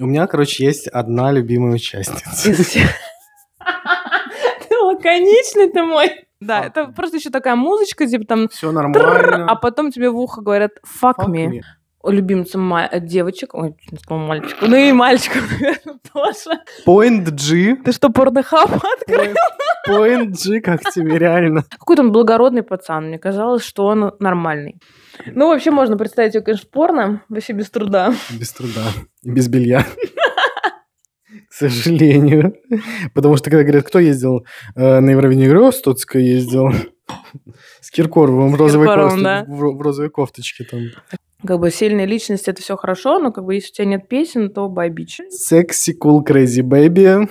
У 0.00 0.06
меня, 0.06 0.26
короче, 0.26 0.64
есть 0.64 0.88
одна 0.88 1.30
любимая 1.30 1.74
участница. 1.74 2.24
Ты 4.68 4.78
лаконичный 4.78 5.70
ты 5.70 5.82
мой. 5.82 6.26
Да, 6.40 6.64
это 6.64 6.86
просто 6.86 7.18
еще 7.18 7.28
такая 7.28 7.54
музычка, 7.54 8.06
типа 8.06 8.24
там... 8.24 8.48
Все 8.48 8.72
нормально. 8.72 9.46
А 9.46 9.56
потом 9.56 9.90
тебе 9.90 10.08
в 10.08 10.16
ухо 10.16 10.40
говорят 10.40 10.70
«fuck, 10.86 11.16
Fuck 11.18 11.28
me». 11.28 11.60
Me. 12.02 12.12
Любимца 12.12 12.58
ма- 12.58 12.88
девочек, 13.00 13.54
ой, 13.54 13.74
сказала 14.02 14.26
мальчиков, 14.26 14.68
ну 14.68 14.76
и 14.76 14.92
мальчиков, 14.92 15.50
наверное, 15.60 15.98
тоже. 16.12 16.60
Point 16.86 17.30
G. 17.30 17.76
Ты 17.84 17.92
что, 17.92 18.10
порнохаб 18.10 18.70
открыл? 18.72 19.34
Point, 19.88 20.32
G, 20.32 20.60
как 20.60 20.80
тебе 20.90 21.18
реально? 21.18 21.64
Какой-то 21.78 22.02
он 22.02 22.12
благородный 22.12 22.62
пацан, 22.62 23.08
мне 23.08 23.18
казалось, 23.18 23.64
что 23.64 23.86
он 23.86 24.12
нормальный. 24.18 24.80
Ну, 25.26 25.48
вообще, 25.48 25.70
можно 25.70 25.96
представить 25.96 26.34
его, 26.34 26.44
конечно, 26.44 26.68
порно, 26.72 27.22
вообще 27.28 27.52
без 27.52 27.70
труда. 27.70 28.14
Без 28.30 28.52
труда. 28.52 28.82
И 29.22 29.30
без 29.30 29.48
белья. 29.48 29.84
К 31.48 31.52
сожалению. 31.52 32.54
Потому 33.14 33.36
что, 33.36 33.50
когда 33.50 33.64
говорят, 33.64 33.86
кто 33.86 33.98
ездил 33.98 34.46
э, 34.76 35.00
на 35.00 35.10
Евровидение 35.10 35.48
игру, 35.48 35.70
Стоцко 35.72 36.18
ездил. 36.18 36.70
С 37.80 37.90
Киркоровым 37.90 38.54
розовой, 38.54 38.86
да. 38.86 39.44
в 39.48 39.80
розовой 39.80 40.10
кофточке 40.10 40.64
там. 40.64 40.80
Как 41.42 41.58
бы 41.58 41.70
сильная 41.70 42.04
личность, 42.04 42.48
это 42.48 42.60
все 42.60 42.76
хорошо, 42.76 43.18
но 43.18 43.32
как 43.32 43.44
бы 43.44 43.54
если 43.54 43.70
у 43.70 43.74
тебя 43.74 43.84
нет 43.86 44.08
песен, 44.08 44.50
то 44.50 44.68
бай 44.68 44.90
бич. 44.90 45.20
Sexy 45.20 45.94
cool 45.98 46.20
crazy 46.24 46.62
baby. 46.62 47.28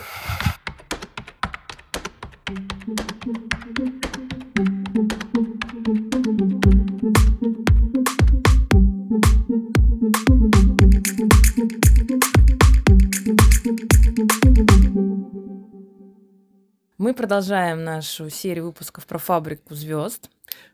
Мы 16.98 17.14
продолжаем 17.14 17.84
нашу 17.84 18.30
серию 18.30 18.66
выпусков 18.66 19.06
про 19.06 19.20
фабрику 19.20 19.74
звезд. 19.74 20.30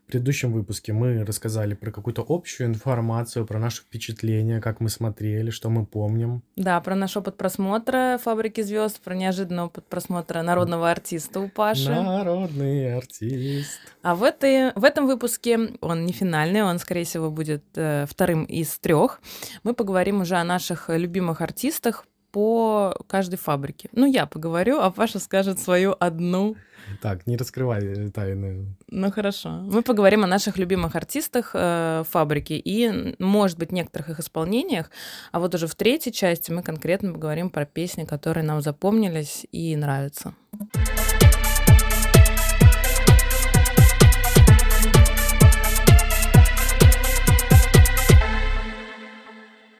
В 0.06 0.08
предыдущем 0.08 0.52
выпуске 0.52 0.92
мы 0.92 1.24
рассказали 1.24 1.74
про 1.74 1.90
какую-то 1.90 2.24
общую 2.28 2.68
информацию, 2.68 3.44
про 3.44 3.58
наши 3.58 3.82
впечатления, 3.82 4.60
как 4.60 4.78
мы 4.78 4.88
смотрели, 4.88 5.50
что 5.50 5.68
мы 5.68 5.84
помним. 5.84 6.44
Да, 6.54 6.80
про 6.80 6.94
наш 6.94 7.16
опыт 7.16 7.36
просмотра 7.36 8.16
фабрики 8.22 8.60
звезд, 8.60 9.00
про 9.00 9.16
неожиданный 9.16 9.64
опыт 9.64 9.84
просмотра 9.86 10.42
народного 10.42 10.92
артиста 10.92 11.40
у 11.40 11.48
Паши. 11.48 11.90
Народный 11.90 12.96
артист. 12.96 13.80
А 14.02 14.14
в, 14.14 14.22
этой, 14.22 14.72
в 14.76 14.84
этом 14.84 15.08
выпуске, 15.08 15.72
он 15.80 16.06
не 16.06 16.12
финальный, 16.12 16.62
он, 16.62 16.78
скорее 16.78 17.02
всего, 17.02 17.28
будет 17.32 17.64
э, 17.74 18.06
вторым 18.08 18.44
из 18.44 18.78
трех. 18.78 19.20
Мы 19.64 19.74
поговорим 19.74 20.20
уже 20.20 20.36
о 20.36 20.44
наших 20.44 20.88
любимых 20.88 21.40
артистах 21.40 22.06
по 22.36 22.94
каждой 23.06 23.36
фабрике. 23.36 23.88
Ну, 23.92 24.04
я 24.04 24.26
поговорю, 24.26 24.78
а 24.78 24.90
Паша 24.90 25.18
скажет 25.18 25.58
свою 25.58 25.96
одну. 25.98 26.54
Так, 27.00 27.26
не 27.26 27.38
раскрывай 27.38 28.10
тайны. 28.10 28.76
Ну, 28.90 29.10
хорошо. 29.10 29.48
Мы 29.48 29.80
поговорим 29.80 30.22
о 30.22 30.26
наших 30.26 30.58
любимых 30.58 30.96
артистах 30.96 31.52
э, 31.54 32.04
фабрики 32.06 32.52
и, 32.52 33.14
может 33.18 33.58
быть, 33.58 33.72
некоторых 33.72 34.10
их 34.10 34.20
исполнениях. 34.20 34.90
А 35.32 35.40
вот 35.40 35.54
уже 35.54 35.66
в 35.66 35.74
третьей 35.74 36.12
части 36.12 36.52
мы 36.52 36.62
конкретно 36.62 37.14
поговорим 37.14 37.48
про 37.48 37.64
песни, 37.64 38.04
которые 38.04 38.44
нам 38.44 38.60
запомнились 38.60 39.46
и 39.50 39.74
нравятся. 39.74 40.34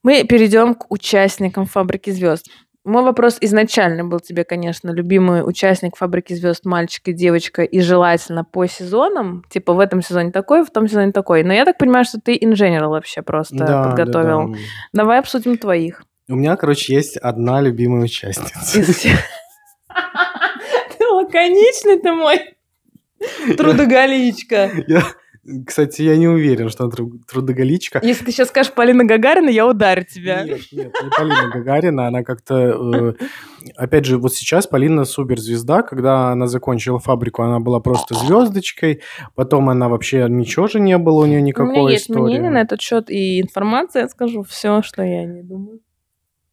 Мы 0.06 0.22
перейдем 0.22 0.76
к 0.76 0.86
участникам 0.92 1.66
фабрики 1.66 2.10
звезд. 2.10 2.46
Мой 2.84 3.02
вопрос 3.02 3.38
изначально 3.40 4.04
был 4.04 4.20
тебе, 4.20 4.44
конечно, 4.44 4.90
любимый 4.92 5.40
участник 5.44 5.96
фабрики 5.96 6.32
звезд, 6.32 6.64
мальчик 6.64 7.08
и 7.08 7.12
девочка, 7.12 7.64
и 7.64 7.80
желательно 7.80 8.44
по 8.44 8.66
сезонам. 8.66 9.42
Типа 9.50 9.72
в 9.72 9.80
этом 9.80 10.02
сезоне 10.02 10.30
такой, 10.30 10.64
в 10.64 10.70
том 10.70 10.86
сезоне 10.86 11.10
такой. 11.10 11.42
Но 11.42 11.52
я 11.52 11.64
так 11.64 11.76
понимаю, 11.76 12.04
что 12.04 12.20
ты 12.20 12.38
инженер 12.40 12.84
вообще 12.86 13.22
просто 13.22 13.56
Да, 13.56 13.66
да, 13.66 13.82
подготовил. 13.82 14.52
да. 14.52 14.58
Давай 14.92 15.18
обсудим 15.18 15.58
твоих. 15.58 16.04
У 16.28 16.36
меня, 16.36 16.54
короче, 16.54 16.94
есть 16.94 17.16
одна 17.16 17.60
любимая 17.60 18.04
участница. 18.04 18.78
Из 18.78 18.96
всех. 18.96 19.18
Ты 20.98 21.04
лаконичный 21.04 21.98
ты 21.98 22.12
мой. 22.12 22.54
Трудоголичка. 23.56 24.70
Я, 24.86 25.02
кстати, 25.66 26.02
я 26.02 26.16
не 26.16 26.28
уверен, 26.28 26.68
что 26.68 26.84
она 26.84 26.92
тру- 26.92 27.18
трудоголичка. 27.30 28.00
Если 28.02 28.24
ты 28.24 28.32
сейчас 28.32 28.48
скажешь 28.48 28.72
Полина 28.72 29.04
Гагарина, 29.04 29.48
я 29.48 29.66
ударю 29.66 30.04
тебя. 30.04 30.44
Нет, 30.44 30.60
нет, 30.72 30.92
не 31.02 31.10
Полина 31.16 31.50
Гагарина, 31.52 32.06
она 32.08 32.22
как-то... 32.22 32.54
э, 32.56 33.14
опять 33.76 34.04
же, 34.04 34.18
вот 34.18 34.34
сейчас 34.34 34.66
Полина 34.66 35.04
суперзвезда, 35.04 35.82
когда 35.82 36.28
она 36.30 36.46
закончила 36.46 36.98
фабрику, 36.98 37.42
она 37.42 37.60
была 37.60 37.80
просто 37.80 38.14
звездочкой, 38.14 39.00
потом 39.34 39.68
она 39.68 39.88
вообще 39.88 40.26
ничего 40.28 40.66
же 40.66 40.80
не 40.80 40.98
было 40.98 41.22
у 41.22 41.26
нее 41.26 41.40
У 41.40 41.44
никакой 41.44 41.72
меня 41.72 41.90
есть 41.90 42.04
истории. 42.10 42.22
мнение 42.22 42.50
на 42.50 42.58
этот 42.62 42.80
счет 42.80 43.10
и 43.10 43.40
информация, 43.40 44.02
я 44.02 44.08
скажу 44.08 44.42
все, 44.42 44.82
что 44.82 45.02
я 45.02 45.24
не 45.24 45.42
думаю. 45.42 45.80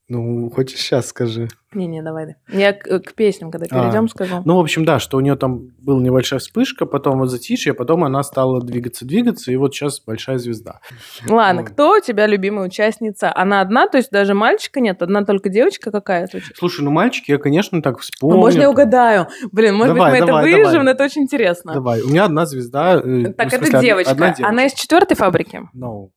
Ну, 0.09 0.49
хочешь 0.49 0.79
сейчас 0.79 1.07
скажи. 1.07 1.47
Не-не, 1.73 2.03
давай. 2.03 2.25
да. 2.27 2.33
Я 2.49 2.73
к, 2.73 2.83
к 2.99 3.13
песням, 3.13 3.49
когда 3.51 3.67
перейдем, 3.67 4.03
А, 4.03 4.07
скажу. 4.09 4.41
Ну, 4.43 4.57
в 4.57 4.59
общем, 4.59 4.83
да, 4.83 4.99
что 4.99 5.15
у 5.17 5.21
нее 5.21 5.37
там 5.37 5.69
была 5.79 6.01
небольшая 6.01 6.39
вспышка, 6.41 6.85
потом 6.85 7.19
вот 7.19 7.29
затишье, 7.29 7.73
потом 7.73 8.03
она 8.03 8.21
стала 8.21 8.61
двигаться-двигаться, 8.61 9.49
и 9.51 9.55
вот 9.55 9.73
сейчас 9.73 10.01
большая 10.01 10.39
звезда. 10.39 10.81
Ладно, 11.27 11.61
ну. 11.61 11.67
кто 11.67 11.93
у 11.97 11.99
тебя 12.01 12.27
любимая 12.27 12.67
участница? 12.67 13.31
Она 13.33 13.61
одна, 13.61 13.87
то 13.87 13.97
есть 13.97 14.11
даже 14.11 14.33
мальчика 14.33 14.81
нет, 14.81 15.01
одна 15.01 15.23
только 15.23 15.47
девочка 15.49 15.89
какая-то? 15.89 16.39
Слушай, 16.55 16.81
ну 16.83 16.91
мальчики, 16.91 17.31
я, 17.31 17.37
конечно, 17.37 17.81
так 17.81 17.93
Ну, 17.95 17.99
вспомню. 18.01 18.37
можно 18.37 18.59
я 18.61 18.69
угадаю? 18.69 19.27
Блин, 19.53 19.75
может 19.75 19.95
Давай, 19.95 20.11
быть, 20.11 20.19
мы 20.21 20.27
давай, 20.27 20.43
это 20.43 20.51
вырежем, 20.51 20.71
давай. 20.73 20.85
но 20.85 20.91
это 20.91 21.03
очень 21.05 21.21
интересно. 21.23 21.73
Давай, 21.73 22.01
у 22.01 22.09
меня 22.09 22.25
одна 22.25 22.45
звезда. 22.45 22.95
э, 23.03 23.33
Так, 23.33 23.37
ну, 23.51 23.57
это 23.57 23.57
смысле, 23.57 23.79
девочка. 23.79 24.11
Одна 24.11 24.27
девочка. 24.27 24.47
Она 24.49 24.65
из 24.65 24.73
четвертой 24.73 25.15
фабрики? 25.15 25.61
No, 25.73 26.09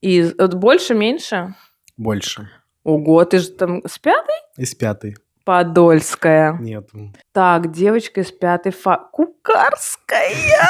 Из 0.00 0.32
от 0.38 0.54
больше, 0.54 0.94
меньше? 0.94 1.54
больше. 1.96 2.48
Ого, 2.86 3.24
ты 3.24 3.40
же 3.40 3.48
там 3.48 3.82
с 3.84 3.98
пятой? 3.98 4.36
Из 4.56 4.72
пятой. 4.76 5.16
Подольская. 5.44 6.56
Нет. 6.60 6.88
Так, 7.32 7.72
девочка 7.72 8.20
из 8.20 8.30
пятой 8.30 8.70
фа... 8.70 8.96
Кукарская! 9.12 10.68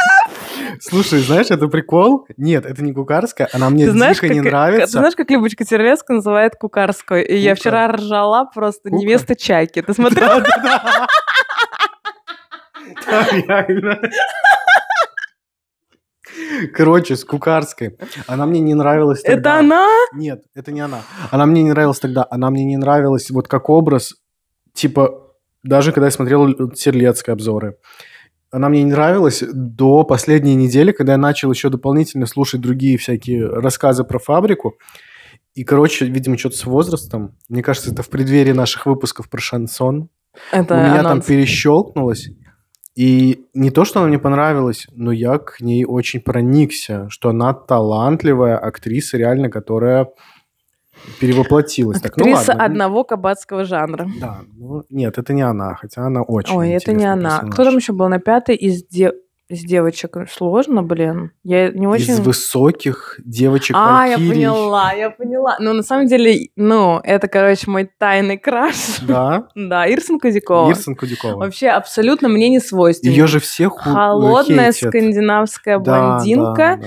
Слушай, 0.80 1.20
знаешь, 1.20 1.50
это 1.50 1.68
прикол? 1.68 2.26
Нет, 2.38 2.64
это 2.64 2.82
не 2.82 2.94
кукарская, 2.94 3.50
она 3.52 3.68
мне 3.68 3.84
дико 3.84 4.28
не 4.28 4.40
нравится. 4.40 4.86
Ты 4.86 4.92
знаешь, 4.92 5.14
как 5.14 5.30
Любочка 5.30 5.66
Терлецка 5.66 6.14
называет 6.14 6.56
Кукарскую? 6.56 7.26
И 7.26 7.36
я 7.36 7.54
вчера 7.54 7.92
ржала 7.92 8.46
просто 8.46 8.88
невеста 8.90 9.36
Чаки. 9.36 9.82
Ты 9.82 9.92
смотрел? 9.94 10.40
Да-да-да. 10.40 11.06
Да, 13.06 13.28
реально. 13.30 14.00
Короче, 16.74 17.16
с 17.16 17.24
Кукарской. 17.24 17.96
Она 18.26 18.46
мне 18.46 18.60
не 18.60 18.74
нравилась 18.74 19.22
тогда. 19.22 19.38
Это 19.38 19.58
она? 19.60 19.86
Нет, 20.14 20.44
это 20.54 20.72
не 20.72 20.80
она. 20.80 21.02
Она 21.30 21.46
мне 21.46 21.62
не 21.62 21.70
нравилась 21.70 21.98
тогда. 21.98 22.26
Она 22.30 22.50
мне 22.50 22.64
не 22.64 22.76
нравилась 22.76 23.30
вот 23.30 23.48
как 23.48 23.68
образ, 23.70 24.14
типа, 24.72 25.34
даже 25.62 25.92
когда 25.92 26.06
я 26.06 26.10
смотрел 26.10 26.70
Терлецкой 26.70 27.34
обзоры. 27.34 27.76
Она 28.50 28.68
мне 28.68 28.84
не 28.84 28.92
нравилась 28.92 29.42
до 29.52 30.04
последней 30.04 30.54
недели, 30.54 30.92
когда 30.92 31.12
я 31.12 31.18
начал 31.18 31.50
еще 31.50 31.68
дополнительно 31.68 32.26
слушать 32.26 32.60
другие 32.60 32.96
всякие 32.96 33.46
рассказы 33.48 34.04
про 34.04 34.18
фабрику. 34.18 34.76
И, 35.54 35.64
короче, 35.64 36.04
видимо, 36.06 36.38
что-то 36.38 36.56
с 36.56 36.64
возрастом. 36.64 37.36
Мне 37.48 37.62
кажется, 37.62 37.90
это 37.90 38.02
в 38.02 38.08
преддверии 38.08 38.52
наших 38.52 38.86
выпусков 38.86 39.28
про 39.28 39.40
шансон. 39.40 40.10
Это 40.52 40.74
У 40.74 40.78
меня 40.78 40.96
там 40.98 41.06
анонс. 41.06 41.26
перещелкнулось. 41.26 42.28
И 42.96 43.44
не 43.54 43.70
то, 43.70 43.84
что 43.84 44.00
она 44.00 44.08
мне 44.08 44.18
понравилась, 44.18 44.86
но 44.92 45.12
я 45.12 45.38
к 45.38 45.60
ней 45.60 45.84
очень 45.84 46.20
проникся, 46.20 47.06
что 47.10 47.28
она 47.28 47.52
талантливая 47.52 48.56
актриса, 48.56 49.18
реально, 49.18 49.50
которая 49.50 50.08
перевоплотилась. 51.20 52.00
Так, 52.00 52.16
ну 52.16 52.24
Актриса 52.24 52.52
ладно. 52.52 52.64
одного 52.64 53.04
кабацкого 53.04 53.64
жанра. 53.64 54.08
Да, 54.20 54.40
ну, 54.56 54.82
нет, 54.90 55.18
это 55.18 55.32
не 55.34 55.42
она, 55.42 55.74
хотя 55.74 56.02
она 56.06 56.22
очень 56.22 56.56
Ой, 56.56 56.70
это 56.70 56.92
не 56.92 57.04
она. 57.04 57.30
персонаж. 57.30 57.54
Кто 57.54 57.64
там 57.64 57.76
еще 57.76 57.92
был 57.92 58.08
на 58.08 58.18
пятой 58.18 58.56
из, 58.56 58.82
де- 58.86 59.12
из 59.48 59.60
девочек? 59.62 60.16
Сложно, 60.30 60.82
блин. 60.82 61.30
Я 61.44 61.70
не 61.70 61.86
очень... 61.86 62.14
Из 62.14 62.20
высоких 62.20 63.20
девочек 63.24 63.76
А, 63.78 64.06
я 64.06 64.16
поняла, 64.16 64.92
я 64.92 65.10
поняла. 65.10 65.56
Ну, 65.60 65.72
на 65.72 65.82
самом 65.82 66.06
деле, 66.06 66.48
ну, 66.56 67.00
это, 67.02 67.28
короче, 67.28 67.70
мой 67.70 67.88
тайный 67.98 68.38
краш. 68.38 68.98
Да, 69.02 69.48
Да, 69.54 69.86
Ирсен 69.88 70.18
Кузякова. 70.18 70.70
Ирсен 70.70 70.96
Кудякова. 70.96 71.36
Вообще 71.36 71.68
абсолютно 71.68 72.28
мне 72.28 72.48
не 72.48 72.60
свойственно. 72.60 73.10
Ее 73.12 73.26
же 73.26 73.38
все 73.40 73.68
ху- 73.68 73.90
Холодная 73.90 74.72
хейтят. 74.72 74.90
скандинавская 74.90 75.78
Да, 75.78 76.16
блондинка. 76.16 76.54
да, 76.54 76.76
да. 76.78 76.86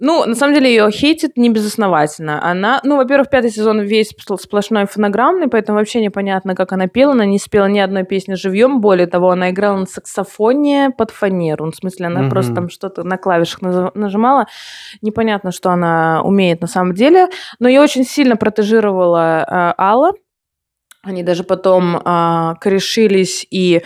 Ну, 0.00 0.24
на 0.26 0.34
самом 0.34 0.54
деле, 0.54 0.68
ее 0.70 0.90
хейтят 0.90 1.36
не 1.36 1.48
безосновательно. 1.50 2.44
Она, 2.44 2.80
ну, 2.84 2.96
во-первых, 2.96 3.30
пятый 3.30 3.50
сезон 3.50 3.80
весь 3.80 4.12
спл- 4.12 4.36
сплошной 4.38 4.86
фонограммный, 4.86 5.48
поэтому 5.48 5.78
вообще 5.78 6.00
непонятно, 6.00 6.54
как 6.54 6.72
она 6.72 6.88
пела. 6.88 7.12
Она 7.12 7.24
не 7.24 7.38
спела 7.38 7.66
ни 7.66 7.78
одной 7.78 8.04
песни 8.04 8.34
живьем. 8.34 8.80
Более 8.80 9.06
того, 9.06 9.30
она 9.30 9.50
играла 9.50 9.78
на 9.78 9.86
саксофоне 9.86 10.90
под 10.96 11.10
фанеру. 11.10 11.66
Ну, 11.66 11.70
в 11.72 11.76
смысле, 11.76 12.06
она 12.06 12.22
Мгм. 12.22 12.30
просто 12.30 12.54
там 12.54 12.68
что-то 12.68 13.04
на 13.04 13.16
клавишах 13.18 13.60
нажимала. 13.94 14.46
Непонятно, 15.00 15.52
что 15.52 15.70
она 15.70 16.22
умеет 16.24 16.60
на 16.60 16.66
самом 16.66 16.94
деле. 16.94 17.28
Но 17.58 17.68
ее 17.68 17.80
очень 17.80 18.04
сильно 18.04 18.36
протежировала 18.36 19.44
э, 19.48 19.74
Алла. 19.80 20.12
Они 21.02 21.22
даже 21.22 21.44
потом 21.44 22.00
а, 22.04 22.54
корешились 22.60 23.46
и 23.50 23.82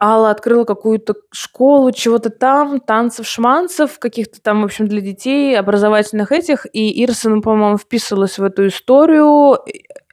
Алла 0.00 0.30
открыла 0.30 0.64
какую-то 0.64 1.14
школу 1.32 1.92
чего-то 1.92 2.30
там, 2.30 2.80
танцев, 2.80 3.26
шманцев, 3.26 3.98
каких-то 3.98 4.40
там, 4.40 4.62
в 4.62 4.64
общем, 4.64 4.86
для 4.86 5.00
детей, 5.00 5.58
образовательных 5.58 6.32
этих. 6.32 6.66
И 6.72 7.02
Ирсон, 7.04 7.42
по-моему, 7.42 7.78
вписывалась 7.78 8.38
в 8.38 8.44
эту 8.44 8.66
историю, 8.68 9.58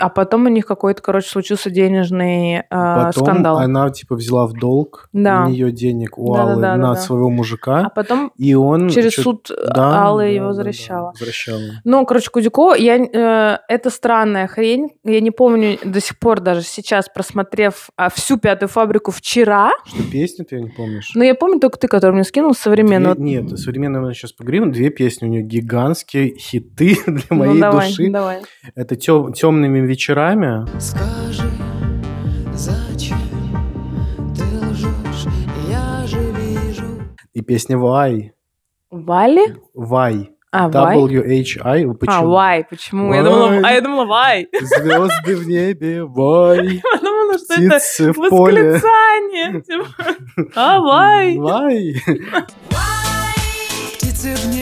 а 0.06 0.10
потом 0.10 0.46
у 0.46 0.50
них 0.50 0.66
какой-то, 0.66 1.02
короче, 1.02 1.30
случился 1.30 1.70
денежный 1.70 2.58
э, 2.58 2.64
Потом 2.70 3.24
скандал. 3.26 3.58
она, 3.60 3.90
типа, 3.90 4.16
взяла 4.16 4.48
в 4.48 4.54
долг 4.54 5.08
Да. 5.14 5.46
у 5.46 5.50
нее 5.50 5.72
денег 5.72 6.18
у 6.18 6.34
Да-да-да, 6.34 6.52
Аллы 6.54 6.62
да-да. 6.62 6.78
на 6.78 6.96
своего 6.96 7.30
мужика. 7.30 7.86
А 7.86 7.90
потом 7.90 8.32
И 8.38 8.54
он... 8.54 8.90
через 8.90 9.14
чё- 9.14 9.22
суд 9.22 9.50
Да, 9.74 10.04
Алла 10.04 10.22
да, 10.24 10.26
его 10.28 10.38
да, 10.38 10.42
да, 10.42 10.48
возвращала. 10.58 11.12
возвращала. 11.12 11.60
Ну, 11.86 12.06
короче, 12.06 12.30
Кудякова, 12.32 12.74
я, 12.76 12.98
э, 12.98 13.58
это 13.70 13.90
странная 13.90 14.48
хрень. 14.48 14.90
Я 15.06 15.22
не 15.22 15.32
помню 15.32 15.78
до 15.84 16.02
сих 16.02 16.20
пор 16.20 16.42
даже 16.42 16.64
сейчас, 16.64 17.08
просмотрев 17.08 17.90
а, 17.96 18.10
всю 18.10 18.38
пятую 18.38 18.68
фабрику 18.70 19.12
вчера. 19.12 19.72
Что, 19.86 20.04
песню 20.12 20.44
ты 20.46 20.60
не 20.62 20.70
помнишь? 20.70 21.12
Но 21.16 21.24
я 21.24 21.34
помню 21.36 21.60
только 21.60 21.80
ты, 21.80 21.88
который 21.88 22.12
мне 22.12 22.24
скинул 22.26 22.54
современно. 22.54 23.16
Две- 23.16 23.24
Нет, 23.42 23.58
современные 23.58 24.02
мы 24.02 24.14
сейчас 24.14 24.34
поговорим. 24.34 24.72
Две 24.72 24.90
песни 24.90 25.28
у 25.28 25.30
нее 25.30 25.44
гигантские 25.44 26.36
хиты 26.38 26.98
для 27.08 27.24
Ну, 27.30 27.36
моей 27.38 27.60
давай, 27.62 27.88
души. 27.88 28.10
давай. 28.12 28.42
Это 28.76 28.96
темными 28.98 29.80
вечерами. 29.98 30.66
Скажи, 30.80 31.50
зачем 32.54 33.18
ты 34.36 34.44
лжешь? 34.72 35.28
Я 35.69 36.07
же 36.07 36.18
вижу. 36.31 36.86
И 37.34 37.42
песня 37.42 37.75
Why. 37.78 38.31
Вали? 38.90 39.54
Why. 39.75 40.28
А, 40.51 40.68
Вай? 40.69 40.98
W-H-I. 40.98 41.86
А, 41.86 41.94
Почему? 41.94 42.28
Вай, 42.31 42.63
почему? 42.69 43.13
Я 43.13 43.24
думала, 43.24 43.51
Why? 43.54 43.62
а 43.63 43.72
я 43.72 43.81
думала, 43.81 44.06
Вай. 44.06 44.48
Звезды 44.62 45.36
в 45.36 45.48
небе, 45.48 46.00
Why. 46.18 46.81
Я 46.84 47.00
думала, 47.01 47.38
что 47.38 47.54
это 47.54 47.78
Птицы 47.80 48.12
в 48.13 48.30
поле. 48.30 48.74
восклицание. 48.74 49.63
А, 50.56 50.80
Вай. 50.80 51.38
Why. 51.38 51.94
Птицы 53.98 54.36
в 54.36 54.53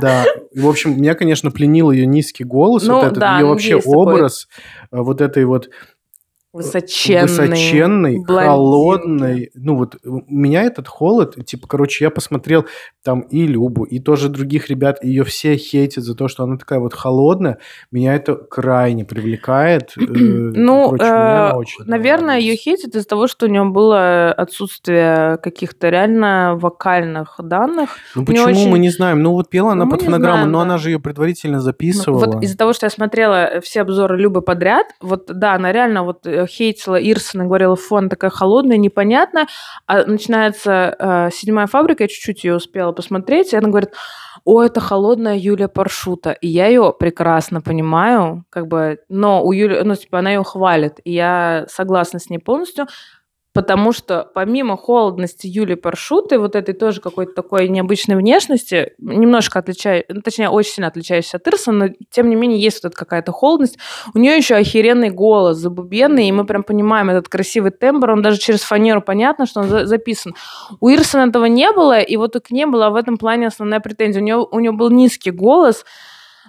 Да. 0.00 0.24
И, 0.52 0.60
В 0.60 0.68
общем, 0.68 0.96
меня, 0.96 1.14
конечно, 1.14 1.50
пленил 1.50 1.90
ее 1.90 2.06
низкий 2.06 2.44
голос, 2.44 2.84
Ну, 2.84 2.94
вот 2.94 3.04
этот, 3.04 3.18
да, 3.18 3.38
ее 3.38 3.46
вообще 3.46 3.72
есть 3.74 3.84
такой. 3.86 3.98
образ, 3.98 4.48
э, 4.92 4.96
вот 4.98 5.20
этой 5.20 5.44
вот 5.44 5.68
Высоченный. 6.56 7.22
высоченный, 7.22 8.24
блондинки. 8.24 8.46
холодный. 8.48 9.50
Ну 9.54 9.76
вот 9.76 9.96
у 10.04 10.22
меня 10.28 10.62
этот 10.62 10.88
холод, 10.88 11.36
типа, 11.46 11.66
короче, 11.68 12.04
я 12.04 12.10
посмотрел 12.10 12.66
там 13.04 13.20
и 13.20 13.46
Любу, 13.46 13.84
и 13.84 14.00
тоже 14.00 14.28
других 14.28 14.68
ребят, 14.68 15.02
ее 15.04 15.22
все 15.24 15.56
хейтят 15.56 16.02
за 16.04 16.14
то, 16.14 16.28
что 16.28 16.44
она 16.44 16.56
такая 16.56 16.80
вот 16.80 16.94
холодная. 16.94 17.58
Меня 17.92 18.14
это 18.14 18.34
крайне 18.34 19.04
привлекает. 19.04 19.92
Э, 19.96 20.00
Ну, 20.56 20.90
короче, 20.90 21.04
мне 21.04 21.12
э, 21.12 21.52
очень 21.54 21.84
наверное, 21.84 22.38
ее 22.38 22.56
хейтят 22.56 22.94
из-за 22.94 23.06
того, 23.06 23.26
что 23.28 23.46
у 23.46 23.48
нее 23.48 23.64
было 23.64 24.32
отсутствие 24.32 25.36
каких-то 25.42 25.88
реально 25.88 26.56
вокальных 26.60 27.36
данных. 27.38 27.90
Ну 28.14 28.22
у 28.26 28.32
неё 28.32 28.44
почему 28.46 28.60
очень- 28.62 28.70
мы 28.70 28.78
не 28.78 28.90
знаем? 28.90 29.22
Ну 29.22 29.32
вот 29.32 29.50
пела 29.50 29.72
она 29.72 29.84
Ну, 29.84 29.90
под 29.90 30.02
фонограмму, 30.02 30.36
знаем, 30.38 30.52
но 30.52 30.58
да. 30.58 30.62
она 30.64 30.78
же 30.78 30.90
ее 30.90 30.98
предварительно 30.98 31.58
Ну, 31.58 31.62
записывала. 31.62 32.24
Вот 32.26 32.42
из-за 32.42 32.56
того, 32.56 32.72
что 32.72 32.86
я 32.86 32.90
смотрела 32.90 33.60
все 33.62 33.82
обзоры 33.82 34.16
Любы 34.18 34.42
подряд, 34.42 34.86
вот 35.00 35.26
да, 35.26 35.54
она 35.54 35.72
реально 35.72 36.02
вот 36.04 36.26
э, 36.26 36.45
хейтила 36.46 36.96
Ирсона, 36.96 37.44
говорила, 37.44 37.76
фу, 37.76 37.96
она 37.96 38.08
такая 38.08 38.30
холодная, 38.30 38.76
непонятная. 38.76 39.46
А 39.86 40.04
начинается 40.04 40.96
э, 40.98 41.30
седьмая 41.32 41.66
фабрика, 41.66 42.04
я 42.04 42.08
чуть-чуть 42.08 42.44
ее 42.44 42.56
успела 42.56 42.92
посмотреть, 42.92 43.52
и 43.52 43.56
она 43.56 43.68
говорит, 43.68 43.90
о, 44.44 44.62
это 44.62 44.80
холодная 44.80 45.36
Юлия 45.36 45.66
Паршута. 45.66 46.30
И 46.30 46.46
я 46.46 46.68
ее 46.68 46.94
прекрасно 46.96 47.60
понимаю, 47.60 48.44
как 48.48 48.68
бы, 48.68 49.00
но 49.08 49.42
у 49.42 49.50
Юли, 49.52 49.82
ну, 49.82 49.96
типа, 49.96 50.20
она 50.20 50.30
ее 50.30 50.44
хвалит, 50.44 51.00
и 51.02 51.12
я 51.12 51.66
согласна 51.68 52.20
с 52.20 52.30
ней 52.30 52.38
полностью, 52.38 52.86
потому 53.56 53.92
что 53.92 54.30
помимо 54.34 54.76
холодности 54.76 55.46
Юлии 55.46 55.76
Паршуты, 55.76 56.38
вот 56.38 56.54
этой 56.54 56.74
тоже 56.74 57.00
какой-то 57.00 57.32
такой 57.32 57.68
необычной 57.68 58.14
внешности, 58.14 58.92
немножко 58.98 59.60
отличая, 59.60 60.04
ну, 60.10 60.20
точнее, 60.20 60.50
очень 60.50 60.72
сильно 60.72 60.88
отличающейся 60.88 61.38
от 61.38 61.48
Ирсона, 61.48 61.86
но 61.86 61.94
тем 62.10 62.28
не 62.28 62.36
менее 62.36 62.60
есть 62.60 62.82
вот 62.84 62.90
эта 62.92 62.98
какая-то 62.98 63.32
холодность. 63.32 63.78
У 64.12 64.18
нее 64.18 64.36
еще 64.36 64.56
охеренный 64.56 65.08
голос, 65.08 65.56
забубенный, 65.56 66.28
и 66.28 66.32
мы 66.32 66.44
прям 66.44 66.64
понимаем 66.64 67.08
этот 67.08 67.30
красивый 67.30 67.70
тембр, 67.70 68.10
он 68.10 68.20
даже 68.20 68.38
через 68.38 68.60
фанеру 68.60 69.00
понятно, 69.00 69.46
что 69.46 69.60
он 69.60 69.68
за- 69.68 69.86
записан. 69.86 70.34
У 70.80 70.90
Ирсона 70.90 71.30
этого 71.30 71.46
не 71.46 71.72
было, 71.72 71.98
и 71.98 72.16
вот 72.18 72.34
к 72.34 72.50
ней 72.50 72.66
была 72.66 72.90
в 72.90 72.94
этом 72.94 73.16
плане 73.16 73.46
основная 73.46 73.80
претензия. 73.80 74.20
У 74.20 74.24
нее, 74.24 74.36
у 74.36 74.60
нее 74.60 74.72
был 74.72 74.90
низкий 74.90 75.30
голос, 75.30 75.86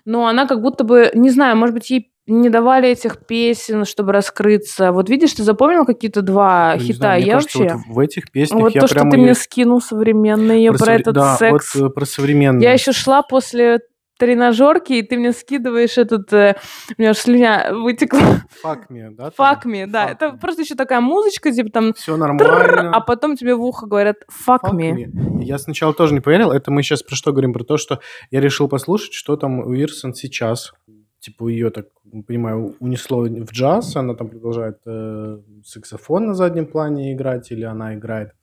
но 0.03 0.27
она 0.27 0.45
как 0.45 0.61
будто 0.61 0.83
бы, 0.83 1.09
не 1.13 1.29
знаю, 1.29 1.55
может 1.55 1.73
быть, 1.73 1.89
ей 1.89 2.11
не 2.27 2.49
давали 2.49 2.89
этих 2.89 3.25
песен, 3.25 3.85
чтобы 3.85 4.11
раскрыться. 4.11 4.91
Вот 4.91 5.09
видишь, 5.09 5.33
ты 5.33 5.43
запомнил 5.43 5.85
какие-то 5.85 6.21
два 6.21 6.73
Ну, 6.75 6.81
не 6.81 6.87
хита? 6.87 6.97
знаю, 6.97 7.19
мне 7.21 7.27
я 7.27 7.33
кажется, 7.35 7.57
вообще... 7.59 7.75
вот 7.75 7.95
в 7.95 7.99
этих 7.99 8.31
песнях 8.31 8.61
Вот 8.61 8.75
я 8.75 8.81
то, 8.81 8.87
что 8.87 8.99
ты 9.09 9.17
мне 9.17 9.33
скинул 9.33 9.81
современные 9.81 10.71
про, 10.71 10.77
совре- 10.77 10.99
этот 10.99 11.15
да, 11.15 11.35
секс. 11.37 11.75
вот 11.75 11.85
э, 11.85 11.89
про 11.89 12.05
современные. 12.05 12.63
Я 12.63 12.73
еще 12.73 12.91
шла 12.91 13.21
после 13.21 13.79
тренажерки, 14.19 14.93
и 14.93 15.03
ты 15.03 15.15
мне 15.17 15.31
скидываешь 15.31 15.97
этот... 15.97 16.33
э, 16.33 16.55
у 16.97 17.01
меня 17.01 17.11
аж 17.11 17.17
слюня 17.17 17.67
вытекла. 17.71 18.19
Fuck 18.65 18.87
me, 18.89 19.09
да? 19.11 19.29
Fuck 19.37 19.65
me, 19.65 19.85
да. 19.85 20.07
Fuck 20.07 20.11
Это 20.11 20.25
me. 20.25 20.39
просто 20.39 20.63
еще 20.63 20.75
такая 20.75 21.01
музычка, 21.01 21.51
типа 21.51 21.69
там... 21.69 21.93
Все 21.93 22.17
нормально. 22.17 22.91
А 22.93 22.99
потом 23.01 23.35
тебе 23.37 23.53
в 23.55 23.61
ухо 23.63 23.85
говорят 23.85 24.15
fuck, 24.47 24.71
me. 24.73 25.05
Я 25.43 25.57
сначала 25.59 25.93
тоже 25.93 26.13
не 26.15 26.19
поверил. 26.19 26.51
Это 26.51 26.71
мы 26.71 26.81
сейчас 26.83 27.03
про 27.03 27.15
что 27.15 27.31
говорим? 27.31 27.53
Про 27.53 27.63
то, 27.63 27.77
что 27.77 27.99
я 28.31 28.41
решил 28.41 28.67
послушать, 28.67 29.13
что 29.13 29.37
там 29.37 29.59
у 29.59 29.73
Ирсон 29.73 30.13
сейчас. 30.15 30.73
Типа 31.19 31.47
ее, 31.47 31.71
так 31.71 31.87
понимаю, 32.27 32.75
унесло 32.79 33.23
в 33.23 33.51
джаз. 33.51 33.95
Она 33.95 34.13
там 34.13 34.29
продолжает 34.29 34.77
э, 34.85 35.39
саксофон 35.65 36.27
на 36.27 36.33
заднем 36.33 36.67
плане 36.67 37.13
играть, 37.13 37.51
или 37.51 37.63
она 37.63 37.95
играет. 37.95 38.33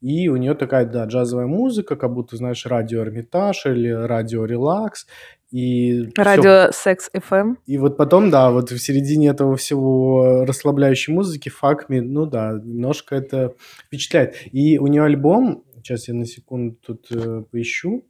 И 0.00 0.28
у 0.28 0.36
нее 0.36 0.54
такая, 0.54 0.86
да, 0.86 1.04
джазовая 1.04 1.46
музыка, 1.46 1.94
как 1.94 2.14
будто, 2.14 2.36
знаешь, 2.36 2.64
радио 2.64 3.02
Эрмитаж 3.02 3.66
или 3.66 3.88
радио 3.90 4.46
Релакс. 4.46 5.06
И 5.50 6.06
всё 6.14 6.22
Радио 6.22 6.72
Секс 6.72 7.10
FM. 7.12 7.56
И 7.66 7.76
вот 7.76 7.96
потом, 7.96 8.30
да, 8.30 8.50
вот 8.50 8.70
в 8.70 8.78
середине 8.78 9.28
этого 9.28 9.56
всего 9.56 10.44
расслабляющей 10.46 11.12
музыки, 11.12 11.48
факми, 11.48 12.00
ну 12.00 12.24
да, 12.24 12.52
немножко 12.52 13.16
это 13.16 13.54
впечатляет. 13.86 14.36
И 14.52 14.78
у 14.78 14.86
нее 14.86 15.02
альбом, 15.02 15.64
сейчас 15.76 16.08
я 16.08 16.14
на 16.14 16.24
секунду 16.24 16.76
тут 16.76 17.06
э, 17.10 17.42
поищу. 17.50 18.06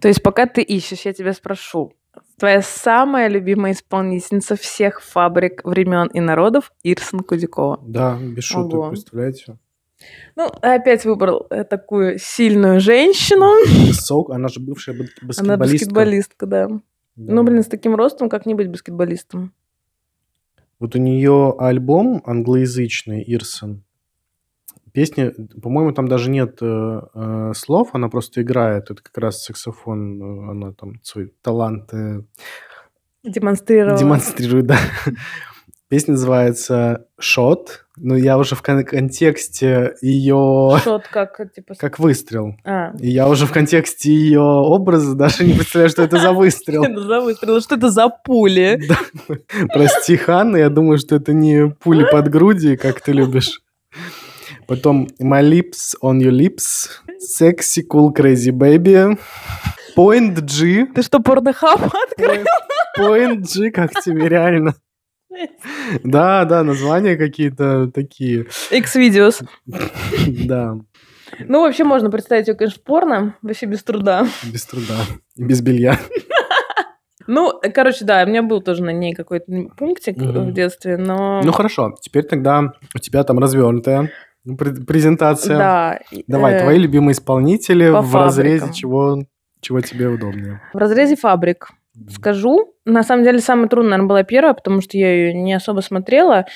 То 0.00 0.08
есть 0.08 0.22
пока 0.22 0.46
ты 0.46 0.62
ищешь, 0.62 1.06
я 1.06 1.12
тебя 1.12 1.32
спрошу. 1.32 1.94
Твоя 2.38 2.62
самая 2.62 3.28
любимая 3.28 3.72
исполнительница 3.72 4.54
всех 4.54 5.02
фабрик 5.02 5.64
времен 5.64 6.06
и 6.06 6.20
народов 6.20 6.72
Ирсон 6.84 7.20
Кудякова. 7.20 7.80
Да, 7.82 8.16
без 8.20 8.44
шуток, 8.44 8.74
Ого. 8.74 8.88
представляете? 8.90 9.58
Ну, 10.36 10.46
опять 10.62 11.04
выбрал 11.04 11.48
такую 11.68 12.18
сильную 12.20 12.78
женщину. 12.78 13.50
Сок, 13.92 14.30
она 14.30 14.46
же 14.46 14.60
бывшая 14.60 14.96
баскетболистка. 14.96 15.44
Она 15.44 15.56
баскетболистка, 15.56 16.46
да. 16.46 16.68
Да. 16.68 17.34
Ну, 17.34 17.42
блин, 17.42 17.64
с 17.64 17.66
таким 17.66 17.96
ростом 17.96 18.28
как 18.28 18.46
не 18.46 18.54
быть 18.54 18.68
баскетболистом? 18.68 19.52
Вот 20.78 20.94
у 20.94 20.98
нее 20.98 21.56
альбом 21.58 22.22
англоязычный, 22.24 23.24
Ирсон. 23.26 23.82
Песни, 24.92 25.32
по-моему, 25.60 25.92
там 25.92 26.08
даже 26.08 26.30
нет 26.30 26.58
э, 26.60 27.00
э, 27.14 27.52
слов, 27.54 27.90
она 27.92 28.08
просто 28.08 28.42
играет. 28.42 28.90
Это 28.90 29.02
как 29.02 29.16
раз 29.18 29.42
саксофон, 29.42 30.20
э, 30.20 30.50
она 30.50 30.72
там 30.72 30.94
свой 31.02 31.32
талант 31.42 31.92
э, 31.92 32.20
Демонстрировала. 33.24 33.98
демонстрирует, 33.98 34.66
да. 34.66 34.78
Песня 35.88 36.12
называется 36.12 37.06
«Шот», 37.18 37.86
но 37.96 38.14
я 38.14 38.36
уже 38.36 38.54
в 38.54 38.60
кон- 38.60 38.84
контексте 38.84 39.94
ее 40.02 40.76
Шот 40.84 41.08
как, 41.08 41.40
типа... 41.54 41.74
как 41.76 41.98
выстрел. 41.98 42.56
А. 42.62 42.92
И 43.00 43.08
я 43.08 43.26
уже 43.26 43.46
в 43.46 43.52
контексте 43.52 44.12
ее 44.12 44.40
образа 44.40 45.14
даже 45.14 45.44
не 45.46 45.54
представляю, 45.54 45.88
что 45.88 46.02
это 46.02 46.18
за 46.18 46.32
выстрел. 46.32 46.84
Что 46.84 46.92
это 46.92 47.02
за 47.02 47.20
выстрел? 47.22 47.60
Что 47.62 47.74
это 47.76 47.90
за 47.90 48.08
пули? 48.10 48.82
Прости, 49.72 50.16
Ханна, 50.16 50.58
я 50.58 50.68
думаю, 50.68 50.98
что 50.98 51.16
это 51.16 51.32
не 51.32 51.70
пули 51.70 52.04
под 52.10 52.28
груди, 52.28 52.76
как 52.76 53.00
ты 53.00 53.12
любишь. 53.12 53.62
Потом 54.68 55.08
My 55.18 55.42
lips 55.42 55.96
on 56.02 56.18
your 56.20 56.30
lips, 56.30 56.90
sexy, 57.18 57.82
cool, 57.90 58.12
crazy 58.14 58.52
baby, 58.52 59.18
Point 59.96 60.38
G, 60.42 60.86
Ты 60.94 61.02
что, 61.02 61.20
порнохаб 61.20 61.80
открыл? 61.82 62.44
Point 62.98 63.40
G, 63.44 63.70
как 63.70 63.92
тебе 64.02 64.28
реально? 64.28 64.74
Да, 66.04 66.44
да, 66.44 66.62
названия 66.64 67.16
какие-то 67.16 67.90
такие. 67.90 68.46
X-Videos. 68.70 69.42
Да, 70.46 70.76
Ну, 71.40 71.62
вообще 71.62 71.84
можно 71.84 72.10
представить 72.10 72.48
ее, 72.48 72.54
конечно, 72.54 72.82
порно, 72.84 73.36
вообще 73.40 73.64
без 73.64 73.82
труда. 73.82 74.26
без 74.44 74.66
труда. 74.66 74.96
И 75.36 75.44
без 75.44 75.62
белья. 75.62 75.98
Ну, 77.26 77.52
короче, 77.74 78.04
да, 78.04 78.22
у 78.24 78.26
меня 78.26 78.42
был 78.42 78.62
тоже 78.62 78.82
на 78.82 78.90
ней 78.90 79.14
какой-то 79.14 79.46
пунктик 79.76 80.16
в 80.16 80.52
детстве, 80.52 80.96
но... 80.96 81.42
Ну 81.42 81.52
хорошо, 81.52 81.94
теперь 82.00 82.24
тогда 82.24 82.72
у 82.94 82.98
тебя 82.98 83.22
там 83.22 83.38
развернутая 83.38 84.10
презентация. 84.56 85.58
да. 85.58 86.00
Давай, 86.26 86.54
э, 86.54 86.62
твои 86.62 86.78
любимые 86.78 87.12
исполнители 87.12 87.90
по 87.90 88.02
в 88.02 88.14
разрезе 88.14 88.72
чего 88.72 89.18
Чего 89.60 89.80
тебе 89.80 90.08
удобнее? 90.08 90.60
В 90.72 90.78
разрезе 90.78 91.16
фабрик 91.16 91.68
скажу. 92.10 92.74
На 92.84 93.02
самом 93.02 93.24
деле, 93.24 93.40
самая 93.40 93.68
трудная, 93.68 93.90
наверное, 93.92 94.08
была 94.08 94.22
первая, 94.22 94.54
потому 94.54 94.80
что 94.80 94.96
я 94.96 95.12
ее 95.12 95.34
не 95.34 95.52
особо 95.52 95.80
смотрела. 95.80 96.46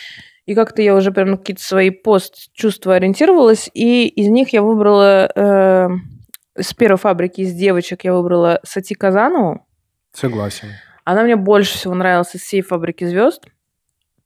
И 0.46 0.54
как-то 0.54 0.82
я 0.82 0.94
уже 0.94 1.12
прям 1.12 1.30
на 1.32 1.36
какие-то 1.36 1.62
свои 1.62 1.90
пост-чувства 1.90 2.96
ориентировалась. 2.96 3.70
И 3.74 4.08
из 4.08 4.28
них 4.28 4.52
я 4.52 4.62
выбрала... 4.62 5.30
э, 5.34 5.88
с 6.58 6.74
первой 6.74 6.98
фабрики 6.98 7.40
из 7.40 7.54
девочек 7.54 8.04
я 8.04 8.12
выбрала 8.12 8.60
Сати 8.64 8.94
Казанову. 8.94 9.66
Согласен. 10.12 10.68
Она 11.04 11.22
мне 11.22 11.36
больше 11.36 11.74
всего 11.74 11.94
нравилась 11.94 12.34
из 12.34 12.42
всей 12.42 12.62
фабрики 12.62 13.04
звезд. 13.04 13.44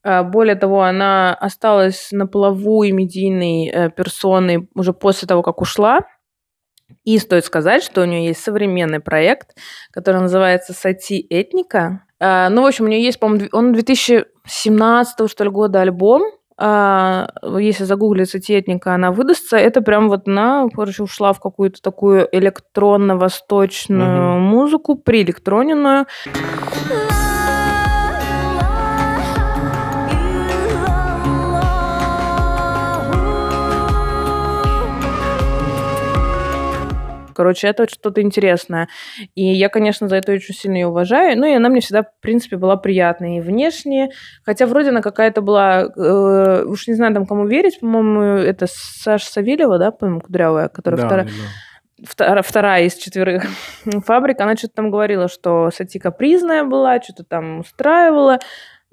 А, 0.07 0.23
Более 0.23 0.55
того, 0.55 0.83
она 0.83 1.35
осталась 1.35 2.09
на 2.13 2.27
плаву 2.29 2.85
и 2.85 2.93
медийной 2.93 3.69
э, 3.69 3.91
персоной 3.91 4.69
уже 4.75 4.93
после 4.93 5.27
того, 5.27 5.43
как 5.43 5.61
ушла. 5.61 6.01
И 7.05 7.19
стоит 7.19 7.45
сказать, 7.45 7.83
что 7.83 8.03
у 8.03 8.05
нее 8.05 8.27
есть 8.27 8.43
современный 8.43 9.01
проект, 9.01 9.57
который 9.91 10.21
называется 10.21 10.73
«Сати 10.73 11.27
Этника». 11.29 12.03
А, 12.21 12.49
Ну, 12.49 12.63
в 12.63 12.67
общем, 12.67 12.85
у 12.85 12.89
нее 12.89 13.03
есть, 13.03 13.19
по-моему, 13.19 13.49
он 13.53 13.73
2017 13.73 15.29
что 15.29 15.45
ли, 15.45 15.51
года 15.51 15.81
альбом. 15.81 16.23
А, 16.59 17.29
Если 17.59 17.83
загуглить 17.85 18.31
«Сати 18.31 18.59
Этника», 18.59 18.95
она 18.95 19.11
выдастся. 19.11 19.57
Это 19.57 19.81
прям 19.83 20.09
вот 20.09 20.29
она, 20.29 20.69
короче, 20.75 21.03
ушла 21.03 21.33
в 21.33 21.41
какую-то 21.41 21.83
такую 21.83 22.29
электронно-восточную 22.31 24.35
Мгм. 24.37 24.43
музыку, 24.43 24.95
приэлектроненную. 24.97 26.07
Короче, 37.37 37.69
это 37.69 37.87
что-то 37.87 38.23
интересное. 38.23 38.88
И 39.35 39.45
я, 39.45 39.69
конечно, 39.69 40.09
за 40.09 40.16
это 40.16 40.33
очень 40.33 40.55
сильно 40.55 40.76
ее 40.76 40.87
уважаю. 40.87 41.38
Ну, 41.38 41.47
и 41.47 41.52
она 41.52 41.69
мне 41.69 41.81
всегда, 41.83 42.02
в 42.05 42.11
принципе, 42.23 42.57
была 42.57 42.76
приятной 42.78 43.37
и 43.37 43.40
внешне. 43.43 44.09
Хотя 44.43 44.64
вроде 44.64 44.88
она 44.88 45.02
какая-то 45.02 45.43
была... 45.43 45.83
э, 45.83 46.64
уж 46.64 46.88
не 46.88 46.95
знаю, 46.95 47.12
там, 47.12 47.26
кому 47.26 47.47
верить. 47.47 47.78
По-моему, 47.81 48.23
это 48.23 48.66
Саша 48.69 49.26
Савельева, 49.31 49.78
да, 49.78 49.90
по-моему, 49.90 50.23
кудрявая, 50.23 50.69
которая 50.69 50.99
Да, 51.02 51.07
вторая, 51.07 51.26
да. 51.26 52.07
втора- 52.09 52.43
вторая 52.43 52.85
из 52.85 52.95
четверых 52.95 53.45
фабрик, 54.07 54.40
она 54.40 54.57
что-то 54.57 54.75
там 54.76 54.90
говорила, 54.90 55.28
что 55.28 55.71
Сати 55.71 55.99
капризная 55.99 56.64
была, 56.64 57.02
что-то 57.02 57.25
там 57.25 57.61
устраивала. 57.61 58.38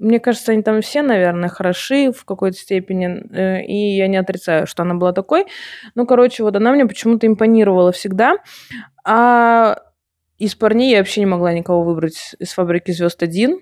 Мне 0.04 0.20
кажется, 0.20 0.52
они 0.52 0.62
там 0.62 0.82
все, 0.82 1.02
наверное, 1.02 1.48
хороши 1.48 2.12
в 2.12 2.24
какой-то 2.24 2.58
степени, 2.58 3.22
э, 3.32 3.64
и 3.64 3.96
я 3.96 4.06
не 4.06 4.18
отрицаю, 4.18 4.66
что 4.66 4.82
она 4.82 4.94
была 4.94 5.12
такой. 5.12 5.46
Ну, 5.94 6.06
короче, 6.06 6.42
вот 6.42 6.54
она 6.56 6.72
мне 6.72 6.84
почему-то 6.86 7.26
импонировала 7.26 7.90
всегда. 7.90 8.36
А 9.04 9.78
из 10.38 10.54
парней 10.54 10.90
я 10.90 10.98
вообще 10.98 11.20
не 11.20 11.26
могла 11.26 11.52
никого 11.52 11.82
выбрать 11.82 12.34
из 12.38 12.52
«Фабрики 12.52 12.90
звезд 12.90 13.22
один». 13.22 13.60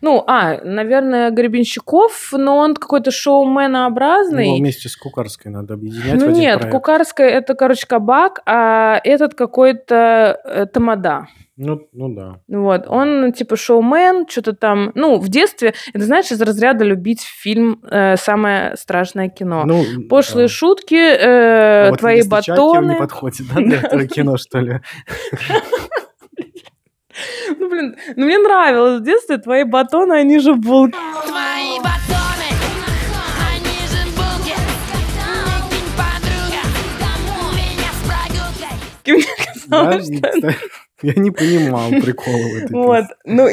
Ну, 0.00 0.24
а, 0.26 0.60
наверное, 0.62 1.30
Гребенщиков, 1.30 2.30
но 2.32 2.58
он 2.58 2.74
какой-то 2.74 3.10
шоуменообразный. 3.10 4.46
Его 4.46 4.56
вместе 4.56 4.88
с 4.88 4.96
Кукарской 4.96 5.52
надо 5.52 5.74
объединять 5.74 6.20
Ну 6.20 6.30
нет, 6.30 6.58
проект. 6.58 6.72
Кукарская 6.72 7.28
это, 7.28 7.54
короче, 7.54 7.86
кабак, 7.86 8.42
а 8.44 9.00
этот 9.04 9.34
какой-то 9.34 10.40
э, 10.44 10.66
тамада. 10.66 11.28
Ну, 11.56 11.88
ну 11.92 12.08
да. 12.12 12.40
Вот, 12.48 12.86
он 12.88 13.32
типа 13.32 13.56
шоумен, 13.56 14.26
что-то 14.28 14.54
там, 14.54 14.90
ну, 14.96 15.18
в 15.18 15.28
детстве, 15.28 15.74
это 15.92 16.04
знаешь, 16.04 16.32
из 16.32 16.42
разряда 16.42 16.84
любить 16.84 17.22
фильм 17.22 17.80
э, 17.88 18.16
«Самое 18.16 18.76
страшное 18.76 19.28
кино». 19.28 19.64
Ну, 19.64 19.84
Пошлые 20.08 20.48
да. 20.48 20.52
шутки, 20.52 20.94
э, 20.94 21.86
А 21.86 21.90
вот 21.90 22.00
твои 22.00 22.22
батоны. 22.26 22.94
не 22.94 22.98
подходит, 22.98 23.46
да, 23.54 23.60
для 23.60 23.78
этого 23.78 24.06
кино, 24.06 24.36
что 24.36 24.58
ли? 24.60 24.80
Ну, 27.60 27.68
блин, 27.70 27.96
ну 28.16 28.24
мне 28.26 28.38
нравилось 28.38 29.00
в 29.00 29.04
детстве 29.04 29.38
твои 29.38 29.62
батоны, 29.62 30.14
они 30.14 30.40
же 30.40 30.54
булки. 30.54 30.96
Твои 31.24 31.78
батоны, 31.78 32.44
Мне 39.06 39.22
казалось, 39.68 40.06
что 40.06 40.54
Я 41.04 41.14
не 41.20 41.30
понимал 41.30 41.90
прикола 41.90 42.36
в 42.36 42.64
этой 42.64 42.72
Вот, 42.72 43.04
ну, 43.24 43.48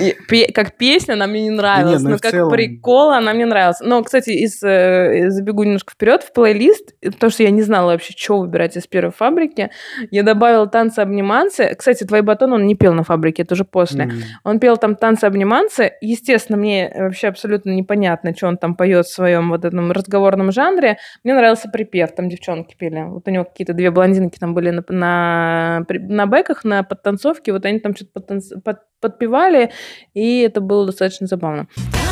как 0.53 0.77
песня 0.77 1.13
она 1.13 1.27
мне 1.27 1.43
не 1.43 1.49
нравилась, 1.49 2.01
ну 2.01 2.11
но 2.11 2.17
как 2.17 2.49
прикол 2.49 3.11
она 3.11 3.33
мне 3.33 3.45
нравилась. 3.45 3.79
Но, 3.81 4.01
кстати, 4.03 4.29
из, 4.29 4.61
э, 4.63 5.29
забегу 5.29 5.63
немножко 5.63 5.93
вперед 5.93 6.23
в 6.23 6.31
плейлист, 6.33 6.95
потому 7.01 7.31
что 7.31 7.43
я 7.43 7.51
не 7.51 7.61
знала 7.61 7.91
вообще, 7.91 8.13
что 8.15 8.39
выбирать 8.39 8.77
из 8.77 8.87
первой 8.87 9.11
фабрики. 9.11 9.69
Я 10.11 10.23
добавила 10.23 10.67
танцы-обниманцы. 10.67 11.75
Кстати, 11.77 12.05
твой 12.05 12.21
батон 12.21 12.53
он 12.53 12.65
не 12.65 12.75
пел 12.75 12.93
на 12.93 13.03
фабрике, 13.03 13.43
это 13.43 13.53
уже 13.53 13.65
после. 13.65 14.11
Он 14.43 14.59
пел 14.59 14.77
там 14.77 14.95
танцы-обниманцы. 14.95 15.93
Естественно, 16.01 16.57
мне 16.57 16.91
вообще 16.95 17.27
абсолютно 17.27 17.71
непонятно, 17.71 18.33
что 18.35 18.47
он 18.47 18.57
там 18.57 18.75
поет 18.75 19.05
в 19.05 19.13
своем 19.13 19.49
вот 19.49 19.65
этом 19.65 19.91
разговорном 19.91 20.51
жанре. 20.51 20.97
Мне 21.23 21.33
нравился 21.33 21.69
припев, 21.69 22.13
там 22.15 22.29
девчонки 22.29 22.75
пели. 22.77 23.03
Вот 23.07 23.27
у 23.27 23.31
него 23.31 23.43
какие-то 23.43 23.73
две 23.73 23.91
блондинки 23.91 24.39
там 24.39 24.53
были 24.53 24.69
на, 24.69 24.83
на, 24.87 25.85
на 25.89 26.25
бэках, 26.27 26.63
на 26.63 26.83
подтанцовке. 26.83 27.40
Вот 27.49 27.65
они 27.65 27.79
там 27.79 27.95
что-то 27.95 28.19
подтанц- 28.19 28.61
под- 28.63 28.81
подпевали, 28.99 29.71
и 30.13 30.41
это 30.41 30.61
было 30.61 30.85
достаточно 30.85 31.25
забавно. 31.25 31.67
А. 31.77 32.11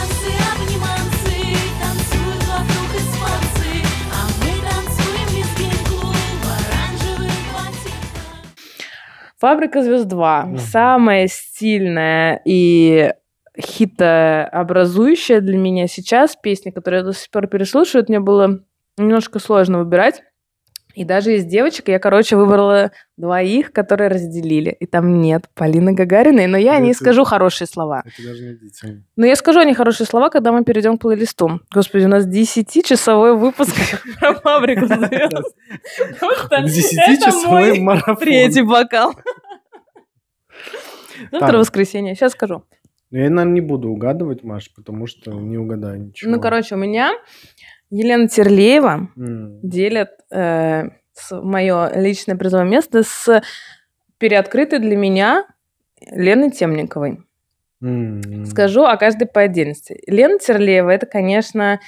Фабрика 9.40 9.84
звезд 9.84 10.06
2. 10.08 10.46
Мгм. 10.46 10.58
Самая 10.58 11.28
стильная 11.28 12.42
и 12.44 13.14
хитообразующая 13.60 15.40
для 15.42 15.58
меня 15.58 15.88
сейчас 15.88 16.36
песня, 16.36 16.72
которую 16.72 17.00
я 17.02 17.06
до 17.06 17.14
сих 17.14 17.30
пор 17.32 17.48
переслушиваю, 17.48 18.06
мне 18.08 18.20
было 18.20 18.60
немножко 18.98 19.40
сложно 19.40 19.80
выбирать. 19.80 20.24
И 21.00 21.06
даже 21.06 21.38
из 21.38 21.46
девочек 21.46 21.88
я, 21.88 21.98
короче, 21.98 22.36
выбрала 22.36 22.92
двоих, 23.16 23.72
которые 23.72 24.10
разделили. 24.10 24.76
И 24.82 24.86
там 24.86 25.22
нет 25.22 25.46
Полины 25.56 25.94
Гагариной, 25.94 26.46
но 26.48 26.58
я 26.58 26.78
не 26.80 26.90
Это- 26.90 27.00
скажу 27.00 27.24
хорошие 27.24 27.70
слова. 27.70 28.04
Это 28.06 28.28
даже 28.28 28.44
не 28.44 28.50
удивительно. 28.50 29.04
Но 29.16 29.26
я 29.26 29.38
скажу 29.38 29.62
они 29.62 29.74
хорошие 29.74 30.06
слова, 30.06 30.30
когда 30.30 30.52
мы 30.52 30.66
перейдем 30.66 30.98
к 30.98 31.02
плейлисту. 31.02 31.62
Господи, 31.74 32.04
у 32.04 32.10
нас 32.10 32.28
10-часовой 32.28 33.38
выпуск 33.38 33.74
про 34.20 34.34
фабрику 34.34 34.88
звезд. 34.88 35.56
К 36.20 36.66
10-часовой 36.66 37.40
это 37.46 37.48
мой 37.48 37.80
марафон. 37.80 38.18
Третий 38.18 38.64
бокал. 38.64 39.14
Завтра 41.32 41.60
воскресенье. 41.60 42.16
Сейчас 42.16 42.34
скажу. 42.34 42.64
Ну, 43.12 43.18
Я, 43.18 43.30
наверное, 43.30 43.54
не 43.54 43.62
буду 43.62 43.90
угадывать, 43.90 44.44
Маш, 44.44 44.72
потому 44.74 45.08
что 45.08 45.32
не 45.32 45.58
угадаю 45.58 46.00
ничего. 46.00 46.30
Ну, 46.30 46.40
короче, 46.40 46.76
у 46.76 46.78
меня 46.78 47.12
Елена 47.90 48.28
Терлеева 48.28 49.10
М. 49.18 49.60
делит 49.62 50.10
мое 51.32 51.92
личное 51.96 52.36
призовое 52.36 52.66
место 52.66 53.04
с 53.04 53.42
переоткрытой 54.18 54.80
для 54.80 54.96
меня 54.96 55.46
Леной 56.12 56.52
Темниковой. 56.52 57.20
М. 57.82 58.46
Скажу 58.46 58.84
о 58.84 58.96
каждой 58.98 59.28
по 59.28 59.42
отдельности. 59.42 60.02
Лена 60.08 60.40
Терлеева– 60.40 60.90
это, 60.92 61.06
конечно, 61.06 61.80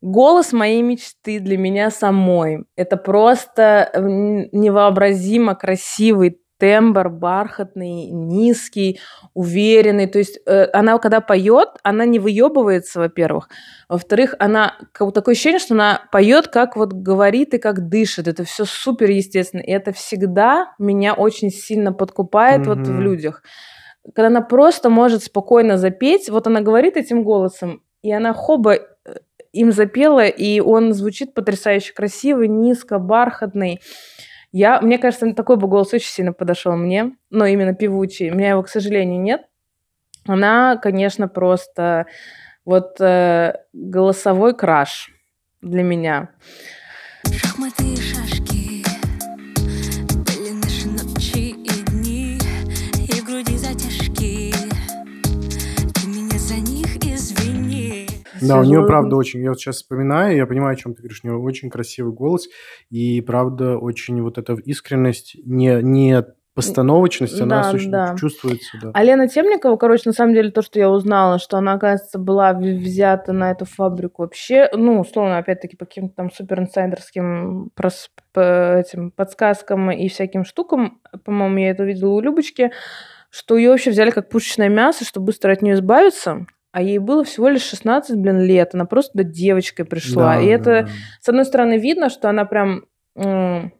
голос 0.00 0.52
моей 0.52 0.82
мечты 0.82 1.38
для 1.38 1.56
меня 1.56 1.90
самой. 1.90 2.64
Это 2.76 2.96
просто 2.96 3.90
невообразимо 3.94 5.54
красивый 5.54 6.41
тембр, 6.62 7.08
бархатный, 7.08 8.06
низкий, 8.06 9.00
уверенный. 9.34 10.06
То 10.06 10.18
есть 10.18 10.38
э, 10.46 10.66
она, 10.72 10.96
когда 10.98 11.20
поет, 11.20 11.70
она 11.82 12.04
не 12.04 12.20
выебывается, 12.20 13.00
во-первых. 13.00 13.48
Во-вторых, 13.88 14.36
она 14.38 14.76
как 14.92 15.12
такое 15.12 15.32
ощущение, 15.32 15.58
что 15.58 15.74
она 15.74 16.02
поет, 16.12 16.46
как 16.46 16.76
вот 16.76 16.92
говорит 16.92 17.52
и 17.54 17.58
как 17.58 17.88
дышит. 17.88 18.28
Это 18.28 18.44
все 18.44 18.64
супер 18.64 19.10
естественно. 19.10 19.60
И 19.60 19.72
это 19.72 19.92
всегда 19.92 20.72
меня 20.78 21.14
очень 21.14 21.50
сильно 21.50 21.92
подкупает 21.92 22.64
вот 22.68 22.78
в 22.78 23.00
людях 23.00 23.42
когда 24.16 24.26
она 24.26 24.40
просто 24.40 24.90
может 24.90 25.22
спокойно 25.22 25.78
запеть, 25.78 26.28
вот 26.28 26.48
она 26.48 26.60
говорит 26.60 26.96
этим 26.96 27.22
голосом, 27.22 27.84
и 28.02 28.12
она 28.12 28.32
хоба 28.34 28.74
э, 28.74 28.80
им 29.52 29.70
запела, 29.70 30.26
и 30.26 30.58
он 30.58 30.92
звучит 30.92 31.34
потрясающе 31.34 31.92
красивый, 31.92 32.48
низко, 32.48 32.98
бархатный. 32.98 33.80
Я, 34.52 34.80
мне 34.82 34.98
кажется, 34.98 35.32
такой 35.32 35.56
бы 35.56 35.66
голос 35.66 35.94
очень 35.94 36.10
сильно 36.10 36.32
подошел 36.34 36.76
мне, 36.76 37.16
но 37.30 37.46
именно 37.46 37.74
певучий. 37.74 38.30
У 38.30 38.34
меня 38.34 38.50
его, 38.50 38.62
к 38.62 38.68
сожалению, 38.68 39.20
нет. 39.20 39.42
Она, 40.26 40.76
конечно, 40.76 41.26
просто 41.26 42.06
вот 42.64 43.00
э, 43.00 43.54
голосовой 43.72 44.54
краш 44.54 45.10
для 45.62 45.82
меня. 45.82 46.28
Шахматы 47.32 47.84
и 47.84 47.96
Да, 58.48 58.60
у 58.60 58.64
нее, 58.64 58.84
правда, 58.86 59.16
очень... 59.16 59.42
Я 59.42 59.50
вот 59.50 59.58
сейчас 59.60 59.76
вспоминаю, 59.76 60.36
я 60.36 60.46
понимаю, 60.46 60.72
о 60.72 60.76
чем 60.76 60.94
ты 60.94 61.02
говоришь. 61.02 61.20
У 61.24 61.26
нее 61.28 61.36
очень 61.38 61.70
красивый 61.70 62.12
голос. 62.12 62.48
И, 62.90 63.20
правда, 63.20 63.76
очень 63.78 64.20
вот 64.22 64.38
эта 64.38 64.54
искренность, 64.54 65.36
не, 65.44 65.80
не 65.82 66.24
постановочность, 66.54 67.40
она 67.40 67.62
Да, 67.62 67.70
суще- 67.70 67.88
да. 67.90 68.14
чувствуется, 68.18 68.76
да. 68.82 68.90
А 68.92 69.02
Лена 69.02 69.26
Темникова, 69.26 69.76
короче, 69.76 70.02
на 70.06 70.12
самом 70.12 70.34
деле 70.34 70.50
то, 70.50 70.60
что 70.60 70.78
я 70.78 70.90
узнала, 70.90 71.38
что 71.38 71.56
она, 71.56 71.72
оказывается, 71.72 72.18
была 72.18 72.52
взята 72.52 73.32
на 73.32 73.50
эту 73.52 73.64
фабрику 73.64 74.20
вообще, 74.22 74.68
ну, 74.74 75.00
условно, 75.00 75.38
опять-таки, 75.38 75.76
по 75.78 75.86
каким-то 75.86 76.14
там 76.14 76.30
суперинсайдерским 76.30 77.70
прос- 77.74 78.08
по 78.34 78.76
этим 78.78 79.10
подсказкам 79.12 79.90
и 79.92 80.08
всяким 80.08 80.44
штукам, 80.44 81.00
по-моему, 81.24 81.58
я 81.58 81.70
это 81.70 81.84
видела 81.84 82.10
у 82.10 82.20
Любочки, 82.20 82.70
что 83.30 83.56
ее 83.56 83.70
вообще 83.70 83.90
взяли 83.90 84.10
как 84.10 84.28
пушечное 84.28 84.68
мясо, 84.68 85.06
чтобы 85.06 85.26
быстро 85.26 85.52
от 85.52 85.62
нее 85.62 85.74
избавиться, 85.74 86.46
а 86.72 86.82
ей 86.82 86.98
было 86.98 87.22
всего 87.22 87.48
лишь 87.48 87.62
16, 87.62 88.16
блин, 88.16 88.40
лет. 88.40 88.74
Она 88.74 88.86
просто 88.86 89.12
туда 89.12 89.24
девочкой 89.24 89.84
пришла. 89.84 90.34
Да, 90.34 90.40
и 90.40 90.46
да, 90.46 90.52
это, 90.52 90.82
да. 90.82 90.88
с 91.20 91.28
одной 91.28 91.44
стороны, 91.44 91.78
видно, 91.78 92.08
что 92.08 92.30
она 92.30 92.46
прям 92.46 92.86
м, 93.14 93.72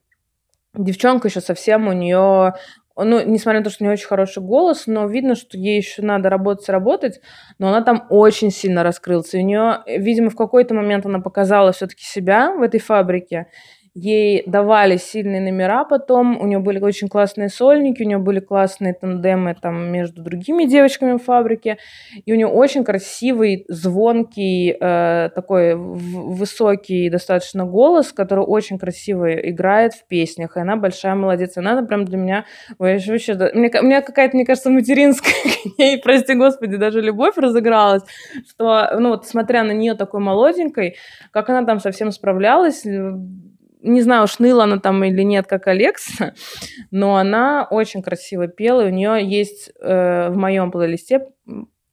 девчонка 0.75 1.28
еще 1.28 1.40
совсем 1.40 1.88
у 1.88 1.92
нее, 1.92 2.54
ну, 2.94 3.25
несмотря 3.25 3.61
на 3.61 3.64
то, 3.64 3.70
что 3.70 3.82
у 3.82 3.87
нее 3.87 3.94
очень 3.94 4.06
хороший 4.06 4.42
голос, 4.42 4.87
но 4.87 5.06
видно, 5.06 5.34
что 5.34 5.56
ей 5.56 5.78
еще 5.78 6.02
надо 6.02 6.28
работать, 6.28 6.68
работать, 6.68 7.20
но 7.58 7.68
она 7.68 7.82
там 7.82 8.06
очень 8.11 8.50
сильно 8.50 8.82
раскрылась. 8.82 9.32
И 9.32 9.38
у 9.38 9.42
нее, 9.42 9.82
видимо, 9.87 10.28
в 10.28 10.37
какой-то 10.37 10.75
момент 10.75 11.06
она 11.06 11.20
показала 11.20 11.72
все-таки 11.72 12.04
себя 12.04 12.52
в 12.52 12.61
этой 12.61 12.78
фабрике. 12.78 13.46
Ей 13.94 14.42
давали 14.46 14.96
сильные 14.96 15.42
номера 15.42 15.84
потом, 15.84 16.40
у 16.40 16.46
нее 16.46 16.61
были 16.61 16.80
очень 16.80 17.08
классные 17.08 17.50
сольники, 17.50 18.02
у 18.02 18.06
нее 18.06 18.16
были 18.16 18.40
классные 18.40 18.94
тандемы 18.94 19.54
там 19.61 19.92
между 19.92 20.22
другими 20.22 20.64
девочками 20.64 21.18
в 21.18 21.22
фабрике, 21.22 21.76
и 22.25 22.32
у 22.32 22.37
нее 22.37 22.46
очень 22.46 22.84
красивый, 22.84 23.66
звонкий, 23.68 24.75
э, 24.80 25.28
такой 25.34 25.75
высокий 25.75 27.11
достаточно 27.11 27.66
голос, 27.66 28.14
который 28.14 28.44
очень 28.44 28.78
красиво 28.78 29.30
играет 29.30 29.92
в 29.92 30.06
песнях, 30.06 30.56
и 30.56 30.61
она 30.61 30.76
большая 30.76 31.14
молодец. 31.14 31.58
Она 31.58 31.82
прям 31.82 32.06
для 32.06 32.16
меня 32.16 32.44
вообще, 32.78 33.34
мне, 33.52 33.70
у 33.78 33.84
меня 33.84 34.00
какая-то, 34.00 34.34
мне 34.34 34.46
кажется, 34.46 34.70
материнская 34.70 35.34
к 35.75 35.78
ней, 35.78 35.99
прости 35.99 36.32
господи, 36.32 36.76
даже 36.76 37.02
любовь 37.02 37.37
разыгралась, 37.37 38.04
что, 38.49 38.88
ну 38.99 39.11
вот, 39.11 39.26
смотря 39.26 39.64
на 39.64 39.72
нее 39.72 39.94
такой 39.96 40.20
молоденькой, 40.20 40.96
как 41.30 41.50
она 41.50 41.66
там 41.66 41.78
совсем 41.78 42.11
справлялась, 42.11 42.87
не 43.82 44.00
знаю, 44.02 44.24
уж 44.24 44.38
ныла 44.38 44.64
она 44.64 44.78
там 44.78 45.02
или 45.04 45.22
нет, 45.22 45.46
как 45.46 45.66
Алекса, 45.66 46.34
но 46.90 47.16
она 47.16 47.66
очень 47.70 48.02
красиво 48.02 48.48
пела, 48.48 48.84
у 48.84 48.88
нее 48.90 49.18
есть 49.28 49.72
э, 49.80 50.30
в 50.30 50.36
моем 50.36 50.70
плейлисте 50.70 51.26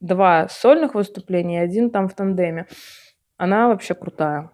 два 0.00 0.48
сольных 0.48 0.94
выступления, 0.94 1.60
один 1.62 1.90
там 1.90 2.08
в 2.08 2.14
тандеме. 2.14 2.66
Она 3.36 3.68
вообще 3.68 3.94
крутая. 3.94 4.50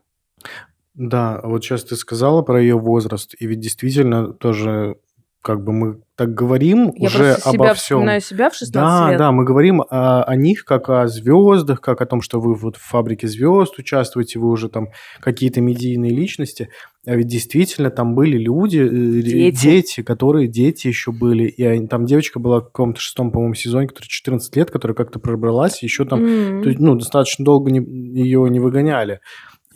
Да, 0.94 1.40
вот 1.42 1.62
сейчас 1.62 1.84
ты 1.84 1.94
сказала 1.96 2.42
про 2.42 2.60
ее 2.60 2.78
возраст, 2.78 3.34
и 3.38 3.46
ведь 3.46 3.60
действительно 3.60 4.32
тоже 4.32 4.96
как 5.42 5.62
бы 5.62 5.72
мы 5.72 6.00
так 6.16 6.34
говорим 6.34 6.92
Я 6.96 7.06
уже 7.06 7.18
просто 7.34 7.50
обо 7.50 7.56
себя 7.66 7.74
всем. 7.74 7.98
вспоминаю 7.98 8.20
себя 8.20 8.50
в 8.50 8.54
16 8.54 8.72
Да, 8.72 9.10
лет. 9.10 9.18
да, 9.18 9.30
мы 9.30 9.44
говорим 9.44 9.80
о, 9.82 10.24
о 10.24 10.34
них 10.34 10.64
как 10.64 10.88
о 10.90 11.06
звездах, 11.06 11.80
как 11.80 12.00
о 12.00 12.06
том, 12.06 12.20
что 12.20 12.40
вы 12.40 12.56
вот 12.56 12.76
в 12.76 12.82
фабрике 12.82 13.28
звезд 13.28 13.78
участвуете, 13.78 14.40
вы 14.40 14.48
уже 14.48 14.68
там 14.68 14.88
какие-то 15.20 15.60
медийные 15.60 16.10
личности. 16.10 16.70
А 17.06 17.14
ведь 17.14 17.28
действительно 17.28 17.90
там 17.90 18.14
были 18.16 18.36
люди, 18.36 18.78
э, 18.78 19.22
Дети. 19.22 19.62
дети 19.62 20.02
которые 20.02 20.48
дети 20.48 20.88
еще 20.88 21.12
были. 21.12 21.44
И 21.46 21.62
они- 21.62 21.86
там 21.86 22.04
девочка 22.04 22.40
была 22.40 22.60
в 22.60 22.64
каком-то 22.64 23.00
шестом, 23.00 23.30
по-моему, 23.30 23.54
сезоне, 23.54 23.86
которая 23.86 24.08
14 24.08 24.56
лет, 24.56 24.70
которая 24.70 24.96
как-то 24.96 25.20
пробралась, 25.20 25.82
еще 25.82 26.04
там 26.04 26.24
М. 26.24 26.62
то 26.62 26.70
ну, 26.78 26.96
достаточно 26.96 27.44
долго 27.44 27.70
не, 27.70 27.78
ее 27.80 28.48
не 28.50 28.58
выгоняли. 28.60 29.20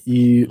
И 0.05 0.49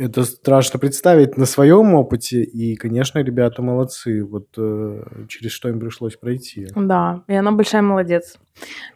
это 0.00 0.24
страшно 0.24 0.78
представить 0.78 1.36
на 1.36 1.44
своем 1.44 1.94
опыте. 1.94 2.42
И, 2.42 2.74
конечно, 2.74 3.18
ребята 3.18 3.62
молодцы. 3.62 4.24
Вот 4.24 4.46
э, 4.56 5.02
через 5.28 5.52
что 5.52 5.68
им 5.68 5.78
пришлось 5.78 6.16
пройти. 6.16 6.66
Да, 6.74 7.22
и 7.28 7.34
она 7.34 7.52
большая 7.52 7.82
молодец. 7.82 8.36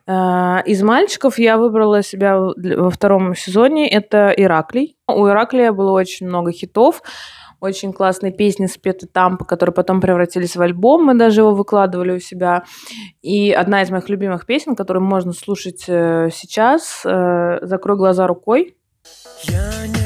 Э, 0.07 0.63
Из 0.65 0.83
мальчиков 0.83 1.39
я 1.39 1.59
выбрала 1.59 2.03
себя 2.03 2.39
во 2.39 2.91
втором 2.91 3.35
сезоне. 3.35 3.89
Это 3.89 4.33
Ираклий. 4.35 4.97
У 5.07 5.29
Ираклия 5.29 5.73
было 5.73 5.93
очень 5.93 6.27
много 6.27 6.53
хитов. 6.53 7.03
Очень 7.61 7.93
классные 7.93 8.33
песни 8.33 8.67
спеты 8.67 9.07
там, 9.07 9.37
которые 9.39 9.75
потом 9.75 10.01
превратились 10.01 10.57
в 10.57 10.63
альбом. 10.63 11.05
Мы 11.05 11.15
даже 11.15 11.43
его 11.43 11.55
выкладывали 11.55 12.13
у 12.13 12.21
себя. 12.21 12.65
И 13.23 13.53
одна 13.53 13.83
из 13.83 13.91
моих 13.91 14.09
любимых 14.09 14.47
песен, 14.47 14.75
которую 14.75 15.05
можно 15.05 15.33
слушать 15.33 15.85
э, 15.87 16.31
сейчас, 16.33 17.03
э, 17.05 17.59
«Закрой 17.63 17.97
глаза 17.97 18.27
рукой». 18.27 18.77
Я 19.45 19.87
не 19.87 20.04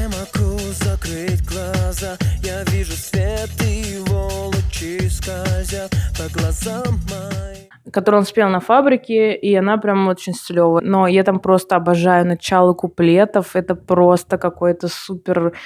закрыть 1.18 1.44
глаза 1.44 2.16
Я 2.42 2.62
вижу 2.64 2.92
свет 2.92 3.50
и 3.66 3.96
его 3.96 4.46
лучи 4.46 5.08
скользят 5.08 5.92
по 6.16 6.38
глазам 6.38 7.00
моим 7.10 7.68
которую 7.90 8.20
он 8.20 8.26
спел 8.26 8.50
на 8.50 8.60
фабрике, 8.60 9.34
и 9.34 9.54
она 9.54 9.78
прям 9.78 10.08
очень 10.08 10.34
стилевая. 10.34 10.84
Но 10.84 11.06
я 11.06 11.24
там 11.24 11.40
просто 11.40 11.74
обожаю 11.74 12.26
начало 12.26 12.74
куплетов. 12.74 13.56
Это 13.56 13.74
просто 13.74 14.36
какой-то 14.36 14.88
супер, 14.88 15.56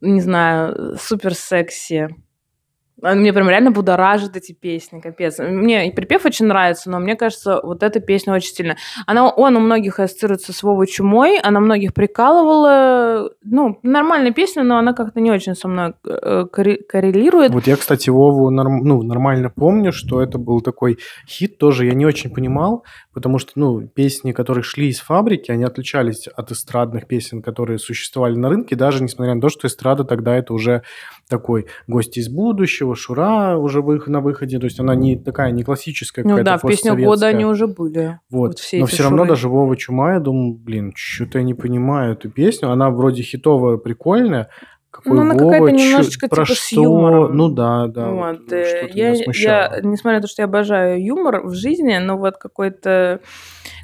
не 0.00 0.20
знаю, 0.20 0.96
супер 1.00 1.34
секси. 1.34 2.08
А 3.02 3.14
Мне 3.14 3.32
прям 3.32 3.48
реально 3.50 3.70
будоражит 3.72 4.36
эти 4.36 4.52
песни, 4.52 5.00
капец. 5.00 5.38
Мне 5.38 5.88
и 5.88 5.94
припев 5.94 6.24
очень 6.24 6.46
нравится, 6.46 6.90
но 6.90 6.98
мне 6.98 7.14
кажется, 7.14 7.60
вот 7.62 7.82
эта 7.82 8.00
песня 8.00 8.32
очень 8.32 8.54
сильно. 8.54 8.76
Она, 9.06 9.28
он 9.28 9.54
у 9.56 9.60
многих 9.60 10.00
ассоциируется 10.00 10.54
с 10.54 10.62
Вовой 10.62 10.86
Чумой, 10.86 11.38
она 11.38 11.60
многих 11.60 11.92
прикалывала. 11.92 13.30
Ну, 13.44 13.78
нормальная 13.82 14.32
песня, 14.32 14.62
но 14.62 14.78
она 14.78 14.94
как-то 14.94 15.20
не 15.20 15.30
очень 15.30 15.54
со 15.54 15.68
мной 15.68 15.92
э, 16.06 16.44
корре- 16.50 16.82
коррелирует. 16.88 17.52
Вот 17.52 17.66
я, 17.66 17.76
кстати, 17.76 18.08
Вову 18.08 18.50
норм- 18.50 18.82
ну, 18.84 19.02
нормально 19.02 19.50
помню, 19.54 19.92
что 19.92 20.22
это 20.22 20.38
был 20.38 20.60
такой 20.62 20.98
хит 21.28 21.58
тоже. 21.58 21.86
Я 21.86 21.92
не 21.94 22.06
очень 22.06 22.30
понимал, 22.30 22.84
потому 23.16 23.38
что 23.38 23.52
ну, 23.54 23.80
песни, 23.80 24.32
которые 24.32 24.62
шли 24.62 24.88
из 24.88 25.00
фабрики, 25.00 25.50
они 25.50 25.64
отличались 25.64 26.28
от 26.28 26.52
эстрадных 26.52 27.06
песен, 27.06 27.40
которые 27.40 27.78
существовали 27.78 28.36
на 28.36 28.50
рынке, 28.50 28.76
даже 28.76 29.02
несмотря 29.02 29.34
на 29.34 29.40
то, 29.40 29.48
что 29.48 29.66
эстрада 29.66 30.04
тогда 30.04 30.36
это 30.36 30.52
уже 30.52 30.82
такой 31.26 31.64
гость 31.86 32.18
из 32.18 32.28
будущего, 32.28 32.94
Шура 32.94 33.56
уже 33.56 33.82
на 33.82 34.20
выходе, 34.20 34.58
то 34.58 34.66
есть 34.66 34.80
она 34.80 34.94
не 34.94 35.16
такая, 35.16 35.50
не 35.50 35.64
классическая 35.64 36.24
Ну 36.24 36.44
да, 36.44 36.58
в 36.58 36.66
песню 36.66 36.94
года 36.94 37.28
они 37.28 37.46
уже 37.46 37.66
были. 37.66 38.20
Вот. 38.28 38.48
Вот 38.48 38.58
все 38.58 38.80
Но 38.80 38.86
все 38.86 39.04
равно 39.04 39.22
шуры. 39.22 39.28
даже 39.30 39.48
Вова 39.48 39.74
Чума, 39.78 40.12
я 40.12 40.20
думаю, 40.20 40.52
блин, 40.52 40.92
что-то 40.94 41.38
я 41.38 41.44
не 41.44 41.54
понимаю 41.54 42.12
эту 42.12 42.28
песню. 42.28 42.70
Она 42.70 42.90
вроде 42.90 43.22
хитовая, 43.22 43.78
прикольная. 43.78 44.50
Какой 44.96 45.12
Ну, 45.14 45.20
она 45.20 45.34
какая-то 45.34 45.70
немножечко 45.70 46.28
про 46.28 46.44
типа 46.44 46.54
с 46.54 46.66
что? 46.66 46.82
юмором. 46.82 47.36
Ну 47.36 47.48
да, 47.50 47.86
да. 47.86 48.08
Вот, 48.08 48.38
вот, 48.40 48.52
э, 48.52 48.88
я, 48.94 49.12
я, 49.12 49.80
несмотря 49.82 50.18
на 50.18 50.22
то, 50.22 50.28
что 50.28 50.42
я 50.42 50.46
обожаю 50.46 51.04
юмор 51.04 51.46
в 51.46 51.54
жизни, 51.54 51.98
но 51.98 52.16
вот 52.16 52.38
какой-то, 52.38 53.20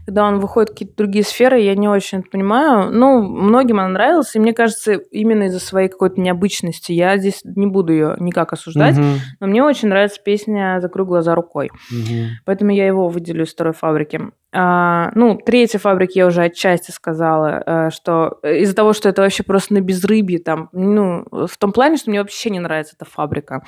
когда 0.05 0.25
он 0.27 0.41
выходит 0.41 0.71
в 0.71 0.73
какие-то 0.73 0.97
другие 0.97 1.25
сферы, 1.25 1.61
я 1.61 1.75
не 1.75 1.89
очень 1.89 2.19
это 2.21 2.31
понимаю. 2.31 2.91
Ну, 2.91 3.23
многим 3.23 3.79
она 3.79 3.89
нравилась, 3.89 4.35
и 4.35 4.41
мне 4.41 4.53
кажется, 4.53 4.95
именно 4.95 5.45
из-за 5.45 5.61
своей 5.61 5.89
какой-то 5.89 6.21
необычности. 6.21 6.93
Я 6.93 7.17
здесь 7.19 7.41
не 7.45 7.67
буду 7.67 7.93
ее 7.93 8.17
никак 8.19 8.53
осуждать, 8.53 8.97
Мгм, 8.97 9.19
но 9.41 9.47
мне 9.47 9.63
очень 9.63 9.89
нравится 9.89 10.21
песня 10.23 10.79
«Закрой 10.81 11.07
глаза 11.07 11.35
рукой». 11.35 11.71
мгм. 11.91 12.31
Поэтому 12.45 12.73
я 12.73 12.87
его 12.87 13.09
выделю 13.09 13.45
из 13.45 13.53
второй 13.53 13.75
фабрики. 13.75 14.21
А, 14.55 15.11
ну, 15.15 15.39
третьей 15.39 15.81
фабрики 15.81 16.19
я 16.19 16.27
уже 16.27 16.43
отчасти 16.43 16.91
сказала, 16.91 17.63
э, 17.65 17.91
что 17.91 18.39
из-за 18.43 18.75
того, 18.75 18.93
что 18.93 19.09
это 19.09 19.23
вообще 19.23 19.43
просто 19.43 19.73
на 19.73 19.81
безрыбье, 19.81 20.41
там, 20.41 20.69
ну, 20.73 21.25
в 21.31 21.57
том 21.57 21.73
плане, 21.73 21.97
что 21.97 22.11
мне 22.11 22.21
вообще 22.21 22.51
не 22.51 22.61
нравится 22.61 22.95
эта 22.99 23.11
фабрика. 23.11 23.63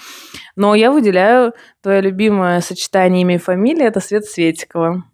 Но 0.56 0.74
я 0.74 0.90
выделяю 0.90 1.54
твое 1.82 2.02
любимое 2.02 2.60
сочетание 2.60 3.22
имя 3.22 3.36
и 3.36 3.38
фамилии, 3.38 3.84
это 3.84 4.00
Свет 4.00 4.26
Светикова. 4.26 5.04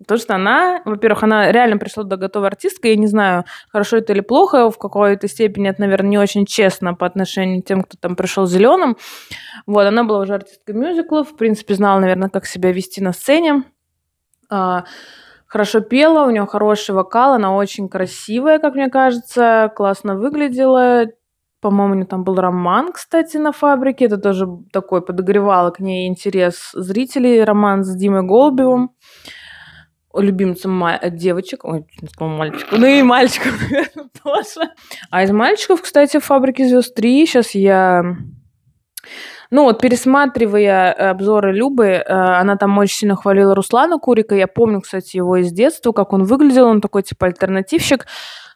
Потому 0.00 0.18
что 0.18 0.34
она, 0.34 0.80
во-первых, 0.86 1.22
она 1.22 1.52
реально 1.52 1.76
пришла 1.76 2.04
до 2.04 2.16
готовой 2.16 2.48
артисткой. 2.48 2.92
Я 2.92 2.96
не 2.96 3.06
знаю, 3.06 3.44
хорошо 3.68 3.98
это 3.98 4.12
или 4.14 4.20
плохо. 4.20 4.70
В 4.70 4.78
какой-то 4.78 5.28
степени 5.28 5.68
это, 5.68 5.82
наверное, 5.82 6.10
не 6.10 6.18
очень 6.18 6.46
честно 6.46 6.94
по 6.94 7.06
отношению 7.06 7.62
к 7.62 7.66
тем, 7.66 7.82
кто 7.82 7.98
там 8.00 8.16
пришел 8.16 8.46
зеленым. 8.46 8.96
Вот, 9.66 9.86
она 9.86 10.04
была 10.04 10.20
уже 10.20 10.34
артисткой 10.34 10.74
мюзиклов. 10.74 11.30
В 11.30 11.36
принципе, 11.36 11.74
знала, 11.74 12.00
наверное, 12.00 12.30
как 12.30 12.46
себя 12.46 12.72
вести 12.72 13.02
на 13.02 13.12
сцене. 13.12 13.64
А, 14.48 14.84
Хорошо 15.50 15.80
пела, 15.80 16.26
у 16.26 16.30
нее 16.30 16.46
хороший 16.46 16.94
вокал, 16.94 17.32
она 17.32 17.52
очень 17.52 17.88
красивая, 17.88 18.60
как 18.60 18.76
мне 18.76 18.88
кажется, 18.88 19.72
классно 19.74 20.14
выглядела. 20.14 21.06
По-моему, 21.60 21.92
у 21.92 21.96
нее 21.96 22.06
там 22.06 22.22
был 22.22 22.36
роман, 22.36 22.92
кстати, 22.92 23.36
на 23.36 23.50
фабрике. 23.50 24.04
Это 24.04 24.16
тоже 24.16 24.46
такой 24.72 25.02
подогревало 25.02 25.72
к 25.72 25.80
ней 25.80 26.06
интерес 26.06 26.70
зрителей. 26.72 27.42
Роман 27.42 27.82
с 27.82 27.96
Димой 27.96 28.22
Голубевым 28.22 28.92
любимцем 30.14 30.72
ма- 30.72 31.00
девочек, 31.10 31.64
ой, 31.64 31.86
мальчиков, 32.18 32.78
ну 32.78 32.86
и 32.86 33.02
мальчиков, 33.02 33.52
наверное, 33.70 34.08
тоже. 34.22 34.70
А 35.10 35.22
из 35.22 35.30
мальчиков, 35.30 35.82
кстати, 35.82 36.18
в 36.18 36.24
«Фабрике 36.24 36.66
звезд 36.66 36.98
3» 36.98 37.02
сейчас 37.26 37.54
я 37.54 38.16
Ну 39.50 39.64
вот, 39.64 39.80
пересматривая 39.80 40.92
э, 40.92 41.10
обзоры 41.10 41.52
Любы, 41.52 41.86
э, 41.86 42.02
она 42.06 42.56
там 42.56 42.76
очень 42.78 42.96
сильно 42.98 43.16
хвалила 43.16 43.54
Руслана 43.54 43.98
Курика. 43.98 44.34
Я 44.34 44.46
помню, 44.46 44.80
кстати, 44.80 45.16
его 45.16 45.36
из 45.36 45.52
детства, 45.52 45.92
как 45.92 46.12
он 46.12 46.24
выглядел. 46.24 46.66
Он 46.66 46.80
такой, 46.80 47.02
типа, 47.02 47.26
альтернативщик. 47.26 48.06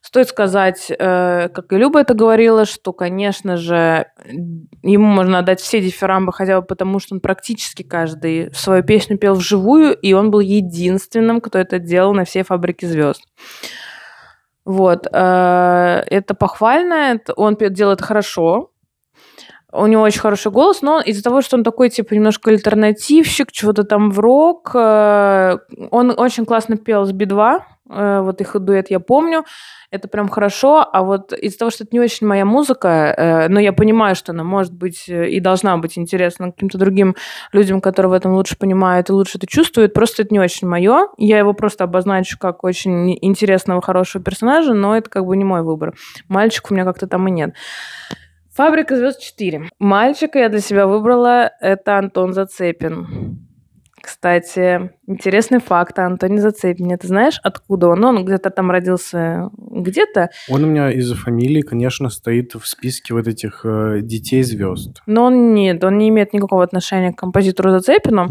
Стоит 0.07 0.29
сказать, 0.29 0.90
э, 0.90 1.49
как 1.49 1.73
и 1.73 1.77
Люба 1.79 2.01
это 2.01 2.12
говорила, 2.12 2.67
что, 2.67 2.93
конечно 2.93 3.57
же, 3.57 4.07
ему 4.83 5.07
можно 5.07 5.38
отдать 5.38 5.61
все 5.62 5.81
дифирамбы, 5.81 6.31
хотя 6.31 6.61
бы 6.61 6.67
потому, 6.67 6.99
что 6.99 7.14
он 7.14 7.21
практически 7.21 7.83
каждый 7.83 8.53
свою 8.53 8.83
песню 8.83 9.17
пел 9.17 9.35
вживую, 9.35 9.95
и 9.95 10.12
он 10.12 10.31
был 10.31 10.40
единственным, 10.40 11.40
кто 11.40 11.59
это 11.59 11.79
делал 11.79 12.12
на 12.12 12.27
всей 12.27 12.43
«Фабрике 12.43 12.87
звезд». 12.87 13.23
Вот. 14.67 15.07
э, 15.11 16.03
Это 16.07 16.35
похвально, 16.35 17.19
он 17.37 17.57
делает 17.57 18.03
хорошо, 18.03 18.74
у 19.75 19.87
него 19.87 20.03
очень 20.03 20.21
хороший 20.21 20.53
голос, 20.53 20.83
но 20.83 21.01
из-за 21.01 21.23
того, 21.23 21.43
что 21.43 21.57
он 21.57 21.65
такой, 21.65 21.91
типа, 21.91 22.15
немножко 22.15 22.51
альтернативщик, 22.51 23.51
чего-то 23.51 23.83
там 23.83 24.11
в 24.11 24.21
рок, 24.21 24.71
э, 24.75 25.59
он 25.91 26.15
очень 26.17 26.45
классно 26.45 26.77
пел 26.77 27.05
с 27.05 27.13
Би-2, 27.13 27.59
э, 27.91 28.21
вот 28.21 28.41
их 28.41 28.57
дуэт 28.61 28.91
я 28.91 29.01
помню, 29.01 29.45
это 29.91 30.07
прям 30.07 30.29
хорошо, 30.29 30.89
а 30.93 31.03
вот 31.03 31.33
из-за 31.33 31.59
того, 31.59 31.71
что 31.73 31.85
это 31.85 31.91
не 31.93 32.01
очень 32.01 32.27
моя 32.27 32.45
музыка, 32.45 32.89
э, 32.89 33.49
но 33.49 33.59
я 33.59 33.73
понимаю, 33.73 34.15
что 34.15 34.31
она 34.31 34.45
может 34.45 34.73
быть 34.73 35.09
и 35.09 35.41
должна 35.41 35.77
быть 35.77 35.99
интересна 35.99 36.53
каким-то 36.53 36.79
другим 36.79 37.17
людям, 37.53 37.81
которые 37.81 38.11
в 38.11 38.15
этом 38.15 38.35
лучше 38.35 38.57
понимают 38.57 39.11
и 39.11 39.13
лучше 39.13 39.39
это 39.39 39.49
чувствуют, 39.49 39.93
просто 39.93 40.23
это 40.23 40.33
не 40.33 40.39
очень 40.39 40.69
мое, 40.69 41.09
я 41.19 41.39
его 41.39 41.53
просто 41.53 41.83
обозначу 41.83 42.39
как 42.39 42.63
очень 42.63 43.19
интересного, 43.21 43.83
хорошего 43.83 44.23
персонажа, 44.23 44.73
но 44.73 44.97
это 44.97 45.11
как 45.11 45.27
бы 45.27 45.37
не 45.37 45.45
мой 45.45 45.63
выбор. 45.63 45.95
Мальчик 46.29 46.71
у 46.71 46.75
меня 46.75 46.85
как-то 46.85 47.09
там 47.09 47.27
и 47.27 47.33
нет. 47.33 47.55
Фабрика 48.55 48.97
звезд 48.97 49.21
4. 49.21 49.69
Мальчика 49.79 50.38
я 50.38 50.49
для 50.49 50.61
себя 50.61 50.87
выбрала. 50.87 51.51
Это 51.61 51.99
Антон 51.99 52.33
Зацепин. 52.33 53.38
Кстати, 54.01 54.90
интересный 55.07 55.61
факт 55.61 55.99
о 55.99 56.05
Антоне 56.05 56.38
Зацепине. 56.38 56.99
Ты 56.99 57.09
знаешь, 57.09 57.40
откуда 57.43 57.88
он? 57.88 58.05
Он 58.05 58.25
где-то 58.25 58.51
там 58.51 58.71
родился 58.71 59.49
где-то, 59.57 60.29
Он 60.51 60.62
у 60.62 60.67
меня 60.67 60.93
из-за 60.93 61.14
фамилии, 61.17 61.62
конечно, 61.62 62.11
стоит 62.11 62.55
в 62.55 62.67
списке 62.67 63.14
вот 63.14 63.27
этих 63.27 63.62
э, 63.64 64.01
детей 64.03 64.43
звезд. 64.43 65.01
но 65.07 65.25
он 65.25 65.55
нет, 65.55 65.83
он 65.83 65.97
не 65.97 66.11
имеет 66.11 66.35
никакого 66.35 66.62
отношения 66.62 67.12
к 67.12 67.17
композитору 67.19 67.71
Зацепину. 67.71 68.29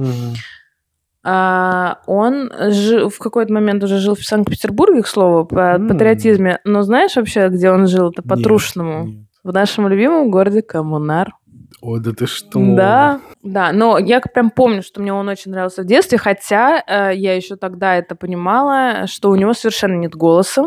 А, 1.26 2.00
он 2.06 2.52
жи- 2.70 3.10
в 3.10 3.18
какой-то 3.18 3.52
момент 3.54 3.84
уже 3.84 3.98
жил 3.98 4.14
в 4.16 4.24
Санкт-Петербурге, 4.24 5.02
к 5.02 5.08
слову, 5.08 5.46
по 5.46 5.76
М. 5.76 5.88
патриотизме. 5.88 6.60
Но 6.66 6.84
знаешь 6.84 7.16
вообще, 7.16 7.48
где 7.50 7.72
он 7.72 7.88
жил? 7.88 8.10
Это 8.12 8.22
Нет, 8.22 8.30
по-трушному. 8.30 9.06
нет. 9.06 9.28
В 9.44 9.52
нашем 9.52 9.90
любимом 9.90 10.32
городе 10.32 10.62
Коммунар. 10.62 11.36
О, 11.82 11.98
да 12.00 12.14
ты 12.14 12.28
что? 12.28 12.60
Да, 12.76 13.20
да, 13.42 13.74
но 13.74 13.98
я 13.98 14.22
прям 14.22 14.52
помню, 14.52 14.82
что 14.82 15.02
мне 15.02 15.14
он 15.14 15.28
очень 15.28 15.52
нравился 15.52 15.82
в 15.82 15.86
детстве, 15.86 16.18
хотя 16.18 16.82
э, 16.88 17.14
я 17.14 17.36
еще 17.36 17.58
тогда 17.58 17.96
это 17.96 18.16
понимала, 18.16 19.06
что 19.08 19.30
у 19.30 19.36
него 19.36 19.54
совершенно 19.54 19.96
нет 19.96 20.16
голоса. 20.16 20.64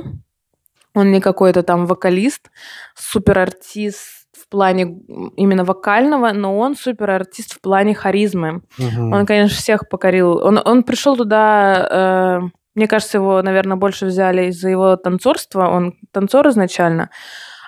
Он 0.95 1.11
не 1.11 1.23
какой-то 1.23 1.62
там 1.62 1.87
вокалист, 1.87 2.51
суперартист 2.95 4.27
в 4.39 4.49
плане 4.51 4.99
именно 5.37 5.65
вокального, 5.65 6.33
но 6.33 6.59
он 6.59 6.77
суперартист 6.77 7.55
в 7.55 7.61
плане 7.62 7.95
харизмы. 7.95 8.61
Мгм. 8.77 9.12
Он, 9.12 9.25
конечно, 9.25 9.57
всех 9.57 9.89
покорил. 9.89 10.37
Он, 10.37 10.61
он 10.62 10.83
пришел 10.83 11.17
туда, 11.17 11.89
э, 11.91 12.49
мне 12.75 12.87
кажется, 12.89 13.17
его, 13.17 13.41
наверное, 13.41 13.79
больше 13.79 14.05
взяли 14.05 14.51
из-за 14.51 14.69
его 14.69 14.97
танцорства. 14.97 15.69
Он 15.69 15.95
танцор 16.12 16.49
изначально. 16.49 17.09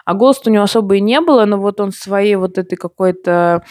А 0.09 0.15
голос 0.15 0.41
у 0.47 0.51
него 0.51 0.65
особо 0.65 0.97
и 0.97 1.03
не 1.03 1.21
было, 1.21 1.45
но 1.45 1.59
вот 1.59 1.81
он 1.81 1.93
своей 1.93 2.37
вот 2.37 2.57
этой 2.57 2.77
какой-то 2.77 3.63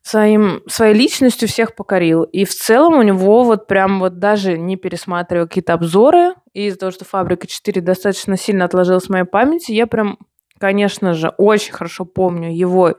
своим, 0.00 0.62
своей 0.68 0.94
личностью 0.94 1.48
всех 1.48 1.74
покорил. 1.74 2.22
И 2.22 2.44
в 2.44 2.54
целом 2.54 2.94
у 2.94 3.02
него 3.02 3.42
вот 3.42 3.66
прям 3.66 3.98
вот 3.98 4.20
даже 4.20 4.56
не 4.56 4.76
пересматривая 4.76 5.48
какие-то 5.48 5.72
обзоры, 5.72 6.34
и 6.52 6.66
из-за 6.66 6.78
того, 6.78 6.92
что 6.92 7.04
«Фабрика 7.04 7.48
4» 7.48 7.80
достаточно 7.80 8.36
сильно 8.36 8.64
отложилась 8.64 9.06
в 9.06 9.10
моей 9.10 9.24
памяти, 9.24 9.72
я 9.72 9.88
прям, 9.88 10.18
конечно 10.56 11.14
же, 11.14 11.30
очень 11.36 11.72
хорошо 11.72 12.04
помню 12.04 12.54
его 12.54 12.94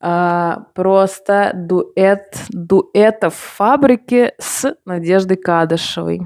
а, 0.00 0.60
просто 0.74 1.52
дуэт 1.54 2.38
дуэтов 2.48 3.34
«Фабрики» 3.34 4.32
с 4.38 4.74
Надеждой 4.86 5.36
Кадышевой. 5.36 6.22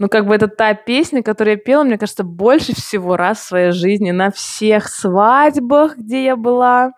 Ну, 0.00 0.08
как 0.08 0.26
бы 0.26 0.34
это 0.34 0.48
та 0.48 0.72
песня, 0.72 1.22
которую 1.22 1.56
я 1.56 1.62
пела, 1.62 1.84
мне 1.84 1.98
кажется, 1.98 2.24
больше 2.24 2.74
всего 2.74 3.18
раз 3.18 3.38
в 3.38 3.48
своей 3.48 3.70
жизни. 3.72 4.12
На 4.12 4.30
всех 4.30 4.88
свадьбах, 4.88 5.98
где 5.98 6.24
я 6.24 6.36
была, 6.36 6.92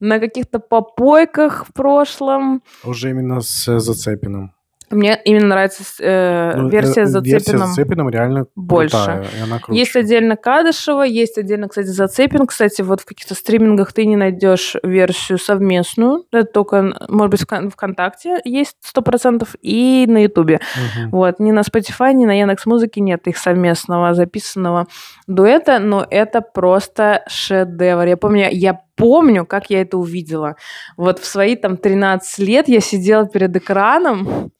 на 0.00 0.18
каких-то 0.18 0.58
попойках 0.58 1.64
в 1.68 1.72
прошлом. 1.72 2.64
Уже 2.82 3.10
именно 3.10 3.40
с 3.40 3.68
э, 3.68 3.78
Зацепиным. 3.78 4.52
Мне 4.92 5.20
именно 5.24 5.46
нравится 5.48 5.82
э, 6.00 6.52
Ну, 6.56 6.68
версия 6.68 7.02
э, 7.02 7.06
с 7.06 7.14
Версия 7.24 7.32
Зацепиным. 7.52 7.66
с 7.66 7.68
Зацепиным 7.70 8.08
реально 8.10 8.46
больше. 8.54 8.96
крутая, 8.96 9.24
и 9.38 9.42
она 9.42 9.58
круче. 9.58 9.78
Есть 9.80 9.96
отдельно 9.96 10.36
Кадышева, 10.36 11.02
есть 11.02 11.38
отдельно, 11.38 11.68
кстати, 11.68 11.86
Зацепин. 11.86 12.46
Кстати, 12.46 12.82
вот 12.82 13.00
в 13.00 13.04
каких-то 13.04 13.34
стримингах 13.34 13.92
ты 13.92 14.06
не 14.06 14.16
найдешь 14.16 14.76
версию 14.82 15.38
совместную. 15.38 16.24
Это 16.32 16.44
только, 16.44 16.94
может 17.08 17.30
быть, 17.30 17.40
в 17.42 17.46
Кон- 17.46 17.70
ВКонтакте 17.70 18.40
есть 18.44 18.76
100% 18.82 19.48
и 19.62 20.04
на 20.08 20.22
Ютубе. 20.22 20.60
Мгм. 20.98 21.10
Вот, 21.10 21.40
ни 21.40 21.50
на 21.50 21.60
Spotify, 21.60 22.12
ни 22.12 22.26
на 22.26 22.38
Яндекс 22.38 22.66
Музыке 22.66 23.00
нет 23.00 23.26
их 23.26 23.38
совместного 23.38 24.14
записанного 24.14 24.86
дуэта, 25.26 25.78
но 25.78 26.06
это 26.10 26.40
просто 26.42 27.22
шедевр. 27.28 28.06
Я 28.06 28.16
помню, 28.16 28.48
я 28.52 28.80
помню, 28.96 29.46
как 29.46 29.70
я 29.70 29.80
это 29.80 29.96
увидела. 29.96 30.56
Вот 30.96 31.18
в 31.18 31.24
свои 31.24 31.56
там 31.56 31.76
13 31.76 32.38
лет 32.40 32.68
я 32.68 32.80
сидела 32.80 33.26
перед 33.26 33.56
экраном, 33.56 34.50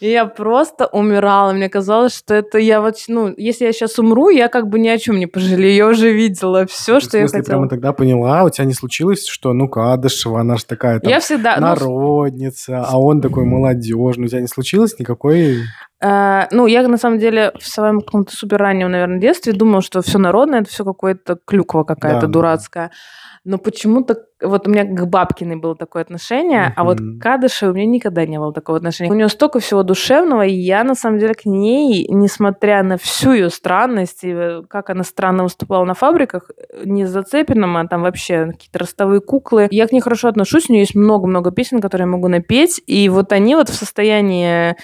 и 0.00 0.10
я 0.10 0.26
просто 0.26 0.86
умирала. 0.86 1.52
Мне 1.52 1.68
казалось, 1.68 2.16
что 2.16 2.34
это 2.34 2.58
я 2.58 2.80
вот, 2.80 2.96
ну, 3.08 3.34
если 3.36 3.64
я 3.64 3.72
сейчас 3.72 3.98
умру, 3.98 4.28
я 4.30 4.48
как 4.48 4.68
бы 4.68 4.78
ни 4.78 4.88
о 4.88 4.98
чем 4.98 5.18
не 5.18 5.26
пожалею. 5.26 5.74
Я 5.74 5.86
уже 5.88 6.12
видела 6.12 6.66
все, 6.66 7.00
Ты, 7.00 7.06
что 7.06 7.18
я 7.18 7.26
хотела. 7.26 7.42
прямо 7.42 7.68
тогда 7.68 7.92
поняла, 7.92 8.44
у 8.44 8.50
тебя 8.50 8.64
не 8.64 8.74
случилось, 8.74 9.26
что, 9.26 9.52
ну, 9.52 9.68
Кадышева, 9.68 10.40
она 10.40 10.56
же 10.56 10.64
такая 10.66 11.00
там 11.00 11.10
Я 11.10 11.20
всегда... 11.20 11.56
ну, 11.56 11.62
народница, 11.62 12.84
а 12.86 13.00
он 13.00 13.20
такой 13.20 13.44
молодежный. 13.44 14.26
У 14.26 14.28
тебя 14.28 14.40
не 14.40 14.48
случилось 14.48 14.98
никакой... 14.98 15.62
Э, 16.00 16.46
ну, 16.50 16.66
я 16.66 16.86
на 16.86 16.96
самом 16.96 17.18
деле 17.18 17.52
в 17.58 17.66
своем 17.66 18.00
каком-то 18.00 18.34
супер 18.34 18.58
раннем, 18.58 18.90
наверное, 18.90 19.18
детстве 19.18 19.52
думала, 19.52 19.82
что 19.82 20.00
все 20.02 20.18
народное, 20.18 20.60
это 20.60 20.70
все 20.70 20.84
какое-то 20.84 21.38
клюква 21.44 21.84
какая-то 21.84 22.20
Да, 22.20 22.26
да. 22.26 22.32
дурацкая. 22.32 22.90
Но 23.44 23.56
почему-то 23.58 24.16
вот 24.42 24.68
у 24.68 24.70
меня 24.70 24.84
к 24.84 25.06
Бабкиной 25.06 25.56
было 25.56 25.74
такое 25.74 26.02
отношение, 26.02 26.72
а 26.76 26.84
вот 26.84 26.98
к 26.98 27.18
Кадышевой 27.20 27.72
у 27.72 27.76
меня 27.76 27.86
никогда 27.86 28.26
не 28.26 28.38
было 28.38 28.52
такого 28.52 28.76
отношения. 28.76 29.10
У 29.10 29.14
нее 29.14 29.28
столько 29.28 29.58
всего 29.58 29.82
душевного, 29.82 30.44
и 30.44 30.52
я, 30.52 30.84
на 30.84 30.94
самом 30.94 31.18
деле, 31.18 31.34
к 31.34 31.46
ней, 31.46 32.06
несмотря 32.10 32.82
на 32.82 32.98
всю 32.98 33.32
ее 33.32 33.50
странность, 33.50 34.22
и 34.22 34.32
э, 34.32 34.62
как 34.68 34.90
она 34.90 35.02
странно 35.02 35.44
выступала 35.44 35.84
на 35.84 35.94
фабриках, 35.94 36.50
э, 36.50 36.82
не 36.84 37.06
с 37.06 37.10
Зацепиным, 37.10 37.76
а 37.76 37.86
там 37.88 38.02
вообще 38.02 38.46
какие-то 38.46 38.80
ростовые 38.80 39.20
куклы, 39.20 39.66
я 39.70 39.86
к 39.86 39.92
ней 39.92 40.00
хорошо 40.00 40.28
отношусь, 40.28 40.68
у 40.68 40.72
нее 40.72 40.82
есть 40.82 40.94
много-много 40.94 41.50
песен, 41.50 41.80
которые 41.80 42.04
я 42.06 42.12
могу 42.12 42.28
напеть, 42.28 42.80
и 42.86 43.08
вот 43.08 43.32
они 43.32 43.54
вот 43.56 43.68
в 43.68 43.74
состоянии 43.74 44.76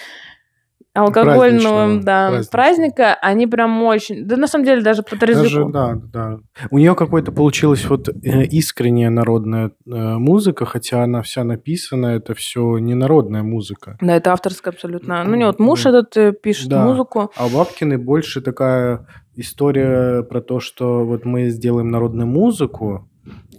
алкогольного 0.95 2.01
да, 2.01 2.29
праздничного. 2.29 2.51
праздника, 2.51 3.13
они 3.21 3.47
прям 3.47 3.83
очень... 3.83 4.25
Да 4.25 4.37
на 4.37 4.47
самом 4.47 4.65
деле 4.65 4.81
даже 4.81 5.03
по 5.03 5.17
Даже, 5.17 5.65
да, 5.65 5.95
да. 5.95 6.39
У 6.71 6.79
нее 6.79 6.95
какой-то 6.95 7.31
получилась 7.31 7.85
вот 7.85 8.07
э, 8.09 8.43
искренняя 8.45 9.09
народная 9.09 9.71
э, 9.85 10.15
музыка, 10.17 10.65
хотя 10.65 11.03
она 11.03 11.21
вся 11.21 11.43
написана, 11.43 12.07
это 12.07 12.33
все 12.33 12.77
не 12.77 12.95
народная 12.95 13.43
музыка. 13.43 13.97
Да, 14.01 14.15
это 14.15 14.31
авторская 14.31 14.73
абсолютно. 14.73 15.23
Ну, 15.25 15.35
него 15.35 15.47
вот 15.47 15.59
муж 15.59 15.85
этот 15.85 16.15
э, 16.17 16.31
пишет 16.31 16.69
Да. 16.69 16.85
музыку. 16.85 17.31
А 17.35 17.45
у 17.45 17.49
Бабкиной 17.49 17.97
больше 17.97 18.41
такая 18.41 19.05
история 19.35 20.23
про 20.23 20.41
то, 20.41 20.59
что 20.59 21.05
вот 21.05 21.25
мы 21.25 21.49
сделаем 21.49 21.89
народную 21.89 22.27
музыку, 22.27 23.09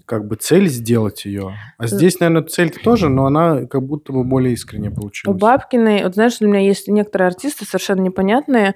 как 0.05 0.27
бы 0.27 0.37
цель 0.37 0.69
сделать 0.69 1.25
ее. 1.25 1.55
А 1.79 1.87
здесь, 1.87 2.21
наверное, 2.21 2.43
цель 2.43 2.71
тоже, 2.71 3.09
но 3.09 3.27
она 3.27 3.67
как 3.67 3.83
будто 3.83 4.13
бы 4.13 4.25
более 4.25 4.55
искренне 4.55 4.91
У 4.91 4.95
получилась. 4.95 5.41
Бабкиной, 5.41 6.05
вот 6.05 6.15
знаешь, 6.15 6.37
у 6.41 6.47
меня 6.47 6.61
есть 6.61 6.89
некоторые 6.89 7.29
артисты 7.29 7.65
совершенно 7.65 8.01
непонятные, 8.01 8.75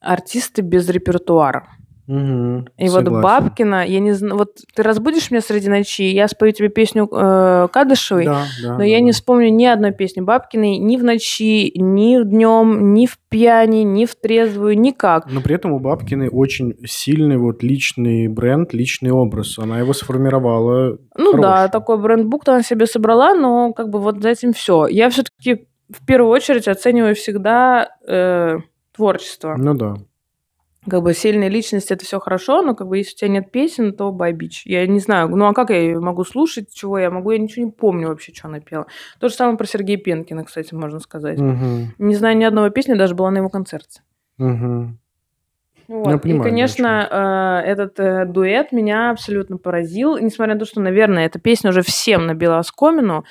артисты 0.00 0.62
без 0.62 0.88
репертуара. 0.88 1.68
Мгм, 2.06 2.66
И 2.76 2.88
вот 2.88 3.04
согласен. 3.04 3.22
Бабкина, 3.22 3.86
я 3.86 3.98
не 4.00 4.12
знаю, 4.12 4.36
вот 4.36 4.56
ты 4.74 4.82
разбудишь 4.82 5.30
меня 5.30 5.40
среди 5.40 5.68
ночи, 5.70 6.02
я 6.02 6.28
спою 6.28 6.52
тебе 6.52 6.68
песню 6.68 7.08
э, 7.10 7.68
Кадышевой, 7.72 8.26
Да, 8.26 8.44
да, 8.62 8.72
но 8.72 8.78
да, 8.78 8.84
я 8.84 8.98
да. 8.98 9.04
не 9.04 9.12
вспомню 9.12 9.48
ни 9.50 9.64
одной 9.64 9.92
песни 9.92 10.20
Бабкиной 10.20 10.76
ни 10.78 10.96
в 10.98 11.04
ночи, 11.04 11.72
ни 11.74 12.22
днем, 12.22 12.92
ни 12.92 13.06
в 13.06 13.18
пьяни, 13.30 13.84
ни 13.84 14.04
в 14.04 14.14
трезвую, 14.16 14.78
никак. 14.78 15.30
Но 15.30 15.40
при 15.40 15.54
этом 15.54 15.72
у 15.72 15.78
Бабкиной 15.80 16.28
очень 16.30 16.74
сильный 16.84 17.38
вот 17.38 17.62
личный 17.62 18.28
бренд, 18.28 18.74
личный 18.74 19.10
образ. 19.10 19.58
Она 19.58 19.78
его 19.78 19.92
сформировала 19.94 20.98
Ну 21.16 21.32
да, 21.40 21.56
хороший. 21.56 21.72
такой 21.72 21.98
брендбук 21.98 22.46
она 22.48 22.62
себе 22.62 22.86
собрала, 22.86 23.34
но 23.34 23.72
как 23.72 23.88
бы 23.88 23.98
вот 23.98 24.22
за 24.22 24.28
этим 24.28 24.52
все. 24.52 24.86
Я 24.86 25.08
все-таки 25.10 25.66
в 25.90 26.04
первую 26.06 26.30
очередь 26.30 26.68
оцениваю 26.68 27.14
всегда 27.14 27.88
э, 28.06 28.56
творчество. 28.94 29.54
Ну 29.58 29.74
да. 29.74 29.94
Как 30.88 31.02
бы 31.02 31.14
сильная 31.14 31.48
личность 31.48 31.90
это 31.90 32.04
все 32.04 32.20
хорошо, 32.20 32.60
но 32.62 32.74
как 32.74 32.88
бы 32.88 32.98
если 32.98 33.14
у 33.14 33.16
тебя 33.18 33.28
нет 33.28 33.50
песен, 33.50 33.94
то 33.94 34.12
байбич. 34.12 34.66
Я 34.66 34.86
не 34.86 35.00
знаю, 35.00 35.28
ну 35.28 35.46
а 35.46 35.54
как 35.54 35.70
я 35.70 35.80
её 35.82 36.00
могу 36.00 36.24
слушать, 36.24 36.72
чего 36.74 36.98
я 36.98 37.10
могу? 37.10 37.30
Я 37.30 37.38
ничего 37.38 37.64
не 37.64 37.70
помню 37.72 38.08
вообще, 38.08 38.34
что 38.34 38.48
она 38.48 38.60
пела. 38.60 38.86
То 39.18 39.28
же 39.28 39.34
самое 39.34 39.56
про 39.56 39.66
Сергея 39.66 39.96
Пенкина, 39.96 40.44
кстати, 40.44 40.74
можно 40.74 41.00
сказать. 41.00 41.38
Мгм. 41.38 41.94
Не 41.98 42.14
знаю 42.14 42.36
ни 42.36 42.44
одного 42.44 42.68
песни, 42.68 42.94
даже 42.94 43.14
была 43.14 43.30
на 43.30 43.38
его 43.38 43.48
концерте. 43.48 44.02
Мгм. 44.36 44.98
Вот. 45.88 46.08
Я 46.08 46.14
И, 46.14 46.18
понимаю, 46.18 46.40
о 46.42 46.44
конечно, 46.44 47.62
э, 47.64 47.70
этот 47.70 48.00
э, 48.00 48.24
дуэт 48.26 48.72
меня 48.72 49.10
абсолютно 49.10 49.58
поразил. 49.58 50.16
Несмотря 50.18 50.54
на 50.54 50.60
то, 50.60 50.66
что, 50.66 50.80
наверное, 50.80 51.26
эта 51.26 51.38
песня 51.38 51.70
уже 51.70 51.82
всем 51.82 52.26
набила 52.26 52.58
оскомину. 52.58 53.24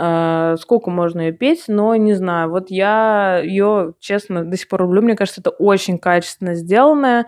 Э, 0.00 0.54
сколько 0.60 0.90
можно 0.90 1.22
ее 1.22 1.32
петь, 1.32 1.64
но 1.66 1.96
не 1.96 2.14
знаю. 2.14 2.50
Вот 2.50 2.70
я 2.70 3.40
ее, 3.42 3.94
честно, 3.98 4.44
до 4.44 4.56
сих 4.56 4.68
пор 4.68 4.82
люблю. 4.82 5.02
Мне 5.02 5.16
кажется, 5.16 5.40
это 5.40 5.50
очень 5.50 5.98
качественно 5.98 6.54
сделанное, 6.54 7.26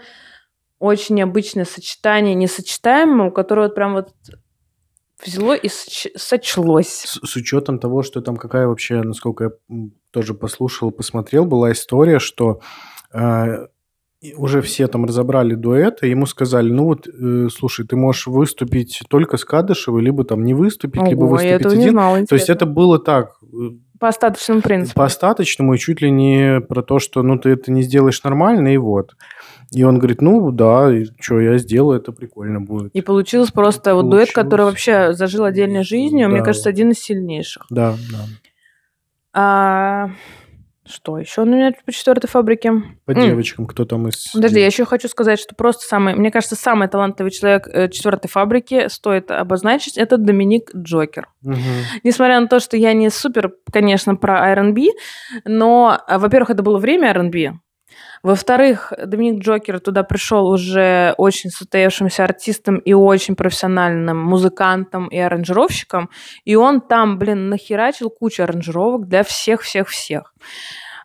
очень 0.78 1.16
необычное 1.16 1.64
сочетание 1.64 2.36
несочетаемого, 2.36 3.30
которое 3.30 3.62
вот 3.62 3.74
прям 3.74 3.94
вот 3.94 4.10
взяло 5.26 5.54
и 5.54 5.66
соч- 5.66 6.12
сочлось. 6.16 7.02
С, 7.06 7.18
с 7.28 7.36
учетом 7.36 7.80
того, 7.80 8.02
что 8.02 8.20
там 8.20 8.36
какая 8.36 8.68
вообще, 8.68 9.02
насколько 9.02 9.44
я 9.44 9.50
тоже 10.12 10.34
послушал, 10.34 10.92
посмотрел, 10.92 11.46
была 11.46 11.72
история, 11.72 12.20
что 12.20 12.60
э, 13.12 13.66
и 14.20 14.34
уже 14.34 14.60
все 14.60 14.86
там 14.86 15.06
разобрали 15.06 15.54
дуэт, 15.54 16.02
и 16.02 16.10
ему 16.10 16.26
сказали, 16.26 16.70
ну 16.70 16.84
вот, 16.84 17.08
э, 17.08 17.48
слушай, 17.50 17.86
ты 17.86 17.96
можешь 17.96 18.26
выступить 18.26 19.00
только 19.08 19.36
с 19.38 19.44
Кадышевой, 19.46 20.02
либо 20.02 20.24
там 20.24 20.44
не 20.44 20.52
выступить, 20.52 21.02
либо 21.08 21.24
Ого, 21.24 21.40
я 21.40 21.54
выступить 21.56 21.78
один. 21.78 21.90
знала. 21.92 22.26
То 22.26 22.34
есть 22.34 22.50
это 22.50 22.64
интересно. 22.66 22.74
было 22.74 22.98
так, 22.98 23.36
э, 23.42 23.70
по 23.98 24.08
остаточному 24.08 24.60
принципу. 24.62 24.94
по 24.96 25.04
остаточному, 25.06 25.74
и 25.74 25.78
чуть 25.78 26.02
ли 26.02 26.10
не 26.10 26.60
про 26.60 26.82
то, 26.82 26.98
что 26.98 27.22
ну 27.22 27.38
ты 27.38 27.50
это 27.50 27.72
не 27.72 27.82
сделаешь 27.82 28.22
нормально, 28.22 28.74
и 28.74 28.76
вот. 28.76 29.14
И 29.72 29.84
он 29.84 29.98
говорит, 29.98 30.20
ну 30.20 30.50
да, 30.50 30.90
что, 31.20 31.38
я 31.40 31.56
сделаю, 31.58 32.00
это 32.00 32.10
прикольно 32.12 32.60
будет. 32.60 32.92
И 32.92 33.02
получилось 33.02 33.52
просто 33.52 33.94
вот 33.94 34.10
дуэт, 34.10 34.32
который 34.32 34.62
Получилось. 34.66 34.86
вообще 34.88 35.12
зажил 35.16 35.44
отдельной 35.44 35.84
жизнью. 35.84 36.28
Мне 36.28 36.40
Да. 36.40 36.44
кажется, 36.46 36.68
один 36.68 36.90
из 36.90 36.98
сильнейших. 36.98 37.66
Да, 37.70 37.94
да. 38.10 38.18
А, 39.32 40.10
что 40.90 41.18
еще 41.18 41.42
у 41.42 41.44
меня 41.44 41.72
по 41.84 41.92
четвертой 41.92 42.28
фабрике? 42.28 42.72
По 43.04 43.12
М. 43.12 43.20
девочкам, 43.20 43.66
кто 43.66 43.84
там 43.84 44.08
из... 44.08 44.32
Подожди, 44.32 44.60
я 44.60 44.66
еще 44.66 44.84
хочу 44.84 45.08
сказать, 45.08 45.38
что 45.38 45.54
просто 45.54 45.86
самый, 45.86 46.14
мне 46.14 46.30
кажется, 46.30 46.56
самый 46.56 46.88
талантливый 46.88 47.30
человек 47.30 47.68
э, 47.68 47.88
четвертой 47.88 48.28
фабрики 48.28 48.88
стоит 48.88 49.30
обозначить, 49.30 49.96
это 49.96 50.16
Доминик 50.16 50.74
Джокер. 50.74 51.28
Мгм. 51.42 51.58
Несмотря 52.04 52.40
на 52.40 52.48
то, 52.48 52.60
что 52.60 52.76
я 52.76 52.92
не 52.92 53.10
супер, 53.10 53.52
конечно, 53.72 54.16
про 54.16 54.50
R&B, 54.52 54.88
но, 55.44 55.98
а, 56.06 56.18
во-первых, 56.18 56.50
это 56.50 56.62
было 56.62 56.78
время 56.78 57.08
R&B, 57.10 57.52
во-вторых, 58.22 58.92
Доминик 59.06 59.42
Джокер 59.42 59.80
туда 59.80 60.02
пришел 60.02 60.48
уже 60.48 61.14
очень 61.16 61.50
состоявшимся 61.50 62.24
артистом 62.24 62.78
и 62.78 62.92
очень 62.92 63.34
профессиональным 63.34 64.18
музыкантом 64.18 65.08
и 65.08 65.18
аранжировщиком, 65.18 66.10
и 66.44 66.54
он 66.54 66.80
там, 66.80 67.18
блин, 67.18 67.48
нахерачил 67.48 68.10
кучу 68.10 68.42
аранжировок 68.42 69.08
для 69.08 69.22
всех-всех-всех. 69.24 70.34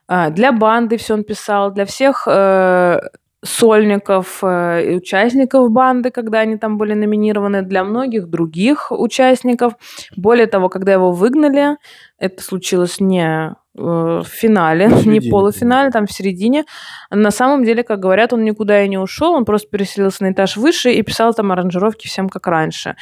А, 0.08 0.30
Для 0.30 0.52
банды 0.52 0.98
все 0.98 1.14
он 1.14 1.24
писал, 1.24 1.72
для 1.72 1.86
всех 1.86 2.28
э, 2.28 3.00
сольников 3.44 4.40
э, 4.44 4.92
и 4.92 4.96
участников 4.96 5.72
банды, 5.72 6.12
когда 6.12 6.40
они 6.40 6.58
там 6.58 6.78
были 6.78 6.94
номинированы, 6.94 7.62
для 7.62 7.84
многих 7.84 8.28
других 8.28 8.92
участников. 8.92 9.74
Более 10.16 10.48
того, 10.48 10.70
когда 10.70 10.94
его 10.94 11.12
выгнали, 11.12 11.78
это 12.20 12.44
случилось 12.44 13.00
не 13.00 13.56
в 13.76 14.24
финале, 14.24 14.88
В 14.88 15.06
не 15.06 15.16
середине, 15.16 15.32
полуфинале, 15.32 15.92
там 15.92 16.08
в 16.08 16.12
середине. 16.12 16.66
На 17.12 17.32
самом 17.32 17.66
деле, 17.66 17.84
как 17.84 18.00
говорят, 18.00 18.32
он 18.32 18.44
никуда 18.44 18.82
и 18.82 18.88
не 18.88 18.98
ушел, 18.98 19.34
он 19.34 19.44
просто 19.44 19.70
переселился 19.70 20.24
на 20.24 20.32
этаж 20.32 20.56
выше 20.56 20.92
и 20.92 21.02
писал 21.02 21.34
там 21.34 21.52
аранжировки 21.52 22.08
всем 22.08 22.30
как 22.30 22.48
раньше. 22.48 22.96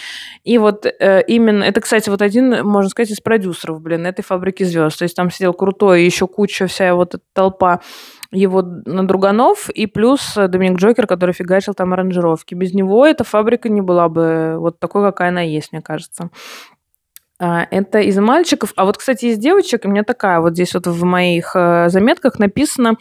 И 0.44 0.58
вот 0.58 0.86
э, 0.86 1.24
именно, 1.28 1.64
это, 1.64 1.80
кстати, 1.80 2.10
вот 2.10 2.22
один, 2.22 2.66
можно 2.66 2.90
сказать, 2.90 3.12
из 3.12 3.20
продюсеров, 3.20 3.82
блин, 3.82 4.06
этой 4.08 4.24
фабрики 4.24 4.64
звезд. 4.64 4.98
То 4.98 5.04
есть 5.04 5.16
там 5.16 5.30
сидел 5.30 5.54
крутой, 5.54 6.02
и 6.02 6.06
еще 6.06 6.28
куча 6.28 6.66
вся 6.68 6.96
вот 6.96 7.16
эта 7.16 7.24
толпа 7.34 7.80
его 8.32 8.64
на 8.64 9.08
друганов, 9.08 9.70
и 9.70 9.86
плюс 9.86 10.36
э, 10.38 10.48
Доминик 10.48 10.80
Джокер, 10.80 11.06
который 11.06 11.34
фигачил 11.34 11.76
там 11.76 11.94
аранжировки. 11.94 12.56
Без 12.56 12.74
него 12.74 13.06
эта 13.06 13.24
фабрика 13.24 13.70
не 13.70 13.82
была 13.82 14.10
бы 14.10 14.56
вот 14.58 14.80
такой, 14.80 15.04
какая 15.04 15.30
она 15.30 15.42
есть, 15.42 15.72
мне 15.72 15.82
кажется. 15.82 16.32
А, 17.44 17.68
Это 17.72 18.00
из 18.00 18.18
мальчиков. 18.18 18.72
А 18.78 18.86
вот, 18.86 18.98
кстати, 18.98 19.26
из 19.26 19.38
девочек 19.38 19.82
у 19.84 19.90
меня 19.90 20.04
такая 20.04 20.40
вот 20.40 20.54
здесь 20.54 20.74
вот 20.76 20.88
в 20.88 21.04
моих 21.04 21.52
э, 21.56 21.90
заметках 21.90 22.40
написано, 22.40 22.96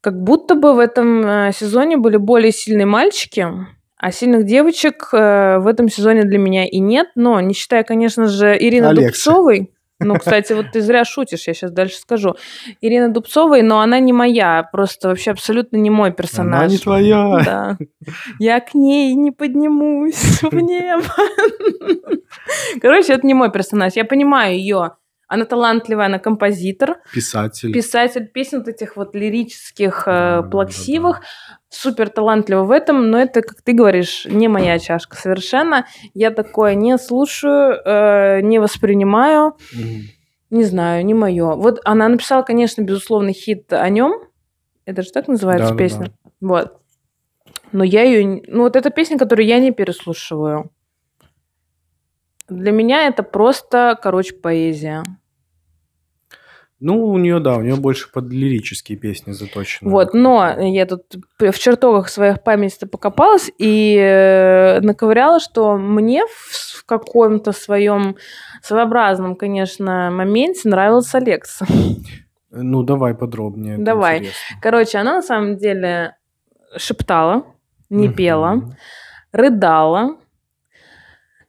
как 0.00 0.22
будто 0.22 0.54
бы 0.54 0.72
в 0.72 0.78
этом 0.78 1.26
э, 1.26 1.52
сезоне 1.52 1.98
были 1.98 2.16
более 2.16 2.50
сильные 2.50 2.86
мальчики, 2.86 3.46
а 3.98 4.10
сильных 4.10 4.46
девочек 4.46 5.10
э, 5.12 5.58
в 5.58 5.66
этом 5.66 5.90
сезоне 5.90 6.24
для 6.24 6.38
меня 6.38 6.64
и 6.64 6.78
нет. 6.78 7.08
Но 7.14 7.38
не 7.40 7.52
считая, 7.52 7.82
конечно 7.82 8.26
же, 8.26 8.56
Ирины 8.58 8.86
Алекса. 8.86 9.08
Дубцовой. 9.08 9.70
Ну, 10.00 10.14
кстати, 10.16 10.52
вот 10.54 10.66
ты 10.72 10.80
зря 10.80 11.04
шутишь, 11.04 11.46
я 11.46 11.54
сейчас 11.54 11.70
дальше 11.70 11.96
скажу. 11.98 12.34
Ирина 12.80 13.10
Дубцовой, 13.10 13.62
но 13.62 13.80
она 13.80 14.00
не 14.00 14.12
моя, 14.12 14.68
просто 14.72 15.08
вообще 15.08 15.30
абсолютно 15.30 15.76
не 15.76 15.90
мой 15.90 16.12
персонаж. 16.12 16.62
Она 16.62 16.66
не 16.66 16.78
твоя. 16.78 17.42
Да. 17.44 17.78
Я 18.38 18.60
к 18.60 18.74
ней 18.74 19.14
не 19.14 19.30
поднимусь 19.30 20.42
в 20.42 20.54
небо. 20.54 21.04
Короче, 22.80 23.12
это 23.12 23.26
не 23.26 23.34
мой 23.34 23.50
персонаж. 23.52 23.92
Я 23.94 24.04
понимаю 24.04 24.56
ее. 24.56 24.92
Она 25.28 25.44
талантливая, 25.44 26.06
она 26.06 26.18
композитор, 26.18 26.96
Писатель. 27.12 27.72
писатель 27.72 28.26
песен 28.26 28.58
вот 28.58 28.68
этих 28.68 28.96
вот 28.96 29.14
лирических, 29.14 30.02
Да, 30.04 30.12
э, 30.12 30.36
да, 30.38 30.42
да, 30.42 30.48
плаксивых. 30.48 31.20
Супер 31.70 32.08
талантлива 32.10 32.64
в 32.64 32.72
этом, 32.72 33.10
но 33.10 33.18
это, 33.20 33.42
как 33.42 33.62
ты 33.62 33.72
говоришь, 33.72 34.26
не 34.26 34.48
моя 34.48 34.78
чашка 34.80 35.16
совершенно. 35.16 35.86
Я 36.14 36.32
такое 36.32 36.74
не 36.74 36.98
слушаю, 36.98 37.80
э, 37.84 38.40
не 38.42 38.58
воспринимаю. 38.58 39.56
Мгм. 39.72 40.00
Не 40.50 40.64
знаю, 40.64 41.06
не 41.06 41.14
мое. 41.14 41.54
Вот 41.54 41.80
она 41.84 42.08
написала, 42.08 42.42
конечно, 42.42 42.82
безусловный 42.82 43.32
хит 43.32 43.72
о 43.72 43.88
нем. 43.88 44.14
Это 44.84 45.02
же 45.02 45.12
так 45.12 45.28
называется 45.28 45.68
Да-да-да. 45.68 45.84
песня. 45.84 46.12
Вот. 46.40 46.80
Но 47.70 47.84
я 47.84 48.02
ее... 48.02 48.42
Ну, 48.48 48.62
вот 48.62 48.74
эта 48.74 48.90
песня, 48.90 49.16
которую 49.16 49.46
я 49.46 49.60
не 49.60 49.70
переслушиваю. 49.70 50.72
Для 52.48 52.72
меня 52.72 53.06
это 53.06 53.22
просто, 53.22 53.96
короче, 54.02 54.34
поэзия. 54.34 55.04
Ну, 56.80 57.04
у 57.04 57.18
нее, 57.18 57.40
да, 57.40 57.56
у 57.56 57.60
нее 57.60 57.76
больше 57.76 58.10
под 58.10 58.30
лирические 58.30 58.96
песни 58.96 59.32
заточены. 59.32 59.90
Вот, 59.90 60.14
но 60.14 60.58
я 60.60 60.86
тут 60.86 61.02
в 61.38 61.58
чертогах 61.58 62.08
своих 62.08 62.42
памяти 62.42 62.86
покопалась 62.86 63.50
и 63.58 63.96
э, 63.96 64.80
наковыряла, 64.80 65.40
что 65.40 65.76
мне 65.76 66.24
в, 66.26 66.84
каком-то 66.86 67.52
своем 67.52 68.16
своеобразном, 68.62 69.36
конечно, 69.36 70.10
моменте 70.10 70.68
нравился 70.68 71.18
Алекса. 71.18 71.66
Ну, 72.50 72.82
давай 72.82 73.14
подробнее. 73.14 73.78
Давай. 73.78 74.18
интересно. 74.18 74.56
Короче, 74.60 74.98
она 74.98 75.14
на 75.16 75.22
самом 75.22 75.56
деле 75.56 76.16
шептала, 76.76 77.44
не 77.90 78.08
пела, 78.08 78.74
рыдала, 79.30 80.16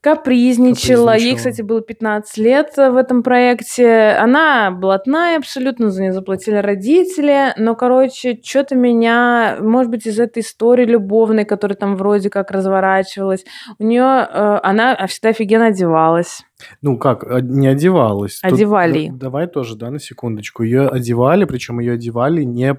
капризничала. 0.01 1.15
Ей, 1.15 1.35
кстати, 1.35 1.61
было 1.61 1.81
15 1.81 2.37
лет 2.37 2.73
в 2.75 2.95
этом 2.95 3.23
проекте. 3.23 4.17
Она 4.19 4.71
блатная 4.71 5.37
абсолютно, 5.37 5.91
за 5.91 6.01
нее 6.01 6.13
заплатили 6.13 6.55
родители. 6.55 7.53
Но, 7.57 7.75
короче, 7.75 8.39
что-то 8.43 8.75
меня, 8.75 9.57
может 9.61 9.91
быть, 9.91 10.05
из 10.07 10.19
этой 10.19 10.41
истории 10.41 10.85
любовной, 10.85 11.45
которая 11.45 11.75
там 11.77 11.95
вроде 11.95 12.29
как 12.29 12.51
разворачивалась, 12.51 13.45
у 13.79 13.83
нее 13.83 14.03
она 14.03 15.05
всегда 15.07 15.29
офигенно 15.29 15.67
одевалась. 15.67 16.41
Ну, 16.81 16.97
как, 16.97 17.23
а, 17.23 17.41
не 17.41 17.67
одевалась. 17.67 18.39
Тут 18.41 18.53
Одевали. 18.53 19.09
да- 19.09 19.17
давай 19.17 19.47
тоже, 19.47 19.75
да, 19.75 19.89
на 19.89 19.99
секундочку. 19.99 20.63
Ее 20.63 20.87
одевали, 20.87 21.45
причем 21.45 21.79
ее 21.79 21.93
одевали 21.93 22.43
не 22.43 22.75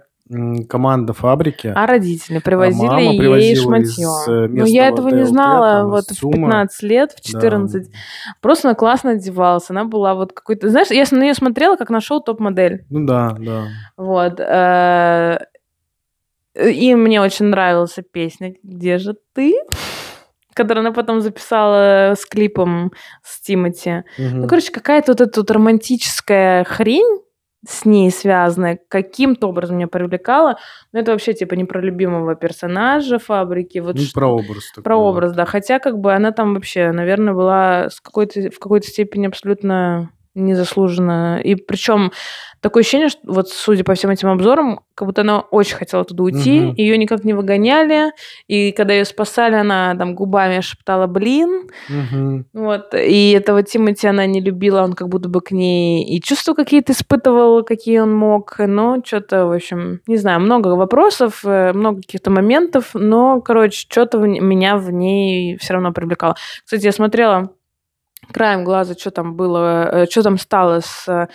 команда 0.69 1.13
фабрики. 1.13 1.73
А 1.75 1.87
родители 1.87 2.39
привозили 2.39 2.87
мама 2.87 3.01
ей 3.03 3.57
шматье. 3.57 4.07
э, 4.29 4.47
Ну, 4.49 4.65
я 4.65 4.89
этого 4.89 5.09
не 5.09 5.25
знала 5.25 5.81
там, 5.83 5.91
вот 5.91 6.05
в 6.05 6.15
ЦУМа. 6.15 6.33
15 6.49 6.83
лет, 6.83 7.13
в 7.13 7.17
Да. 7.17 7.41
14. 7.41 7.91
Просто 8.41 8.69
она 8.69 8.75
классно 8.75 9.11
одевалась. 9.13 9.69
Она 9.71 9.85
была 9.85 10.15
вот 10.15 10.33
какой-то... 10.33 10.69
Знаешь, 10.71 10.89
я 10.91 11.05
на 11.11 11.23
нее 11.23 11.35
смотрела, 11.35 11.77
как 11.77 11.91
на 11.91 12.01
шоу 12.01 12.21
«Топ-модель». 12.21 12.85
Ну 12.89 13.07
да, 13.07 13.37
да. 13.39 13.65
Вот. 13.97 14.41
э, 14.41 15.39
И 16.55 16.95
мне 16.95 17.21
очень 17.21 17.47
нравилась 17.47 17.97
песня 18.13 18.55
«Где 18.63 18.99
же 18.99 19.17
ты?», 19.35 19.55
которую 20.55 20.83
она 20.87 20.93
потом 20.93 21.21
записала 21.23 22.13
с 22.15 22.27
клипом 22.27 22.93
с 23.23 23.41
Тимати. 23.41 24.05
Мгм. 24.19 24.41
Ну, 24.43 24.49
короче, 24.49 24.71
какая-то 24.71 25.13
вот 25.13 25.21
эта 25.23 25.41
вот 25.41 25.51
романтическая 25.51 26.65
хрень 26.65 27.21
с 27.67 27.85
ней 27.85 28.11
связанная, 28.11 28.79
каким-то 28.89 29.49
образом 29.49 29.77
меня 29.77 29.89
привлекала. 29.89 30.57
Но 30.93 31.01
это 31.01 31.13
вообще 31.13 31.33
типа 31.33 31.55
не 31.55 31.65
про 31.65 31.81
любимого 31.81 32.35
персонажа 32.35 33.19
фабрики. 33.19 33.79
Вот 33.79 33.95
Ну, 33.97 34.03
что- 34.03 34.15
про 34.21 34.27
образ. 34.29 34.69
такой 34.71 34.83
про 34.83 34.97
образ, 34.97 35.33
да. 35.33 35.45
Хотя 35.45 35.79
как 35.79 35.99
бы 35.99 36.13
она 36.13 36.33
там 36.33 36.55
вообще, 36.55 36.91
наверное, 36.93 37.35
была 37.35 37.89
с 37.91 38.01
какой-то, 38.01 38.51
в 38.51 38.59
какой-то 38.59 38.87
степени 38.89 39.27
абсолютно 39.27 40.11
незаслуженно. 40.35 41.41
И 41.43 41.55
причем 41.55 42.13
такое 42.61 42.83
ощущение, 42.83 43.09
что 43.09 43.21
вот 43.25 43.49
судя 43.51 43.85
по 43.85 43.95
всем 43.95 44.11
этим 44.11 44.29
обзорам, 44.29 44.81
как 44.95 45.07
будто 45.09 45.23
она 45.23 45.41
очень 45.41 45.77
хотела 45.77 46.05
туда 46.05 46.23
уйти, 46.25 46.61
Мгм. 46.61 46.75
ее 46.77 46.97
никак 46.99 47.25
не 47.25 47.33
выгоняли, 47.33 48.13
и 48.47 48.73
когда 48.73 48.95
ее 48.95 49.05
спасали, 49.05 49.55
она 49.57 49.95
там 49.97 50.15
губами 50.15 50.61
шептала 50.61 51.07
«блин», 51.07 51.69
Мгм. 51.89 52.47
вот, 52.53 52.95
и 52.95 53.33
этого 53.33 53.63
Тимати 53.63 54.07
она 54.07 54.27
не 54.27 54.41
любила, 54.41 54.83
он 54.83 54.93
как 54.93 55.09
будто 55.09 55.29
бы 55.29 55.41
к 55.41 55.51
ней 55.51 56.05
и 56.05 56.21
чувства 56.23 56.55
какие-то 56.55 56.93
испытывал, 56.93 57.65
какие 57.65 57.99
он 57.99 58.15
мог, 58.15 58.55
но 58.59 58.99
что-то, 59.05 59.47
в 59.47 59.53
общем, 59.53 60.01
не 60.07 60.17
знаю, 60.17 60.41
много 60.41 60.69
вопросов, 60.69 61.41
э, 61.45 61.73
много 61.73 62.01
каких-то 62.03 62.31
моментов, 62.31 62.91
но, 62.95 63.41
короче, 63.41 63.81
что-то 63.89 64.19
меня 64.19 64.77
в 64.77 64.93
ней 64.93 65.57
все 65.59 65.75
равно 65.75 65.93
привлекало. 65.93 66.37
Кстати, 66.65 66.85
я 66.85 66.93
смотрела 66.93 67.51
краем 68.31 68.65
глаза, 68.65 68.95
что 68.95 69.11
там 69.11 69.37
было, 69.37 70.07
что 70.11 70.23
там 70.23 70.39
стало 70.39 70.81
с 70.81 71.29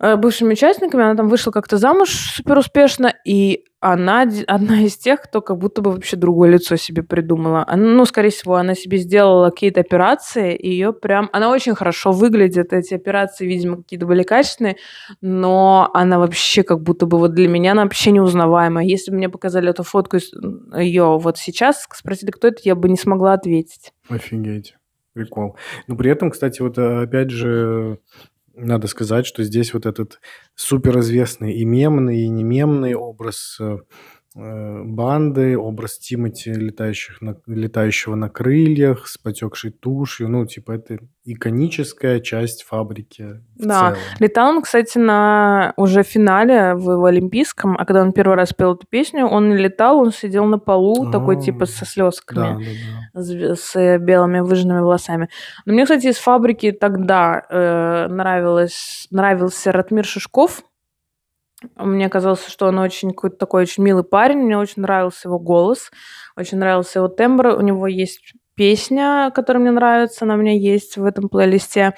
э, 0.00 0.16
бывшими 0.16 0.52
участниками, 0.52 1.04
она 1.04 1.14
там 1.14 1.28
вышла 1.28 1.50
как-то 1.50 1.76
замуж 1.76 2.10
супер 2.36 2.58
успешно, 2.58 3.12
и 3.24 3.64
она 3.84 4.22
одна 4.46 4.80
из 4.80 4.96
тех, 4.96 5.20
кто 5.20 5.42
как 5.42 5.58
будто 5.58 5.82
бы 5.82 5.92
вообще 5.92 6.16
другое 6.16 6.50
лицо 6.50 6.76
себе 6.76 7.02
придумала. 7.02 7.64
Она, 7.66 7.84
ну, 7.84 8.04
скорее 8.06 8.30
всего, 8.30 8.56
она 8.56 8.74
себе 8.74 8.98
сделала 8.98 9.50
какие-то 9.50 9.80
операции, 9.80 10.56
и 10.56 10.70
ее 10.70 10.92
прям... 10.92 11.28
Она 11.32 11.50
очень 11.50 11.74
хорошо 11.74 12.10
выглядит, 12.12 12.72
эти 12.72 12.94
операции, 12.94 13.46
видимо, 13.46 13.76
какие-то 13.76 14.06
были 14.06 14.22
качественные, 14.22 14.76
но 15.20 15.90
она 15.92 16.18
вообще 16.18 16.62
как 16.62 16.82
будто 16.82 17.06
бы 17.06 17.18
вот 17.18 17.34
для 17.34 17.48
меня 17.48 17.72
она 17.72 17.82
вообще 17.82 18.10
неузнаваемая. 18.10 18.84
Если 18.84 19.10
бы 19.10 19.18
мне 19.18 19.28
показали 19.28 19.68
эту 19.70 19.82
фотку 19.82 20.16
ее 20.78 21.18
вот 21.18 21.36
сейчас, 21.36 21.86
спросили, 21.92 22.30
кто 22.30 22.48
это, 22.48 22.60
я 22.64 22.74
бы 22.74 22.88
не 22.88 22.96
смогла 22.96 23.34
ответить. 23.34 23.92
Офигеть. 24.08 24.74
Прикол. 25.14 25.56
Но 25.86 25.96
при 25.96 26.10
этом, 26.10 26.30
кстати, 26.30 26.60
вот 26.60 26.76
э, 26.76 27.02
опять 27.02 27.30
же, 27.30 28.00
надо 28.52 28.88
сказать, 28.88 29.26
что 29.26 29.44
здесь 29.44 29.72
вот 29.72 29.86
этот 29.86 30.20
суперизвестный 30.56 31.54
и 31.54 31.64
мемный, 31.64 32.22
и 32.22 32.28
не 32.28 32.42
мемный 32.42 32.94
образ 32.94 33.56
э, 33.60 33.78
банды, 34.34 35.56
образ 35.56 35.98
Тимати, 35.98 36.52
летающих 36.52 37.22
на, 37.22 37.36
летающего 37.46 38.16
на 38.16 38.28
крыльях, 38.28 39.06
с 39.06 39.16
потекшей 39.16 39.70
тушью. 39.70 40.28
Ну, 40.28 40.44
типа, 40.44 40.72
это 40.72 40.98
иконическая 41.24 42.20
часть 42.20 42.64
фабрики 42.64 43.40
Да. 43.56 43.90
целом. 43.90 43.98
Летал 44.18 44.48
он, 44.56 44.62
кстати, 44.62 44.98
на 44.98 45.72
уже 45.76 46.02
финале 46.02 46.74
в, 46.74 46.84
в 46.84 47.04
Олимпийском, 47.04 47.76
а 47.78 47.84
когда 47.84 48.02
он 48.02 48.12
первый 48.12 48.34
раз 48.36 48.52
пел 48.52 48.74
эту 48.74 48.86
песню, 48.88 49.26
он 49.26 49.50
не 49.50 49.56
летал, 49.56 49.98
он 49.98 50.10
сидел 50.12 50.44
на 50.46 50.58
полу, 50.58 51.10
такой 51.12 51.36
А, 51.36 51.40
типа 51.40 51.66
со 51.66 51.80
Да, 51.80 51.86
слезками. 51.86 52.64
да, 52.64 52.70
да. 53.14 53.22
с, 53.22 53.60
с, 53.60 53.76
э, 53.76 53.98
белыми 53.98 54.40
выжженными 54.40 54.80
волосами. 54.80 55.28
Но 55.64 55.72
мне, 55.74 55.84
кстати, 55.84 56.08
из 56.08 56.18
фабрики 56.18 56.72
тогда 56.72 57.42
э, 57.48 58.08
нравилось, 58.08 59.06
нравился 59.10 59.70
Ратмир 59.72 60.04
Шишков. 60.04 60.62
Мне 61.76 62.08
казалось, 62.08 62.46
что 62.46 62.66
он 62.66 62.78
очень 62.78 63.10
какой-то 63.10 63.36
такой 63.36 63.62
очень 63.62 63.82
милый 63.82 64.04
парень. 64.04 64.38
Мне 64.38 64.58
очень 64.58 64.82
нравился 64.82 65.28
его 65.28 65.38
голос, 65.38 65.90
очень 66.36 66.58
нравился 66.58 66.98
его 66.98 67.08
тембр. 67.08 67.48
У 67.48 67.60
него 67.60 67.86
есть 67.86 68.34
песня, 68.54 69.30
которая 69.34 69.60
мне 69.60 69.72
нравится, 69.72 70.24
она 70.24 70.34
у 70.34 70.36
меня 70.38 70.52
есть 70.52 70.96
в 70.96 71.04
этом 71.04 71.28
плейлисте. 71.28 71.94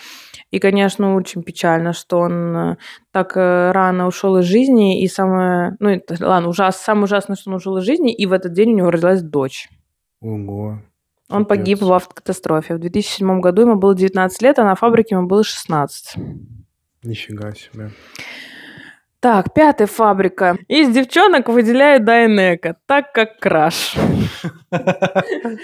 И, 0.50 0.58
конечно, 0.58 1.14
очень 1.14 1.42
печально, 1.42 1.92
что 1.92 2.18
он 2.18 2.56
э, 2.56 2.76
так 3.10 3.36
э, 3.36 3.72
рано 3.72 4.06
ушел 4.06 4.38
из 4.38 4.44
жизни. 4.44 5.02
И 5.02 5.08
самое, 5.08 5.76
ну, 5.80 5.90
это, 5.90 6.16
ладно, 6.26 6.48
ужас, 6.48 6.76
самое 6.76 7.04
ужасное, 7.04 7.36
что 7.36 7.50
он 7.50 7.56
ушел 7.56 7.76
из 7.78 7.84
жизни, 7.84 8.14
и 8.14 8.26
в 8.26 8.32
этот 8.32 8.52
день 8.52 8.72
у 8.72 8.76
него 8.76 8.90
родилась 8.90 9.22
дочь. 9.22 9.68
Ого. 10.20 10.80
Он 11.28 11.44
Капец. 11.44 11.48
погиб 11.48 11.82
в 11.82 11.92
автокатастрофе. 11.92 12.76
В 12.76 12.78
2007 12.78 13.40
году 13.40 13.62
ему 13.62 13.76
было 13.76 13.94
19 13.94 14.40
лет, 14.42 14.58
а 14.58 14.64
на 14.64 14.76
фабрике 14.76 15.16
ему 15.16 15.26
было 15.26 15.42
16. 15.42 16.14
Нифига 17.02 17.52
себе. 17.52 17.90
Так, 19.20 19.54
пятая 19.54 19.86
фабрика. 19.86 20.58
Из 20.68 20.92
девчонок 20.92 21.48
выделяют 21.48 22.04
Дайнека, 22.04 22.76
так 22.86 23.12
как 23.12 23.38
краш. 23.38 23.94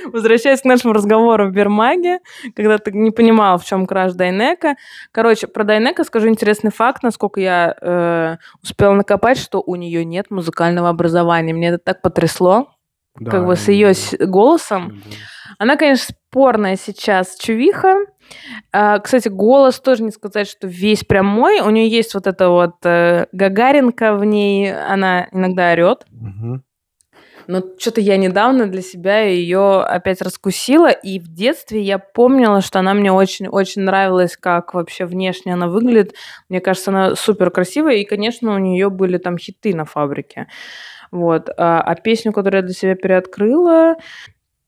Возвращаясь 0.06 0.62
к 0.62 0.64
нашему 0.64 0.94
разговору 0.94 1.48
в 1.48 1.52
Бермаге, 1.52 2.20
когда 2.56 2.78
ты 2.78 2.92
не 2.92 3.10
понимал, 3.10 3.58
в 3.58 3.64
чем 3.64 3.86
краш 3.86 4.14
Дайнека. 4.14 4.76
Короче, 5.12 5.46
про 5.46 5.64
Дайнека 5.64 6.04
скажу 6.04 6.28
интересный 6.28 6.70
факт, 6.70 7.02
насколько 7.02 7.40
я 7.40 7.76
э, 7.80 8.36
успела 8.62 8.94
накопать, 8.94 9.38
что 9.38 9.62
у 9.64 9.76
нее 9.76 10.04
нет 10.04 10.30
музыкального 10.30 10.88
образования. 10.88 11.52
Мне 11.52 11.68
это 11.68 11.78
так 11.78 12.00
потрясло, 12.00 12.68
Да, 13.20 13.30
как 13.30 13.46
бы 13.46 13.56
с 13.56 13.68
ее 13.68 13.92
голосом. 14.18 15.02
Она, 15.58 15.76
конечно, 15.76 16.14
спорная 16.30 16.76
сейчас 16.76 17.36
чувиха. 17.36 18.06
А, 18.73 18.99
Кстати, 18.99 19.29
голос 19.29 19.81
тоже 19.81 20.03
не 20.03 20.11
сказать, 20.11 20.49
что 20.49 20.66
весь 20.66 21.05
прям 21.05 21.27
мой. 21.27 21.61
У 21.61 21.71
нее 21.71 21.88
есть 21.88 22.14
вот 22.14 22.27
эта 22.27 22.49
вот 22.49 22.77
э, 22.85 23.27
гагаринка 23.33 24.14
в 24.14 24.25
ней. 24.25 24.73
Она 24.73 25.29
иногда 25.33 25.73
орет. 25.73 26.07
Но 27.47 27.62
что-то 27.79 28.01
я 28.01 28.16
недавно 28.16 28.66
для 28.66 28.83
себя 28.83 29.21
ее 29.23 29.83
опять 29.83 30.23
раскусила. 30.23 30.90
И 30.90 31.18
в 31.18 31.29
детстве 31.29 31.81
я 31.81 31.99
помнила, 31.99 32.61
что 32.61 32.79
она 32.79 32.95
мне 32.95 33.12
очень-очень 33.12 33.83
нравилась, 33.83 34.37
как 34.37 34.75
вообще 34.75 35.05
внешне 35.05 35.55
она 35.55 35.68
выглядит. 35.68 36.14
Мне 36.49 36.61
кажется, 36.61 36.90
она 36.90 37.14
супер 37.16 37.51
красивая. 37.51 37.97
И, 37.97 38.05
конечно, 38.05 38.55
у 38.55 38.59
нее 38.59 38.90
были 38.90 39.18
там 39.18 39.38
хиты 39.38 39.75
на 39.75 39.85
фабрике. 39.85 40.47
Вот. 41.11 41.51
А, 41.57 41.81
а 41.81 41.95
песню, 41.95 42.33
которую 42.33 42.62
я 42.62 42.66
для 42.66 42.75
себя 42.75 42.95
переоткрыла, 42.95 43.97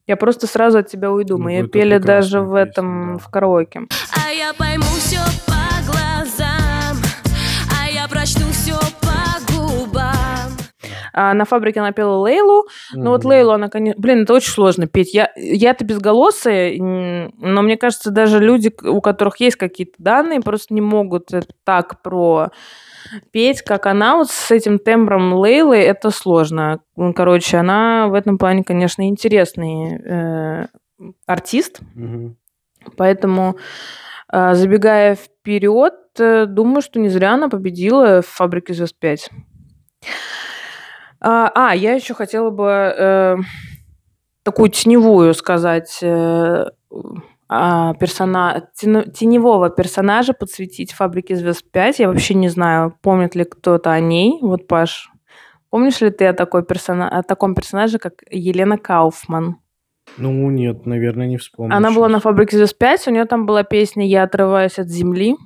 я 0.07 0.17
просто 0.17 0.47
сразу 0.47 0.79
от 0.79 0.89
тебя 0.89 1.11
уйду. 1.11 1.39
Ну, 1.39 1.45
Мы 1.45 1.67
пели 1.69 1.99
даже 1.99 2.41
в 2.41 2.55
песня, 2.55 2.71
этом, 2.71 3.13
да. 3.17 3.19
в 3.25 3.31
караоке. 3.31 3.81
А 4.27 4.31
я 4.31 4.53
пойму 4.55 4.85
все 4.99 5.21
по 5.47 5.91
глазам, 5.91 6.97
а 7.81 7.91
я 7.91 8.07
прочту 8.09 8.43
все 8.53 8.75
по 9.01 9.53
губам. 9.53 10.53
А 11.17 11.33
на 11.33 11.45
фабрике 11.45 11.81
она 11.81 11.93
пела 11.93 12.17
Лейлу. 12.17 12.65
Ну 12.93 13.11
вот 13.11 13.21
Мгм. 13.21 13.31
Лейлу, 13.31 13.53
она, 13.53 13.69
конечно... 13.69 14.01
Блин, 14.01 14.23
это 14.25 14.35
очень 14.35 14.51
сложно 14.51 14.87
петь. 14.89 15.15
Я, 15.15 15.31
я-то 15.37 15.85
безголосая, 15.85 16.77
но 16.79 17.63
мне 17.63 17.77
кажется, 17.77 18.11
даже 18.11 18.41
люди, 18.41 18.73
у 18.83 19.01
которых 19.01 19.39
есть 19.41 19.57
какие-то 19.57 19.95
данные, 19.99 20.41
просто 20.41 20.75
не 20.75 20.81
могут 20.81 21.33
это 21.33 21.47
так 21.65 22.03
про 22.03 22.51
петь, 23.31 23.63
как 23.63 23.87
она 23.87 24.17
вот 24.17 24.31
с 24.31 24.51
этим 24.51 24.79
тембром 24.79 25.33
Лейлы, 25.35 25.77
это 25.77 26.11
сложно. 26.11 26.81
Ну, 26.97 27.13
Короче, 27.13 27.59
она 27.59 28.09
в 28.09 28.15
этом 28.15 28.39
плане, 28.39 28.65
конечно, 28.65 29.09
интересный 29.09 29.97
э, 29.97 30.67
артист, 31.27 31.81
Мгм. 31.95 32.37
поэтому, 32.97 33.57
э, 34.33 34.55
забегая 34.55 35.15
вперед, 35.17 35.95
э, 36.19 36.47
думаю, 36.47 36.81
что 36.83 37.01
не 37.01 37.09
зря 37.09 37.35
она 37.35 37.49
победила 37.49 38.23
в 38.23 38.27
«Фабрике 38.27 38.75
звезд 38.75 38.97
5». 39.03 39.31
А, 41.21 41.51
а, 41.55 41.75
я 41.75 41.95
еще 41.95 42.13
хотела 42.13 42.51
бы 42.51 42.69
э, 42.69 43.37
такую 44.43 44.69
теневую 44.69 45.33
сказать 45.33 45.99
э, 46.03 46.67
а, 47.57 47.95
персона... 47.95 48.69
теневого 48.75 49.71
персонажа 49.71 50.33
подсветить 50.33 50.93
«Фабрике 50.93 51.37
звезд 51.37 51.65
5». 51.73 51.95
Я 51.99 52.09
вообще 52.09 52.35
не 52.35 52.49
знаю, 52.49 52.97
помнит 53.01 53.37
ли 53.37 53.45
кто-то 53.45 53.93
о 53.93 54.01
ней. 54.01 54.39
Вот, 54.43 54.67
Паш, 54.67 55.09
помнишь 55.71 56.01
ли 56.01 56.11
ты 56.11 56.27
о, 56.27 56.33
такой 56.33 56.65
персона... 56.65 57.09
о 57.09 57.23
таком 57.23 57.55
персонаже, 57.55 57.99
как 57.99 58.25
Елена 58.29 58.77
Кауфман? 58.77 59.59
Ну, 60.19 60.51
нет, 60.51 60.85
наверное, 60.85 61.29
не 61.29 61.37
вспомню. 61.37 61.77
Она 61.77 61.93
была 61.93 62.09
на. 62.09 62.19
«Фабрике 62.19 62.57
звезд 62.57 62.77
5», 62.81 62.99
у 63.07 63.11
нее 63.11 63.25
там 63.25 63.47
была 63.47 63.63
песня 63.63 64.05
«Я 64.05 64.25
отрываюсь 64.25 64.81
от 64.81 64.89
земли». 64.89 65.37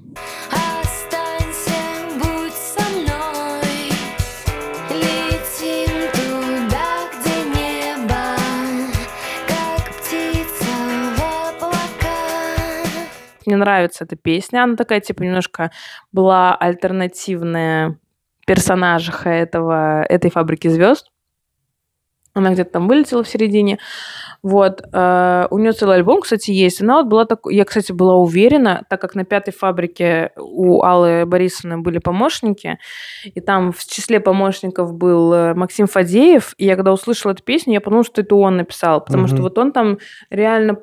Мне 13.49 13.57
нравится 13.57 14.05
эта 14.05 14.15
песня. 14.15 14.63
Она 14.63 14.77
такая, 14.77 15.01
типа, 15.01 15.23
немножко 15.23 15.71
была 16.13 16.55
альтернативная 16.55 17.99
персонажиха 18.47 19.31
этого, 19.31 20.03
этой 20.03 20.31
фабрики 20.31 20.69
звезд. 20.69 21.11
Она 22.35 22.53
где-то 22.53 22.73
там 22.73 22.89
вылетела 22.89 23.25
в 23.25 23.29
середине. 23.29 23.79
Вот. 24.43 24.83
э, 24.93 25.47
у 25.51 25.59
нее 25.59 25.73
целый 25.73 25.97
альбом, 25.97 26.21
кстати, 26.21 26.51
есть. 26.51 26.81
Она 26.81 26.99
вот 26.99 27.07
была 27.07 27.25
такой... 27.25 27.55
Я, 27.55 27.65
кстати, 27.65 27.93
была 27.93 28.17
уверена, 28.17 28.85
так 28.89 29.01
как 29.01 29.15
на 29.15 29.25
пятой 29.25 29.53
фабрике 29.53 30.31
у 30.37 30.83
Аллы 30.83 31.27
Борисовны 31.27 31.79
были 31.79 31.99
помощники, 31.99 32.79
и 33.25 33.41
там 33.41 33.73
в 33.73 33.85
числе 33.85 34.21
помощников 34.21 34.95
был 34.95 35.33
э, 35.33 35.55
Максим 35.55 35.87
Фадеев, 35.87 36.55
и 36.59 36.67
я 36.67 36.77
когда 36.77 36.93
услышала 36.93 37.33
эту 37.33 37.43
песню, 37.43 37.75
я 37.75 37.81
подумала, 37.81 38.05
что 38.05 38.21
это 38.23 38.35
он 38.37 38.57
написал, 38.59 39.05
потому 39.05 39.27
что 39.27 39.37
Мгм. 39.37 39.43
вот 39.45 39.59
он 39.59 39.73
там 39.73 39.99
реально 40.31 40.75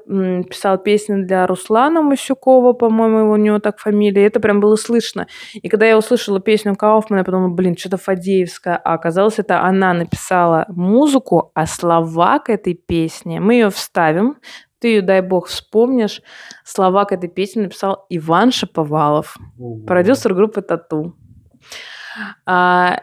писал 0.49 0.77
песни 0.77 1.23
для 1.23 1.47
Руслана 1.47 2.01
Масюкова, 2.01 2.73
по-моему, 2.73 3.31
у 3.31 3.35
него 3.35 3.59
так 3.59 3.79
фамилия, 3.79 4.25
это 4.25 4.39
прям 4.39 4.59
было 4.59 4.75
слышно. 4.75 5.27
И 5.53 5.69
когда 5.69 5.85
я 5.85 5.97
услышала 5.97 6.39
песню 6.39 6.75
Кауфмана, 6.75 7.19
я 7.21 7.23
подумала, 7.25 7.49
блин, 7.53 7.77
что-то 7.77 7.97
Фадеевское, 7.97 8.75
а 8.75 8.93
оказалось, 8.93 9.39
это 9.39 9.61
она 9.61 9.93
написала 9.93 10.65
музыку, 10.69 11.51
а 11.53 11.65
слова 11.65 12.39
к 12.39 12.49
этой 12.49 12.73
песне, 12.73 13.39
мы 13.45 13.53
ее 13.53 13.69
вставим, 13.69 14.37
ты 14.79 14.89
ее, 14.89 15.01
дай 15.01 15.21
бог, 15.21 15.47
вспомнишь. 15.47 16.21
Слова 16.63 17.05
к 17.05 17.11
этой 17.11 17.29
песне 17.29 17.63
написал 17.63 18.05
Иван 18.09 18.51
Шаповалов, 18.51 19.37
продюсер 19.87 20.33
группы 20.33 20.61
Тату. 20.61 21.15
А, 22.45 23.01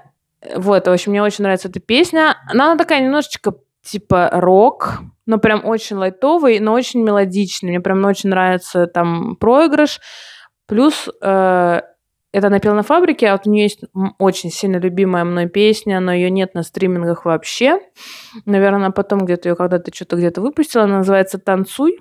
вот, 0.54 0.86
в 0.86 0.90
общем, 0.90 1.12
мне 1.12 1.22
очень 1.22 1.44
нравится 1.44 1.68
эта 1.68 1.80
песня. 1.80 2.36
Она, 2.50 2.66
она 2.66 2.76
такая 2.76 3.00
немножечко 3.00 3.54
типа 3.82 4.30
рок, 4.32 5.00
но 5.26 5.38
прям 5.38 5.64
очень 5.64 5.96
лайтовый, 5.96 6.60
но 6.60 6.72
очень 6.72 7.02
мелодичный. 7.02 7.70
Мне 7.70 7.80
прям 7.80 8.04
очень 8.04 8.30
нравится 8.30 8.86
там 8.86 9.36
проигрыш. 9.36 10.00
Плюс 10.66 11.08
э, 11.20 11.80
это 12.32 12.46
она 12.46 12.58
пела 12.60 12.74
на 12.74 12.82
фабрике, 12.82 13.28
а 13.28 13.32
вот 13.32 13.46
у 13.46 13.50
нее 13.50 13.64
есть 13.64 13.84
очень 14.18 14.50
сильно 14.50 14.78
любимая 14.78 15.24
мной 15.24 15.48
песня, 15.48 16.00
но 16.00 16.12
ее 16.12 16.30
нет 16.30 16.54
на 16.54 16.62
стримингах 16.62 17.26
вообще. 17.26 17.78
Наверное, 18.46 18.90
потом 18.90 19.24
где-то 19.26 19.50
ее 19.50 19.56
когда-то 19.56 19.94
что-то 19.94 20.16
где-то 20.16 20.40
выпустила. 20.40 20.84
Она 20.84 20.98
называется 20.98 21.38
«Танцуй». 21.38 21.98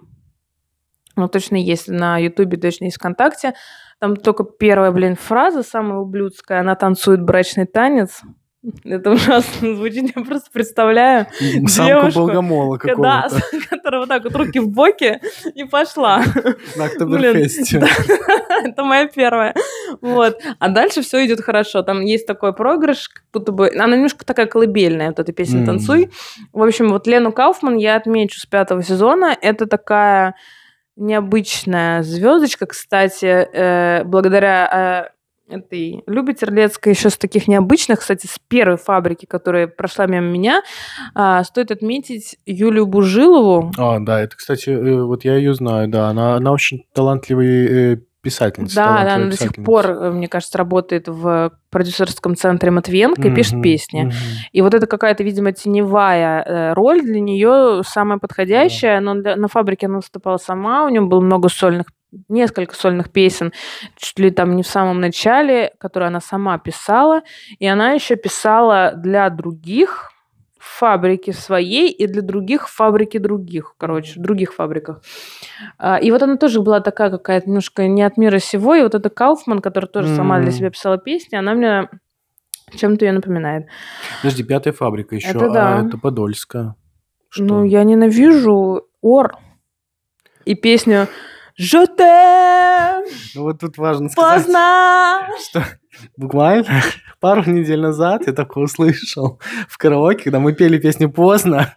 Ну, 1.17 1.27
точно 1.27 1.57
есть 1.57 1.89
на 1.89 2.17
Ютубе, 2.17 2.57
точно 2.57 2.85
есть 2.85 2.95
ВКонтакте. 2.95 3.53
Там 3.99 4.15
только 4.15 4.45
первая, 4.45 4.91
блин, 4.91 5.15
фраза, 5.15 5.61
самая 5.61 5.99
ублюдская. 5.99 6.61
Она 6.61 6.75
танцует 6.75 7.21
брачный 7.21 7.65
танец. 7.65 8.21
Это 8.83 9.11
ужасно 9.11 9.75
звучит, 9.75 10.15
я 10.15 10.23
просто 10.23 10.51
представляю 10.51 11.25
Самку 11.67 11.87
девушку, 11.87 12.27
какого-то 12.77 13.41
которая 13.69 14.01
вот 14.01 14.09
так 14.09 14.23
вот 14.23 14.35
руки 14.35 14.59
в 14.59 14.69
боки 14.69 15.19
и 15.55 15.63
пошла. 15.63 16.23
на 16.75 16.85
Октоберфесте. 16.85 17.79
да, 17.79 17.87
это 18.63 18.83
моя 18.83 19.07
первая. 19.07 19.55
Вот. 20.01 20.39
А 20.59 20.69
дальше 20.69 21.01
все 21.01 21.25
идет 21.25 21.41
хорошо. 21.41 21.81
Там 21.81 22.01
есть 22.01 22.27
такой 22.27 22.53
проигрыш, 22.53 23.09
как 23.09 23.23
будто 23.33 23.51
бы... 23.51 23.71
Она 23.75 23.95
немножко 23.95 24.25
такая 24.25 24.45
колыбельная, 24.45 25.07
вот 25.07 25.19
эта 25.19 25.33
песня. 25.33 25.65
«Танцуй». 25.65 26.11
В 26.53 26.61
общем, 26.61 26.89
вот 26.89 27.07
Лену 27.07 27.31
Кауфман 27.31 27.77
я 27.77 27.95
отмечу 27.95 28.39
с 28.39 28.45
пятого 28.45 28.83
сезона. 28.83 29.35
Это 29.41 29.65
такая 29.65 30.35
необычная 30.95 32.03
звездочка, 32.03 32.67
кстати, 32.67 33.25
э, 33.25 34.03
благодаря 34.03 35.11
э, 35.51 35.57
этой 35.57 36.03
Любе 36.07 36.33
Терлецкой, 36.33 36.93
еще 36.93 37.09
с 37.09 37.17
таких 37.17 37.47
необычных, 37.47 37.99
кстати, 37.99 38.27
с 38.27 38.37
первой 38.47 38.77
фабрики, 38.77 39.25
которая 39.25 39.67
прошла 39.67 40.05
мимо 40.05 40.27
меня, 40.27 40.61
а, 41.13 41.43
стоит 41.43 41.71
отметить 41.71 42.37
Юлию 42.45 42.85
Бужилову. 42.85 43.71
А, 43.77 43.99
да, 43.99 44.21
это, 44.21 44.35
кстати, 44.35 44.69
э, 44.69 45.03
вот 45.03 45.23
я 45.25 45.35
ее 45.35 45.53
знаю, 45.53 45.87
да, 45.87 46.07
она, 46.09 46.35
она 46.35 46.51
очень 46.51 46.85
талантливый 46.93 47.93
э, 47.93 47.97
писательница. 48.21 48.75
Да, 48.75 49.03
да, 49.03 49.15
она 49.15 49.25
до 49.31 49.37
сих 49.37 49.53
пор, 49.53 49.87
э, 49.87 50.11
мне 50.11 50.27
кажется, 50.27 50.57
работает 50.57 51.07
в 51.07 51.51
продюсерском 51.71 52.35
центре 52.35 52.69
Матвенко 52.69 53.27
и 53.27 53.33
пишет 53.33 53.61
песни. 53.63 54.03
мгм. 54.03 54.13
И 54.51 54.61
вот 54.61 54.73
это 54.73 54.85
какая-то, 54.85 55.23
видимо, 55.23 55.53
теневая 55.53 56.73
роль 56.75 57.01
для 57.01 57.19
нее 57.19 57.81
самая 57.83 58.19
подходящая. 58.19 58.99
Но 58.99 59.15
для- 59.15 59.35
на 59.35 59.47
фабрике 59.47 59.87
она 59.87 59.97
выступала 59.97 60.37
сама, 60.37 60.85
у 60.85 60.89
нее 60.89 61.01
было 61.01 61.19
много 61.21 61.49
сольных 61.49 61.87
несколько 62.29 62.75
сольных 62.75 63.11
песен, 63.11 63.53
чуть 63.95 64.19
ли 64.19 64.31
там 64.31 64.55
не 64.55 64.63
в 64.63 64.67
самом 64.67 64.99
начале, 64.99 65.73
которые 65.79 66.07
она 66.07 66.19
сама 66.19 66.57
писала, 66.57 67.21
и 67.59 67.65
она 67.67 67.91
еще 67.91 68.15
писала 68.15 68.93
для 68.95 69.29
других 69.29 70.11
в 70.59 70.77
фабрике 70.79 71.33
своей 71.33 71.89
и 71.91 72.05
для 72.05 72.21
других 72.21 72.67
в 72.67 72.75
фабрике 72.75 73.17
других, 73.17 73.73
короче, 73.77 74.19
в 74.19 74.21
других 74.21 74.53
фабриках. 74.53 75.01
А, 75.79 75.97
И 75.97 76.11
вот 76.11 76.21
она 76.21 76.37
тоже 76.37 76.61
была 76.61 76.81
такая 76.81 77.09
какая-то 77.09 77.47
немножко 77.47 77.87
не 77.87 78.03
от 78.03 78.17
мира 78.17 78.37
сего, 78.37 78.75
и 78.75 78.83
вот 78.83 78.93
эта 78.93 79.09
Кауфман, 79.09 79.59
которая 79.59 79.89
тоже 79.89 80.15
сама 80.15 80.39
для 80.39 80.51
себя 80.51 80.69
писала 80.69 80.97
песни, 80.97 81.35
она 81.35 81.55
мне 81.55 81.89
чем-то 82.77 83.05
ее 83.05 83.11
напоминает. 83.11 83.65
Подожди, 84.21 84.43
пятая 84.43 84.73
фабрика 84.73 85.15
еще, 85.15 85.29
Это 85.29 85.49
да. 85.49 85.77
а 85.77 85.87
это 85.87 85.97
Подольская. 85.97 86.75
Что? 87.29 87.43
Ну, 87.43 87.63
я 87.63 87.83
ненавижу 87.83 88.87
Ор 89.01 89.37
и 90.45 90.53
песню 90.55 91.07
«Je 91.61 91.85
t'aime, 91.95 93.03
Ну, 93.35 93.43
вот 93.43 93.59
тут 93.59 93.77
важно 93.77 94.09
сказать, 94.09 94.45
поздно». 94.45 95.27
что 95.47 95.63
буквально 96.17 96.65
пару 97.19 97.43
недель 97.49 97.79
назад 97.81 98.23
я 98.25 98.33
такое 98.33 98.63
услышал 98.63 99.39
в 99.67 99.77
караоке, 99.77 100.23
когда 100.23 100.39
мы 100.39 100.53
пели 100.53 100.79
песню 100.79 101.11
«Поздно», 101.11 101.75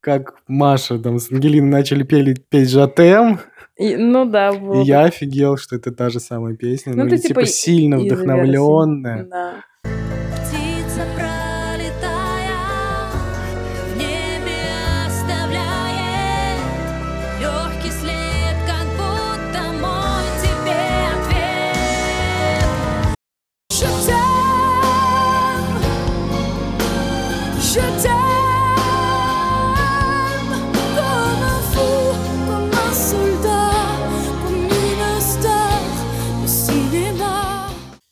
как 0.00 0.34
Маша 0.46 0.98
там 0.98 1.18
с 1.18 1.32
Ангелиной 1.32 1.70
начали 1.70 2.02
пели, 2.02 2.34
петь 2.50 2.68
«Жатем», 2.70 3.40
И- 3.78 3.96
ну 3.96 4.26
да, 4.26 4.52
было 4.52 4.82
и 4.82 4.84
я 4.84 5.04
офигел, 5.04 5.56
что 5.56 5.76
это 5.76 5.90
та 5.92 6.10
же 6.10 6.20
самая 6.20 6.54
песня. 6.56 6.92
Ну, 6.94 7.04
Ну, 7.04 7.08
ты 7.10 7.16
типа 7.16 7.42
типа, 7.42 7.46
сильно 7.46 7.94
из 7.94 8.02
версии. 8.02 8.14
вдохновленная. 8.14 9.24
Да. 9.30 9.54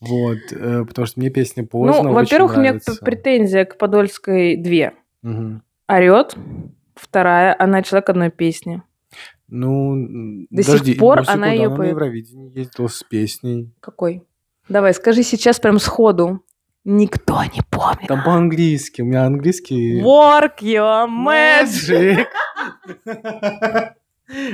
Вот, 0.09 0.39
э, 0.53 0.85
потому 0.85 1.07
что 1.07 1.21
мне 1.21 1.31
песня 1.31 1.65
«Поздно» 1.65 2.03
Ну, 2.03 2.13
во-первых, 2.13 2.57
у 2.57 2.61
меня 2.61 2.79
претензия 3.01 3.65
к 3.65 3.79
Подольской 3.79 4.57
две. 4.57 4.95
Мгм. 5.23 5.63
Орет. 5.89 6.37
Вторая, 6.95 7.55
она 7.59 7.83
человек 7.83 8.09
одной 8.09 8.31
песни. 8.31 8.83
Ну, 9.49 10.47
До 10.51 10.63
сих 10.63 10.73
подожди, 10.73 10.95
пор 10.95 11.19
ну, 11.19 11.25
секунду, 11.25 11.47
она 11.47 11.55
на 11.55 11.77
поет. 11.77 11.91
Евровидение 11.91 12.51
ездила 12.53 12.89
с 12.89 13.03
песней. 13.03 13.73
Какой? 13.81 14.23
Давай, 14.69 14.93
скажи 14.95 15.23
сейчас 15.23 15.61
прям 15.61 15.79
сходу. 15.79 16.43
Никто 16.85 17.43
не 17.43 17.63
помнит. 17.71 18.09
Там 18.09 18.23
по-английски, 18.25 19.03
у 19.03 19.05
меня 19.05 19.25
английский... 19.25 20.01
Work 20.03 20.59
your. 20.61 21.09
Magic. 21.09 22.27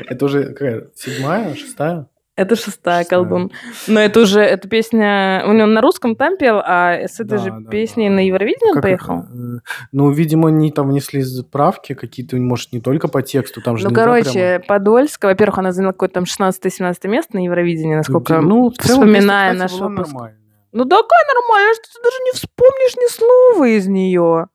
Это 0.09 0.25
уже 0.25 0.45
какая? 0.45 0.91
Седьмая, 0.95 1.55
шестая? 1.55 2.09
Это 2.43 2.57
шестая, 2.57 3.05
колдун. 3.05 3.51
Но 3.87 4.01
это 4.01 4.21
уже, 4.21 4.41
эта 4.41 4.69
песня... 4.69 5.43
У 5.47 5.53
него 5.53 5.67
на 5.67 5.81
русском 5.81 6.17
там 6.17 6.37
пел, 6.37 6.61
а 6.65 6.93
с 7.09 7.15
этой 7.21 7.27
Да, 7.31 7.39
же 7.39 7.51
да, 7.51 7.71
песней 7.71 8.09
да. 8.09 8.17
на 8.17 8.27
Евровидение 8.27 8.75
он 8.75 8.83
поехал? 8.83 9.21
э, 9.21 9.59
Ну, 9.93 10.11
видимо, 10.11 10.49
они 10.49 10.71
там 10.71 10.89
внесли 10.89 11.23
правки 11.51 11.95
какие-то, 11.95 12.37
может, 12.37 12.73
не 12.73 12.81
только 12.81 13.09
по 13.09 13.23
тексту, 13.23 13.61
там 13.63 13.77
же 13.77 13.89
Ну, 13.89 13.95
короче, 13.95 14.63
Подольская, 14.67 15.31
во-первых, 15.33 15.59
она 15.59 15.73
заняла 15.73 15.93
какое-то 15.93 16.15
там 16.15 16.25
16-17 16.25 17.09
место 17.09 17.37
на 17.37 17.45
Евровидении, 17.45 17.93
прямо- 17.95 17.97
насколько... 17.99 18.41
ну, 18.41 18.71
вспоминая 18.79 19.51
песня, 19.51 19.63
наш 19.63 19.71
кстати, 19.71 19.81
была 19.81 19.89
выпуск. 19.91 20.13
нормальная. 20.13 20.39
Ну, 20.73 20.85
такая 20.87 21.25
нормальная, 21.35 21.75
что 21.75 21.83
ты 21.95 22.03
даже 22.03 22.17
не 22.25 22.33
вспомнишь 22.33 22.97
ни 22.97 23.11
слова 23.11 23.65
из 23.69 23.87
нее. 23.89 24.47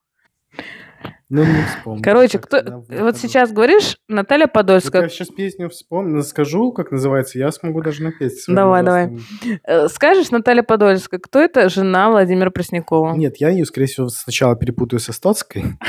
Ну, 1.29 1.43
не 1.43 1.61
вспомню. 1.63 2.01
Короче, 2.03 2.39
кто... 2.39 2.83
вот 2.87 3.17
сейчас 3.17 3.51
говоришь, 3.51 3.97
Наталья 4.07 4.45
Вот 4.45 4.53
Подольская. 4.53 5.01
я 5.03 5.09
сейчас 5.09 5.27
песню 5.27 5.69
вспомню, 5.69 6.21
скажу, 6.23 6.71
как 6.71 6.91
называется, 6.91 7.37
я 7.37 7.51
смогу 7.51 7.81
даже 7.81 8.01
напеть. 8.01 8.41
Давай, 8.47 8.81
давай. 8.81 9.07
ужасным- 9.07 9.59
Э, 9.65 9.87
Скажешь, 9.89 10.31
Наталья 10.31 10.63
Подольская, 10.63 11.19
кто 11.19 11.39
это 11.41 11.67
жена 11.67 12.09
Владимира 12.11 12.49
Преснякова? 12.49 13.13
Нет, 13.15 13.37
я 13.41 13.49
ее, 13.49 13.65
скорее 13.65 13.87
всего, 13.87 14.07
сначала 14.07 14.55
перепутаю 14.55 15.01
со 15.01 15.11
Стоцкой, 15.11 15.63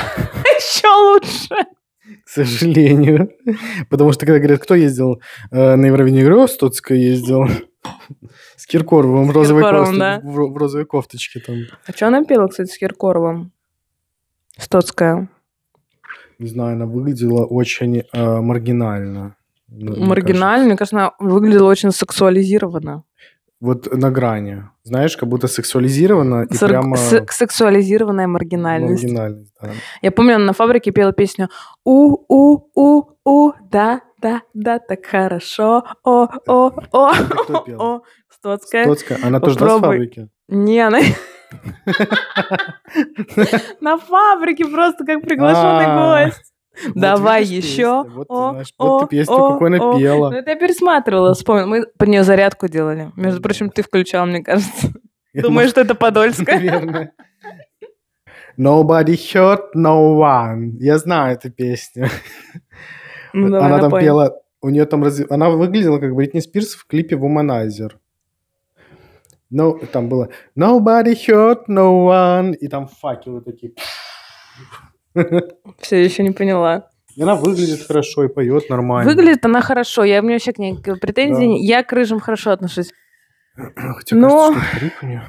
Еще 0.43 0.87
лучше. 0.87 1.65
к 2.25 2.29
сожалению. 2.29 3.29
Потому 3.89 4.11
что, 4.11 4.25
когда 4.25 4.39
говорят, 4.39 4.59
кто 4.61 4.75
ездил 4.75 5.21
э, 5.51 5.75
на 5.75 5.85
Евровидение, 5.85 6.25
говорю, 6.25 6.43
«О, 6.43 6.47
Стоцкая 6.47 6.97
ездил. 6.97 7.45
С 8.57 8.67
Киркоровым 8.67 9.27
в 9.27 9.31
розовой 9.31 10.85
кофточке 10.85 11.39
там. 11.39 11.55
А 11.87 11.91
что 11.93 12.07
она 12.07 12.25
пела, 12.25 12.47
кстати, 12.49 12.69
с 12.69 12.77
Киркоровым? 12.77 13.53
Стоцкая. 14.59 15.29
Не 16.37 16.47
знаю, 16.47 16.73
она 16.73 16.85
выглядела 16.85 17.45
очень 17.45 18.03
э, 18.13 18.41
маргинально. 18.41 19.35
мне 19.67 20.05
Маргинально, 20.05 20.65
мне 20.67 20.77
кажется, 20.77 20.97
она 20.97 21.11
выглядела 21.19 21.67
очень 21.69 21.91
сексуализированно. 21.91 23.03
Вот 23.61 23.91
на 23.93 24.09
грани. 24.09 24.63
Знаешь, 24.83 25.17
как 25.17 25.27
будто 25.27 25.47
сексуализирована 25.47 26.43
и 26.49 26.53
Сор- 26.55 26.69
прямо 26.69 26.95
Сексуализированная 26.95 28.27
маргинальность. 28.27 29.03
маргинальность. 29.03 29.53
да. 29.61 29.71
Я 30.01 30.11
помню, 30.11 30.35
она 30.35 30.45
на 30.45 30.53
фабрике 30.53 30.91
пела 30.91 31.11
песню 31.11 31.49
«У-у-у-у, 31.83 33.53
да-да, 33.69 34.41
да, 34.53 34.79
так 34.79 35.05
хорошо, 35.05 35.83
о-о-о». 36.03 37.11
Это 37.13 37.35
кто 37.35 37.59
пел? 37.59 38.03
Стоцкая. 38.29 38.83
Стоцкая. 38.85 39.19
Она 39.23 39.41
тоже 39.41 39.59
да, 39.59 39.65
с 39.65 39.67
Попробуй. 39.73 39.97
фабрики? 39.97 40.29
Не, 40.47 40.79
она... 40.79 40.99
На 43.81 43.97
фабрике 43.97 44.65
просто 44.65 45.05
как 45.05 45.21
приглашенный 45.23 45.85
А, 45.87 46.25
гость. 46.25 46.53
Давай 46.95 47.43
еще. 47.43 48.03
Вот, 48.03 48.27
о, 48.29 49.05
какой 49.07 49.69
напела. 49.69 50.29
Ну, 50.29 50.37
это 50.37 50.51
я 50.51 50.55
пересматривала, 50.55 51.33
вспомнила. 51.33 51.65
Мы 51.67 51.85
под 51.97 52.07
нее 52.07 52.23
зарядку 52.23 52.67
делали. 52.67 53.11
Между 53.15 53.41
прочим, 53.41 53.69
ты 53.69 53.81
включал, 53.83 54.25
мне 54.25 54.43
кажется. 54.43 54.87
Я 55.33 55.41
Думаешь, 55.41 55.69
что 55.69 55.81
это 55.81 55.95
Подольская? 55.95 56.55
Наверное. 56.55 57.13
Nobody 58.57 59.15
hurt 59.15 59.73
no 59.75 60.17
one. 60.17 60.71
Я 60.79 60.97
знаю 60.97 61.35
эту 61.35 61.49
песню. 61.51 62.07
Ну, 63.33 63.47
давай, 63.49 63.67
она 63.67 63.75
там 63.77 63.85
напой. 63.85 64.01
пела, 64.01 64.41
у 64.61 64.69
нее 64.69 64.85
там 64.85 65.03
разви- 65.03 65.27
она 65.29 65.49
выглядела 65.49 65.99
как 65.99 66.13
Бритни 66.15 66.39
Спирс 66.39 66.73
в 66.73 66.85
клипе 66.87 67.15
Womanizer. 67.15 67.91
No, 69.51 69.83
там 69.87 70.09
было 70.09 70.29
Nobody 70.55 71.15
hurt 71.15 71.65
no 71.67 72.07
one, 72.07 72.53
и 72.55 72.67
там 72.67 72.87
факелы 72.87 73.41
такие. 73.41 73.73
Все 75.79 76.03
еще 76.03 76.23
не 76.23 76.31
поняла. 76.31 76.87
И 77.15 77.21
она 77.21 77.35
выглядит 77.35 77.85
хорошо 77.85 78.25
и 78.25 78.27
поет 78.27 78.69
нормально. 78.69 79.09
Выглядит 79.09 79.43
она 79.45 79.61
хорошо. 79.61 80.03
Я 80.03 80.19
у 80.19 80.23
меня 80.23 80.35
вообще 80.35 80.53
к 80.53 80.59
ней 80.59 80.77
претензий. 80.77 81.47
Да. 81.47 81.53
Я 81.59 81.83
к 81.83 81.91
рыжим 81.91 82.19
хорошо 82.19 82.51
отношусь. 82.51 82.91
Хотя 83.75 84.15
Но- 84.15 84.53
кажется, 84.53 84.91
что. 85.07 85.21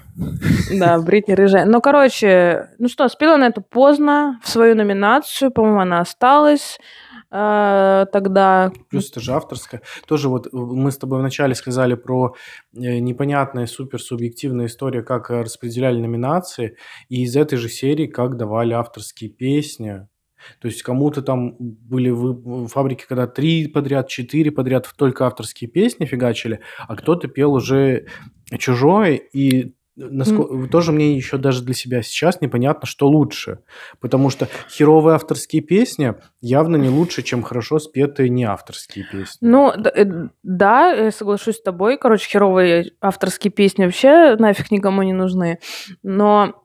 Да, 0.79 0.99
Бритни 1.01 1.33
рыжая. 1.33 1.65
Ну, 1.65 1.81
короче, 1.81 2.69
ну 2.79 2.89
что, 2.89 3.09
спела 3.09 3.35
она 3.35 3.49
это 3.49 3.61
поздно, 3.61 4.39
в 4.45 4.49
свою 4.49 4.77
номинацию, 4.77 5.51
по-моему, 5.51 5.81
она 5.81 6.01
осталась 6.01 6.79
тогда. 7.31 8.73
Плюс 8.89 9.11
это 9.11 9.21
же 9.21 9.33
авторская. 9.33 9.83
Тоже 10.07 10.29
вот 10.29 10.47
э, 10.47 10.51
мы 10.53 10.91
с 10.91 10.99
тобой 10.99 11.21
вначале 11.21 11.55
сказали 11.55 11.95
про 11.95 12.35
э, 12.75 12.99
непонятная 12.99 13.67
суперсубъективная 13.67 14.67
история, 14.67 15.03
как 15.03 15.31
э, 15.31 15.43
распределяли 15.43 16.01
номинации, 16.01 16.77
и 17.09 17.23
из 17.23 17.37
этой 17.37 17.57
же 17.57 17.69
серии 17.69 18.07
как 18.07 18.37
давали 18.37 18.73
авторские 18.73 19.31
песни. 19.31 20.09
То 20.61 20.69
есть 20.69 20.83
кому-то 20.83 21.23
там 21.23 21.57
были 21.59 22.11
вы- 22.11 22.67
фабрики, 22.67 23.05
когда 23.07 23.27
три 23.27 23.69
подряд, 23.69 24.09
четыре 24.09 24.51
подряд 24.51 24.91
только 24.97 25.27
авторские 25.27 25.71
песни 25.71 26.07
фигачили, 26.07 26.61
а 26.89 26.97
кто-то 26.97 27.29
пел 27.29 27.53
уже 27.53 28.07
чужое, 28.59 29.15
и 29.15 29.75
наско- 30.01 30.69
тоже 30.69 30.93
мне 30.93 31.15
еще 31.15 31.37
даже 31.37 31.63
для 31.63 31.75
себя 31.75 32.03
сейчас 32.03 32.41
непонятно, 32.41 32.87
что 32.87 33.09
лучше. 33.09 33.61
Потому 34.01 34.31
что 34.31 34.49
херовые 34.69 35.15
авторские 35.15 35.63
песни 35.63 36.15
явно 36.41 36.77
не 36.77 36.89
лучше, 36.89 37.23
чем 37.23 37.43
хорошо 37.43 37.79
спетые 37.79 38.29
не 38.29 38.45
авторские 38.45 39.07
песни. 39.11 39.47
Ну, 39.47 39.71
э, 39.71 40.29
да, 40.43 40.93
я 40.93 41.11
соглашусь 41.11 41.57
с 41.57 41.63
тобой. 41.63 41.99
Короче, 41.99 42.29
херовые 42.29 42.93
авторские 43.01 43.53
песни 43.53 43.85
вообще 43.85 44.37
нафиг 44.37 44.71
никому 44.71 45.03
не 45.03 45.13
нужны. 45.13 45.59
Но 46.03 46.63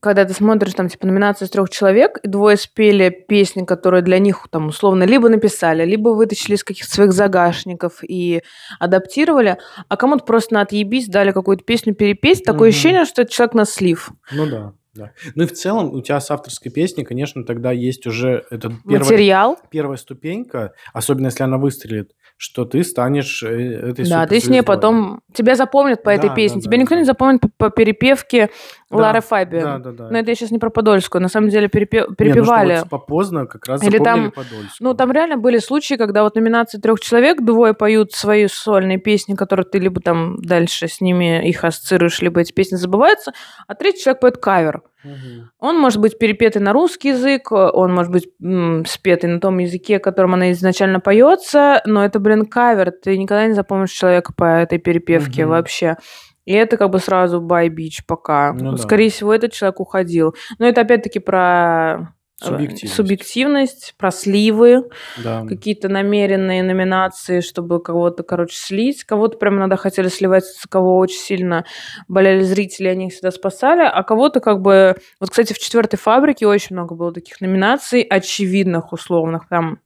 когда 0.00 0.24
ты 0.24 0.32
смотришь, 0.32 0.74
там, 0.74 0.88
типа, 0.88 1.06
номинация 1.06 1.46
из 1.46 1.50
трех 1.50 1.70
человек, 1.70 2.18
и 2.22 2.28
двое 2.28 2.56
спели 2.56 3.08
песни, 3.10 3.64
которые 3.64 4.02
для 4.02 4.18
них, 4.18 4.46
там, 4.50 4.68
условно, 4.68 5.02
либо 5.04 5.28
написали, 5.28 5.84
либо 5.84 6.10
вытащили 6.10 6.54
из 6.54 6.62
каких-то 6.62 6.92
своих 6.92 7.12
загашников 7.12 7.98
и 8.02 8.42
адаптировали, 8.78 9.58
а 9.88 9.96
кому-то 9.96 10.24
просто 10.24 10.54
на 10.54 10.60
отъебись 10.60 11.08
дали 11.08 11.32
какую-то 11.32 11.64
песню 11.64 11.94
перепеть. 11.94 12.44
Такое 12.44 12.68
Мгм. 12.68 12.74
ощущение, 12.76 13.04
что 13.06 13.22
это 13.22 13.32
человек 13.32 13.54
на 13.54 13.64
слив. 13.64 14.10
Ну 14.32 14.46
да, 14.46 14.72
да. 14.94 15.12
Ну 15.34 15.44
и 15.44 15.46
в 15.46 15.52
целом 15.52 15.92
у 15.94 16.00
тебя 16.00 16.20
с 16.20 16.30
авторской 16.30 16.70
песней, 16.70 17.04
конечно, 17.04 17.44
тогда 17.44 17.72
есть 17.72 18.06
уже 18.06 18.44
этот 18.50 18.72
первая, 18.84 19.00
Материал. 19.00 19.58
первая 19.70 19.96
ступенька, 19.96 20.72
особенно 20.92 21.26
если 21.26 21.42
она 21.42 21.58
выстрелит, 21.58 22.12
что 22.40 22.64
ты 22.64 22.84
станешь 22.84 23.42
э, 23.42 23.90
этой 23.90 24.08
Да, 24.08 24.24
ты 24.26 24.38
с 24.40 24.46
ней 24.48 24.62
потом... 24.62 25.20
Тебя 25.34 25.56
запомнят 25.56 26.04
по 26.04 26.08
этой 26.10 26.28
Да, 26.28 26.34
песне. 26.36 26.58
да, 26.60 26.62
Тебя 26.62 26.76
да, 26.76 26.82
никто 26.82 26.94
да. 26.94 27.00
не 27.00 27.04
запомнит 27.04 27.40
по, 27.40 27.48
по 27.56 27.70
перепевке 27.70 28.48
Да, 28.90 28.96
Лары 28.96 29.20
Фабиан. 29.20 29.82
Да, 29.82 29.90
да, 29.90 30.04
да. 30.04 30.10
Но 30.10 30.18
это 30.18 30.30
я 30.30 30.34
сейчас 30.36 30.52
не 30.52 30.58
про 30.60 30.70
Подольскую. 30.70 31.20
На 31.20 31.28
самом 31.28 31.48
деле 31.48 31.66
перепе- 31.68 31.98
Не, 32.02 32.06
ну 32.06 32.06
что 32.06 32.14
перепевали. 32.14 32.78
вот 32.78 32.88
попоздно 32.90 33.46
как 33.46 33.66
раз 33.66 33.82
Или 33.82 33.98
там- 33.98 34.30
Подольскую. 34.30 34.70
Ну, 34.78 34.94
там 34.94 35.10
реально 35.10 35.36
были 35.36 35.58
случаи, 35.58 35.94
когда 35.96 36.22
вот 36.22 36.36
номинации 36.36 36.78
трех 36.78 37.00
человек, 37.00 37.42
двое 37.42 37.74
поют 37.74 38.12
свои 38.12 38.46
сольные 38.46 38.98
песни, 38.98 39.34
которые 39.34 39.66
ты 39.66 39.80
либо 39.80 40.00
там 40.00 40.40
дальше 40.40 40.86
с 40.86 41.00
ними 41.00 41.44
их 41.48 41.64
ассоциируешь, 41.64 42.22
либо 42.22 42.40
эти 42.40 42.52
песни 42.52 42.76
забываются, 42.76 43.32
а 43.66 43.74
третий 43.74 44.02
человек 44.04 44.20
поет 44.20 44.38
кавер. 44.38 44.82
Мгм. 45.04 45.50
Он 45.60 45.78
может 45.78 46.00
быть 46.00 46.18
перепетый 46.18 46.60
на 46.60 46.72
русский 46.72 47.10
язык, 47.10 47.52
он 47.52 47.94
может 47.94 48.10
быть 48.12 48.28
м, 48.42 48.84
спетый 48.86 49.30
на 49.30 49.40
том 49.40 49.58
языке, 49.58 49.98
которым 49.98 50.34
она 50.34 50.50
изначально 50.52 50.98
поется, 51.00 51.80
но 51.86 52.04
это, 52.04 52.18
блин, 52.18 52.46
кавер. 52.46 52.90
Ты 52.90 53.16
никогда 53.16 53.46
не 53.46 53.54
запомнишь 53.54 53.90
человека 53.92 54.32
по 54.36 54.44
этой 54.44 54.78
перепевке 54.78 55.42
Мгм. 55.44 55.50
вообще. 55.52 55.96
И 56.44 56.52
это 56.52 56.76
как 56.78 56.90
бы 56.90 56.98
сразу 56.98 57.40
бай 57.40 57.68
бич 57.68 58.04
пока. 58.06 58.52
Ну 58.54 58.72
да. 58.72 58.78
Скорее 58.78 59.10
всего, 59.10 59.32
этот 59.34 59.52
человек 59.52 59.80
уходил. 59.80 60.34
Но 60.58 60.66
это 60.66 60.80
опять-таки 60.80 61.18
про 61.20 62.14
Субъективность. 62.40 62.94
субъективность, 62.94 63.94
про 63.98 64.10
сливы, 64.12 64.84
Да. 65.22 65.44
какие-то 65.48 65.88
намеренные 65.88 66.62
номинации, 66.62 67.40
чтобы 67.40 67.82
кого-то, 67.82 68.22
короче, 68.22 68.56
слить. 68.56 69.02
Кого-то 69.04 69.38
прям 69.38 69.56
иногда 69.58 69.76
хотели 69.76 70.08
сливать, 70.08 70.44
кого 70.68 70.98
очень 70.98 71.18
сильно 71.18 71.64
болели 72.06 72.42
зрители, 72.42 72.88
они 72.88 73.08
их 73.08 73.12
всегда 73.12 73.30
спасали. 73.32 73.82
А 73.82 74.02
кого-то 74.04 74.40
как 74.40 74.60
бы... 74.62 74.94
Вот, 75.20 75.30
кстати, 75.30 75.52
в 75.52 75.58
четвертой 75.58 75.98
фабрике 75.98 76.46
очень 76.46 76.76
много 76.76 76.94
было 76.94 77.12
таких 77.12 77.40
номинаций, 77.40 78.02
очевидных, 78.02 78.92
условных. 78.92 79.48
Там 79.48 79.80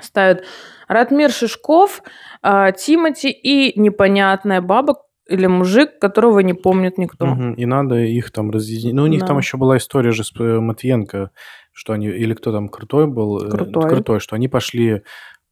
ставят 0.00 0.44
Ратмир 0.88 1.30
Шишков, 1.30 2.02
а, 2.42 2.72
Тимати 2.72 3.30
и 3.30 3.78
непонятная 3.78 4.60
баба 4.60 4.96
или 5.28 5.46
мужик, 5.46 5.98
которого 6.00 6.40
не 6.40 6.52
помнит 6.52 6.98
никто. 6.98 7.26
Мгм. 7.26 7.54
И 7.54 7.64
надо 7.64 7.96
их 7.96 8.30
там 8.30 8.50
разъединить. 8.50 8.94
Ну, 8.94 9.04
у 9.04 9.06
них 9.06 9.20
Да. 9.20 9.28
там 9.28 9.38
еще 9.38 9.56
была 9.56 9.76
история 9.78 10.10
же 10.10 10.22
с 10.24 10.32
э, 10.38 10.60
Матвиенко, 10.60 11.30
что 11.74 11.92
они, 11.92 12.06
или 12.06 12.32
кто 12.34 12.52
там, 12.52 12.68
Крутой 12.68 13.06
был? 13.06 13.44
э, 13.44 13.50
Крутой. 13.50 13.90
Крутой, 13.90 14.20
что 14.20 14.36
они 14.36 14.46
пошли, 14.48 15.02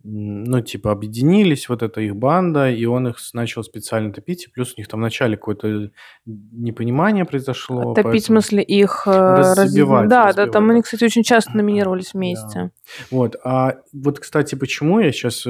ну, 0.04 0.60
типа, 0.60 0.90
объединились, 0.90 1.68
вот 1.68 1.82
эта 1.82 2.00
их 2.00 2.16
банда, 2.16 2.70
и 2.70 2.84
он 2.86 3.08
их 3.08 3.16
начал 3.34 3.62
специально 3.62 4.12
топить, 4.12 4.46
и 4.46 4.50
плюс 4.50 4.74
у 4.76 4.80
них 4.80 4.88
там 4.88 5.00
вначале 5.00 5.36
какое-то 5.36 5.90
непонимание 6.24 7.24
произошло. 7.24 7.94
Топить, 7.94 8.22
в 8.22 8.26
смысле, 8.26 8.62
их... 8.62 9.02
э, 9.06 9.10
Разбивать, 9.10 10.08
Да, 10.08 10.22
да, 10.22 10.26
разбивать, 10.28 10.52
там 10.52 10.66
да. 10.66 10.72
они, 10.72 10.82
кстати, 10.82 11.04
очень 11.04 11.22
часто 11.22 11.56
номинировались 11.56 12.14
вместе. 12.14 12.54
Да. 12.54 12.70
Вот, 13.10 13.36
а 13.44 13.74
вот, 13.92 14.18
кстати, 14.18 14.54
почему 14.54 15.00
я 15.00 15.12
сейчас 15.12 15.42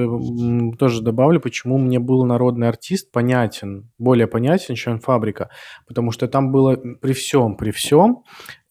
тоже 0.79 1.03
добавлю, 1.03 1.41
почему 1.41 1.79
мне 1.79 1.99
был 1.99 2.25
народный 2.25 2.69
артист 2.69 3.11
понятен, 3.11 3.91
более 3.99 4.27
понятен, 4.27 4.75
чем 4.75 5.01
фабрика, 5.01 5.49
потому 5.87 6.13
что 6.13 6.29
там 6.29 6.53
было 6.53 6.77
при 6.77 7.13
всем, 7.15 7.57
при 7.57 7.71
всем 7.71 8.25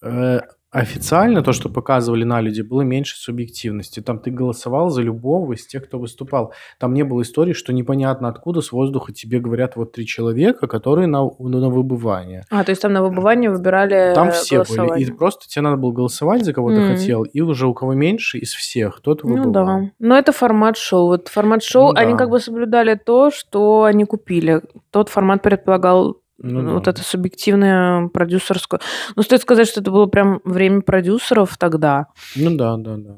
э, 0.04 0.42
официально 0.72 1.44
то, 1.44 1.52
что 1.52 1.70
показывали 1.70 2.24
на 2.24 2.40
люди, 2.42 2.62
было 2.62 2.82
меньше 2.82 3.18
субъективности. 3.18 4.00
Там 4.00 4.20
ты 4.20 4.32
голосовал 4.32 4.90
за 4.90 5.02
любого 5.02 5.54
из 5.54 5.68
тех, 5.68 5.86
кто 5.86 6.00
выступал. 6.00 6.54
Там 6.80 6.94
не 6.94 7.04
было 7.04 7.22
истории, 7.22 7.54
что 7.54 7.74
непонятно 7.74 8.30
откуда 8.30 8.62
с 8.62 8.72
воздуха 8.72 9.12
тебе 9.12 9.40
говорят 9.40 9.76
вот 9.76 9.92
три 9.92 10.06
человека, 10.08 10.68
которые 10.68 11.08
на, 11.08 11.24
на 11.40 11.70
выбывание. 11.70 12.46
А, 12.50 12.64
то 12.64 12.70
есть 12.70 12.82
там 12.82 12.94
на 12.94 13.04
выбывание 13.04 13.52
выбирали 13.52 14.14
Там 14.16 14.32
все 14.32 14.64
были. 14.64 15.04
И 15.04 15.12
просто 15.12 15.48
тебе 15.48 15.64
надо 15.64 15.78
было 15.78 15.92
голосовать 15.92 16.46
за 16.46 16.54
кого 16.54 16.70
ты 16.72 16.80
Мгм. 16.80 16.96
хотел, 16.96 17.24
и 17.24 17.42
уже 17.42 17.68
у 17.68 17.74
кого 17.74 17.94
меньше 17.94 18.38
из 18.38 18.54
всех, 18.54 19.02
тот 19.02 19.24
выбывал. 19.24 19.46
Ну 19.46 19.52
да. 19.52 19.92
Но 20.00 20.18
это 20.18 20.32
формат 20.32 20.78
шоу. 20.78 21.08
Вот 21.08 21.28
формат 21.28 21.64
шоу, 21.64 21.92
Ну 21.92 22.00
они 22.00 22.14
да. 22.14 22.18
как 22.18 22.30
бы 22.30 22.40
соблюдали 22.40 22.96
то, 22.96 23.30
что 23.30 23.84
они 23.84 24.06
купили. 24.06 24.62
Тот 24.90 25.10
формат 25.10 25.42
предполагал 25.42 26.21
Ну 26.44 26.74
вот 26.74 26.84
да. 26.84 26.92
это 26.92 27.04
субъективное 27.04 28.08
продюсерское. 28.08 28.80
Ну, 29.16 29.24
стоит 29.24 29.42
сказать, 29.42 29.68
что 29.68 29.82
это 29.82 29.92
было 29.92 30.06
прям 30.08 30.42
время 30.44 30.82
продюсеров 30.82 31.58
тогда. 31.58 32.08
Ну 32.36 32.56
да, 32.56 32.78
да, 32.78 32.98
да. 32.98 33.18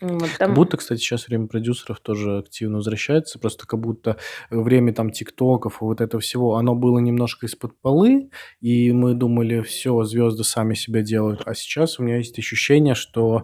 Вот 0.00 0.22
Как 0.22 0.38
там- 0.38 0.54
будто, 0.54 0.78
кстати, 0.78 0.98
сейчас 0.98 1.28
время 1.28 1.46
продюсеров 1.46 2.00
тоже 2.00 2.38
активно 2.38 2.78
возвращается, 2.78 3.38
просто 3.38 3.66
как 3.66 3.80
будто 3.80 4.16
время 4.48 4.94
там 4.94 5.10
тиктоков 5.10 5.82
и 5.82 5.84
вот 5.84 6.00
этого 6.00 6.22
всего, 6.22 6.56
оно 6.56 6.74
было 6.74 6.98
немножко 7.00 7.44
из-под 7.44 7.78
полы, 7.82 8.30
и 8.62 8.92
мы 8.92 9.12
думали, 9.12 9.60
все, 9.60 10.02
звезды 10.04 10.42
сами 10.42 10.72
себя 10.72 11.02
делают, 11.02 11.42
а 11.44 11.54
сейчас 11.54 11.98
у 11.98 12.02
меня 12.02 12.16
есть 12.16 12.38
ощущение, 12.38 12.94
что 12.94 13.42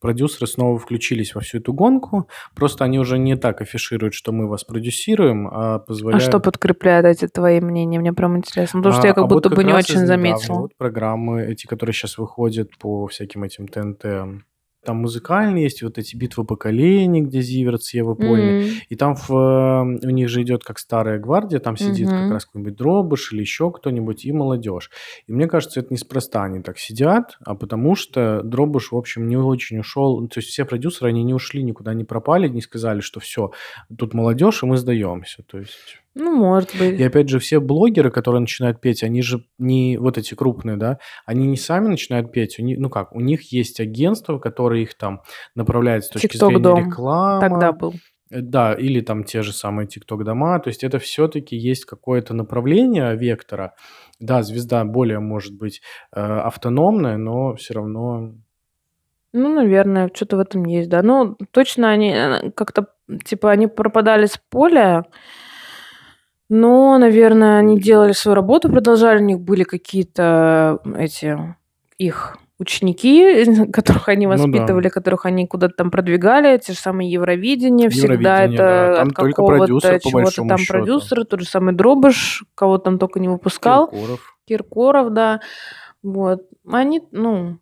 продюсеры 0.00 0.46
снова 0.46 0.78
включились 0.78 1.34
во 1.34 1.40
всю 1.40 1.58
эту 1.58 1.72
гонку, 1.72 2.28
просто 2.54 2.84
они 2.84 2.98
уже 2.98 3.18
не 3.18 3.36
так 3.36 3.60
афишируют, 3.60 4.14
что 4.14 4.32
мы 4.32 4.48
вас 4.48 4.64
продюсируем, 4.64 5.48
а 5.48 5.68
А 5.74 5.78
позволяют... 5.78 6.22
что 6.22 6.40
подкрепляет 6.40 7.04
эти 7.04 7.26
твои 7.28 7.60
мнения? 7.60 7.98
Мне 7.98 8.12
прям 8.12 8.36
интересно. 8.36 8.80
Потому 8.80 8.94
что 8.94 9.02
А- 9.02 9.06
я 9.06 9.14
как 9.14 9.24
а 9.24 9.26
вот 9.26 9.32
будто 9.32 9.50
бы 9.50 9.64
не 9.64 9.72
очень 9.72 10.06
заметила. 10.06 10.60
Вот 10.60 10.76
программы 10.76 11.42
эти, 11.42 11.66
которые 11.66 11.94
сейчас 11.94 12.18
выходят 12.18 12.76
по 12.78 13.06
всяким 13.06 13.44
этим 13.44 13.68
ТНТ. 13.68 14.44
Там 14.88 15.02
музыкальные 15.02 15.64
есть, 15.64 15.82
вот 15.82 15.98
эти 15.98 16.16
битвы 16.16 16.46
поколений, 16.46 17.20
где 17.20 17.42
Зиверт, 17.42 17.82
Ева 17.92 18.14
Польни. 18.14 18.62
М. 18.62 18.70
И 18.88 18.96
там 18.96 19.16
в, 19.16 19.30
э, 19.30 20.06
у 20.06 20.10
них 20.10 20.30
же 20.30 20.40
идет 20.40 20.64
как 20.64 20.78
старая 20.78 21.18
гвардия, 21.18 21.58
там 21.58 21.76
сидит 21.76 22.08
как 22.08 22.22
Мгм. 22.22 22.32
раз 22.32 22.46
какой-нибудь 22.46 22.74
Дробыш 22.76 23.34
или 23.34 23.40
еще 23.42 23.70
кто-нибудь, 23.70 24.24
и 24.24 24.32
молодежь. 24.32 24.90
И 25.26 25.32
мне 25.34 25.46
кажется, 25.46 25.80
это 25.80 25.92
неспроста 25.92 26.44
они 26.44 26.62
так 26.62 26.78
сидят, 26.78 27.36
а 27.44 27.54
потому 27.54 27.96
что 27.96 28.40
Дробыш, 28.42 28.92
в 28.92 28.96
общем, 28.96 29.28
не 29.28 29.36
очень 29.36 29.78
ушел. 29.78 30.26
То 30.26 30.38
есть 30.38 30.48
все 30.48 30.64
продюсеры, 30.64 31.10
они 31.10 31.22
не 31.22 31.34
ушли, 31.34 31.62
никуда 31.62 31.92
не 31.92 32.04
пропали, 32.04 32.48
не 32.48 32.62
сказали, 32.62 33.00
что 33.00 33.20
все, 33.20 33.50
тут 33.94 34.14
молодежь, 34.14 34.62
и 34.62 34.66
мы 34.66 34.78
сдаемся. 34.78 35.42
То 35.42 35.58
есть... 35.58 35.98
Ну, 36.20 36.34
может 36.34 36.76
быть. 36.76 36.98
И 36.98 37.04
опять 37.04 37.28
же, 37.28 37.38
все 37.38 37.60
блогеры, 37.60 38.10
которые 38.10 38.40
начинают 38.40 38.80
петь, 38.80 39.04
они 39.04 39.22
же 39.22 39.44
не 39.56 39.96
вот 39.98 40.18
эти 40.18 40.34
крупные, 40.34 40.76
да, 40.76 40.98
они 41.24 41.46
не 41.46 41.56
сами 41.56 41.86
начинают 41.86 42.32
петь, 42.32 42.58
у 42.58 42.62
них, 42.62 42.78
ну 42.78 42.90
как, 42.90 43.14
у 43.14 43.20
них 43.20 43.52
есть 43.52 43.78
агентство, 43.78 44.40
которое 44.40 44.82
их 44.82 44.98
там 44.98 45.22
направляет 45.54 46.04
с 46.04 46.08
точки 46.08 46.26
TikTok 46.26 46.46
зрения 46.46 46.58
дом. 46.58 46.86
рекламы. 46.86 47.40
Тогда 47.40 47.72
был. 47.72 47.94
Э, 48.30 48.40
Да, 48.40 48.74
или 48.74 49.00
там 49.00 49.22
те 49.22 49.42
же 49.42 49.52
самые 49.52 49.86
TikTok 49.86 50.24
дома, 50.24 50.58
то 50.58 50.68
есть 50.68 50.82
это 50.82 50.98
все-таки 50.98 51.56
есть 51.56 51.84
какое-то 51.84 52.34
направление 52.34 53.14
вектора. 53.14 53.74
Да, 54.18 54.42
звезда 54.42 54.84
более 54.84 55.20
может 55.20 55.56
быть 55.56 55.80
э, 56.12 56.20
автономная, 56.20 57.16
но 57.16 57.54
все 57.54 57.74
равно 57.74 58.34
Ну, 59.32 59.54
наверное, 59.54 60.10
что-то 60.12 60.36
в 60.36 60.40
этом 60.40 60.64
есть, 60.64 60.88
да. 60.88 61.02
Ну, 61.02 61.36
точно 61.52 61.90
они 61.90 62.10
э, 62.10 62.50
как-то, 62.50 62.88
типа, 63.24 63.52
они 63.52 63.68
пропадали 63.68 64.26
с 64.26 64.36
поля, 64.50 65.04
но, 66.48 66.96
наверное, 66.98 67.58
они 67.58 67.78
делали 67.80 68.12
свою 68.12 68.34
работу, 68.34 68.68
продолжали, 68.68 69.18
у 69.20 69.24
них 69.24 69.40
были 69.40 69.64
какие-то 69.64 70.80
эти 70.96 71.36
их 71.98 72.38
ученики, 72.58 73.66
которых 73.72 74.08
они 74.08 74.26
Ну 74.26 74.36
да. 74.36 74.42
воспитывали, 74.42 74.88
которых 74.88 75.26
они 75.26 75.46
куда-то 75.46 75.74
там 75.76 75.90
продвигали, 75.90 76.58
те 76.58 76.72
же 76.72 76.78
самые 76.78 77.10
Евровидения, 77.10 77.88
всегда 77.90 78.42
Евровидение, 78.42 78.58
да. 78.58 78.84
это 78.86 78.94
Там 78.96 79.08
от 79.08 79.14
какого-то 79.34 79.66
чего-то 80.00 80.30
там 80.48 80.58
счету. 80.58 80.72
продюсера, 80.72 81.24
тот 81.24 81.40
же 81.40 81.46
самый 81.46 81.74
Дробыш, 81.74 82.44
кого 82.54 82.78
там 82.78 82.98
только 82.98 83.20
не 83.20 83.28
выпускал. 83.28 83.88
Киркоров. 83.88 84.38
Киркоров, 84.46 85.12
да. 85.12 85.40
Вот. 86.02 86.42
Они, 86.66 87.02
ну, 87.10 87.58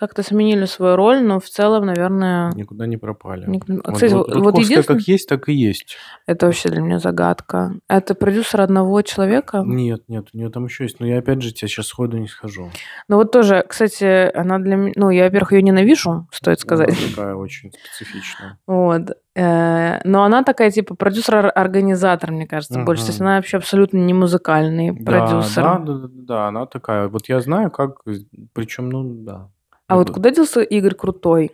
как-то 0.00 0.22
сменили 0.22 0.64
свою 0.64 0.96
роль, 0.96 1.22
но 1.22 1.38
в 1.38 1.44
целом, 1.44 1.86
наверное... 1.86 2.50
Никуда 2.54 2.86
не 2.86 2.96
пропали. 2.96 3.44
ник- 3.46 3.64
Вот, 3.68 3.94
Кстати, 3.94 4.14
вот 4.14 4.28
вот, 4.34 4.42
вот 4.42 4.58
единственное, 4.58 4.82
как 4.98 5.00
есть, 5.06 5.28
так 5.28 5.48
и 5.48 5.52
есть. 5.52 5.96
это 6.26 6.46
вообще 6.46 6.70
для 6.70 6.80
меня 6.80 6.98
загадка. 6.98 7.74
Это 7.88 8.14
продюсер 8.14 8.62
одного 8.62 9.02
человека. 9.02 9.62
Нет, 9.64 10.02
нет, 10.08 10.28
у 10.32 10.36
нее 10.38 10.48
там 10.50 10.64
еще 10.64 10.84
есть. 10.84 11.00
Но 11.00 11.06
я 11.06 11.18
опять 11.18 11.42
же 11.42 11.52
тебе 11.52 11.68
сейчас 11.68 11.86
сходу 11.86 12.16
не 12.16 12.28
скажу. 12.28 12.70
Ну 13.08 13.16
вот 13.16 13.30
тоже, 13.30 13.64
кстати, 13.68 14.34
она 14.36 14.58
для 14.58 14.76
меня... 14.76 14.92
Ну, 14.96 15.10
я, 15.10 15.24
во-первых, 15.24 15.52
ее 15.52 15.62
ненавижу, 15.62 16.26
стоит 16.32 16.60
сказать. 16.60 16.88
Она 16.88 17.08
такая 17.10 17.34
очень 17.34 17.70
специфичная. 17.72 18.58
Вот. 18.66 19.10
Э, 19.36 20.00
Но 20.04 20.24
она 20.24 20.42
такая, 20.42 20.70
типа, 20.70 20.94
продюсер-организатор, 20.94 22.32
мне 22.32 22.46
кажется, 22.46 22.80
больше. 22.82 23.04
То 23.04 23.08
есть 23.10 23.20
она 23.20 23.36
вообще 23.36 23.58
абсолютно 23.58 23.98
не 23.98 24.14
музыкальный 24.14 24.92
Да, 24.98 25.04
продюсер. 25.26 25.62
Да, 25.62 25.78
да, 25.78 25.94
да, 25.94 26.08
да, 26.12 26.48
она 26.48 26.66
такая. 26.66 27.08
Вот 27.08 27.28
я 27.28 27.40
знаю, 27.40 27.70
как, 27.70 28.00
причем, 28.54 28.88
ну 28.90 29.04
да. 29.24 29.50
А 29.90 29.96
вот 29.96 30.10
куда 30.10 30.30
делся 30.30 30.60
Игорь 30.60 30.94
Крутой? 30.94 31.52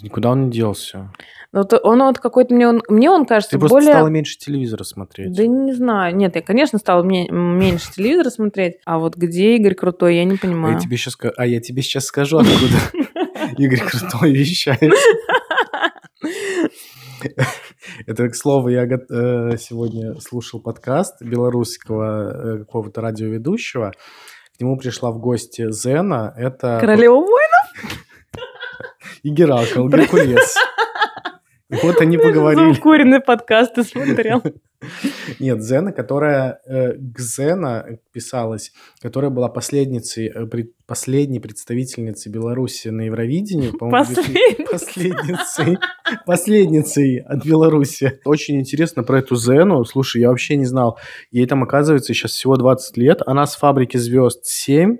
Никуда 0.00 0.30
он 0.30 0.46
не 0.46 0.50
делся. 0.50 1.12
Ну, 1.52 1.60
вот 1.60 1.72
он 1.84 2.00
вот 2.00 2.18
какой-то 2.18 2.52
мне 2.52 2.66
он, 2.66 2.82
мне 2.88 3.10
он 3.10 3.26
кажется 3.26 3.52
Ты 3.52 3.58
просто 3.60 3.76
более 3.76 3.92
стала 3.92 4.08
меньше 4.08 4.38
телевизора 4.38 4.82
смотреть. 4.82 5.32
Да 5.32 5.46
не 5.46 5.72
знаю. 5.72 6.16
Нет, 6.16 6.34
я, 6.34 6.42
конечно, 6.42 6.80
стала 6.80 7.04
ме- 7.04 7.28
меньше 7.28 7.92
телевизора 7.92 8.30
смотреть, 8.30 8.78
а 8.84 8.98
вот 8.98 9.16
где 9.16 9.54
Игорь 9.54 9.74
Крутой, 9.74 10.16
я 10.16 10.24
не 10.24 10.34
А 10.34 10.38
понимаю. 10.38 10.74
я 10.74 10.80
тебе 10.80 10.96
сейчас, 10.96 11.16
а 11.36 11.46
я 11.46 11.60
тебе 11.60 11.82
сейчас 11.82 12.06
скажу, 12.06 12.38
откуда 12.38 13.52
Игорь 13.58 13.80
Крутой 13.80 14.32
вещает. 14.32 14.80
Это, 18.06 18.28
к 18.28 18.34
слову, 18.34 18.68
я 18.68 18.84
э, 18.84 19.56
сегодня 19.58 20.18
слушал 20.20 20.60
подкаст 20.60 21.22
белорусского 21.22 22.54
э, 22.54 22.58
какого-то 22.58 23.00
радиоведущего. 23.00 23.92
К 24.56 24.60
нему 24.60 24.76
пришла 24.76 25.10
в 25.10 25.18
гости 25.18 25.70
Зена. 25.72 26.32
Это 26.36 26.78
Королева 26.80 27.14
воина? 27.14 27.54
и 29.24 29.30
Геракл, 29.30 29.88
Геркулес. 29.88 30.54
Вот 31.70 32.00
они 32.00 32.18
поговорили. 32.18 32.78
Укуренный 32.78 33.20
подкаст 33.20 33.74
ты 33.74 33.84
смотрел. 33.84 34.42
Нет, 35.40 35.62
Зена, 35.62 35.92
которая 35.92 36.60
э, 36.66 36.92
Гзена 36.96 37.98
писалась, 38.12 38.72
которая 39.00 39.30
была 39.30 39.48
последницей, 39.48 40.26
э, 40.28 40.46
последней 40.86 41.40
представительницей 41.40 42.30
Беларуси 42.30 42.88
на 42.88 43.02
Евровидении. 43.02 43.70
2000 43.70 44.66
Последницей. 44.70 45.78
Последницей 46.26 47.18
от 47.20 47.44
Беларуси. 47.44 48.20
Очень 48.24 48.60
интересно 48.60 49.02
про 49.02 49.20
эту 49.20 49.36
Зену. 49.36 49.84
Слушай, 49.84 50.22
я 50.22 50.28
вообще 50.28 50.56
не 50.56 50.66
знал. 50.66 50.98
Ей 51.30 51.46
там, 51.46 51.62
оказывается, 51.62 52.12
сейчас 52.12 52.32
всего 52.32 52.56
20 52.56 52.96
лет. 52.98 53.22
Она 53.26 53.46
с 53.46 53.56
фабрики 53.56 53.96
звезд 53.96 54.44
7. 54.44 54.98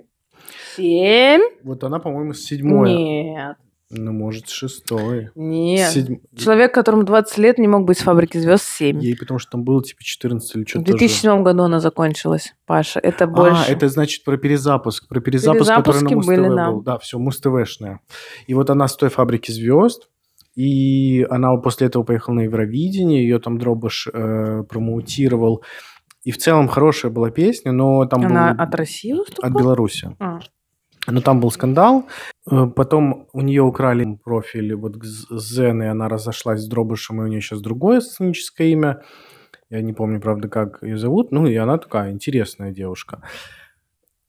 Семь? 0.75 1.41
Вот 1.63 1.83
она, 1.83 1.99
по-моему, 1.99 2.33
с 2.33 2.41
седьмой. 2.41 2.93
Нет. 2.93 3.57
Ну, 3.97 4.11
может, 4.11 4.49
шестой. 4.49 5.29
Нет. 5.35 5.93
Седьм- 5.93 6.21
Человек, 6.35 6.73
которому 6.73 7.03
20 7.03 7.37
лет, 7.37 7.57
не 7.57 7.67
мог 7.67 7.85
быть 7.85 7.97
с 7.97 8.01
фабрики 8.01 8.37
звезд 8.37 8.63
7. 8.63 8.99
Ей 8.99 9.15
потому 9.15 9.39
что 9.39 9.51
там 9.51 9.63
было 9.63 9.81
типа 9.83 10.03
14 10.03 10.55
или 10.55 10.63
В 10.63 10.69
что-то 10.69 10.85
2007 10.85 11.43
году 11.43 11.63
она 11.63 11.79
закончилась, 11.79 12.53
Паша. 12.65 12.99
Это 12.99 13.27
больше. 13.27 13.65
А, 13.67 13.71
это 13.71 13.87
значит 13.87 14.23
про 14.23 14.37
перезапуск. 14.37 15.07
Про 15.07 15.19
перезапуск, 15.21 15.69
который 15.69 16.01
на 16.01 16.09
Перезапуски 16.09 16.13
Муз 16.15 16.25
были, 16.25 16.49
ТВ 16.49 16.55
да. 16.55 16.71
был. 16.71 16.81
Да, 16.81 16.97
все, 16.97 17.19
Муз 17.19 17.39
ТВшная. 17.39 17.99
И 18.47 18.53
вот 18.53 18.69
она 18.69 18.87
с 18.87 18.95
той 18.95 19.09
фабрики 19.09 19.51
звезд. 19.51 20.09
И 20.55 21.25
она 21.29 21.55
после 21.57 21.87
этого 21.87 22.03
поехала 22.03 22.35
на 22.35 22.41
Евровидение. 22.41 23.23
Ее 23.23 23.39
там 23.39 23.57
Дробыш 23.57 24.07
э, 24.11 24.63
промоутировал. 24.69 25.63
И 26.23 26.31
в 26.31 26.37
целом 26.37 26.67
хорошая 26.67 27.11
была 27.11 27.29
песня, 27.29 27.71
но 27.71 28.05
там 28.05 28.25
Она 28.25 28.53
был... 28.53 28.63
от 28.63 28.75
России 28.75 29.11
От 29.11 29.19
выступала? 29.19 29.51
Беларуси. 29.51 30.15
А. 30.19 30.39
Но 31.07 31.21
там 31.21 31.39
был 31.39 31.51
скандал. 31.51 32.07
Э, 32.49 32.67
Потом 32.67 33.27
у 33.33 33.41
нее 33.41 33.61
украли 33.61 34.19
профиль 34.23 34.75
вот 34.75 34.95
Зен, 35.03 35.83
и 35.83 35.85
она 35.85 36.09
разошлась 36.09 36.61
с 36.61 36.67
Дробышем, 36.67 37.21
и 37.21 37.25
у 37.25 37.27
нее 37.27 37.41
сейчас 37.41 37.61
другое 37.61 38.01
сценическое 38.01 38.67
имя. 38.67 39.01
Я 39.69 39.81
не 39.81 39.93
помню, 39.93 40.21
правда, 40.21 40.47
как 40.47 40.81
ее 40.83 40.97
зовут. 40.97 41.31
Ну, 41.31 41.47
и 41.47 41.55
она 41.55 41.77
такая 41.77 42.11
интересная 42.11 42.71
девушка. 42.71 43.21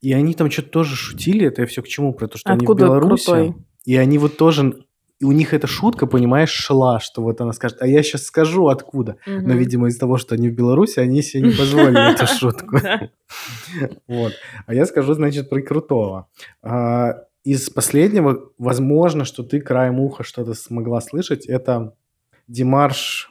И 0.01 0.13
они 0.13 0.35
там 0.35 0.51
что-то 0.51 0.71
тоже 0.71 0.97
шутили. 0.97 1.47
Это 1.47 1.63
я 1.63 1.67
все 1.67 1.83
к 1.83 1.89
чему? 1.89 2.13
Про 2.15 2.29
то, 2.29 2.39
что 2.39 2.53
Откуда 2.53 2.85
они 2.85 2.93
в 2.93 2.95
Беларуси. 3.01 3.25
крутой? 3.27 3.55
И 3.85 3.97
они 3.97 4.19
вот 4.19 4.37
тоже... 4.37 4.86
И 5.19 5.25
у 5.25 5.33
них 5.33 5.55
эта 5.55 5.67
шутка, 5.67 6.07
понимаешь, 6.07 6.51
шла, 6.51 7.01
что 7.01 7.23
вот 7.23 7.41
она 7.41 7.53
скажет, 7.55 7.79
а 7.81 7.87
я 7.87 8.03
сейчас 8.03 8.25
скажу, 8.25 8.69
откуда. 8.69 9.17
Но, 9.27 9.33
Мгм. 9.39 9.57
видимо, 9.59 9.89
из-за 9.89 10.01
того, 10.01 10.19
что 10.19 10.35
они 10.35 10.51
в 10.51 10.55
Беларуси, 10.55 11.01
они 11.01 11.23
себе 11.23 11.43
не 11.49 11.51
позволили 11.57 12.13
эту 12.15 12.27
шутку. 12.27 12.79
Вот. 14.07 14.33
А 14.67 14.75
я 14.75 14.87
скажу, 14.87 15.15
значит, 15.15 15.49
про 15.51 15.61
Крутого. 15.63 16.27
А, 16.63 17.23
Из 17.45 17.71
последнего, 17.71 18.51
возможно, 18.59 19.25
что 19.25 19.43
ты 19.45 19.61
краем 19.61 20.01
уха 20.01 20.25
что-то 20.25 20.55
смогла 20.55 21.01
слышать, 21.01 21.47
это 21.47 21.93
Димарш, 22.49 23.31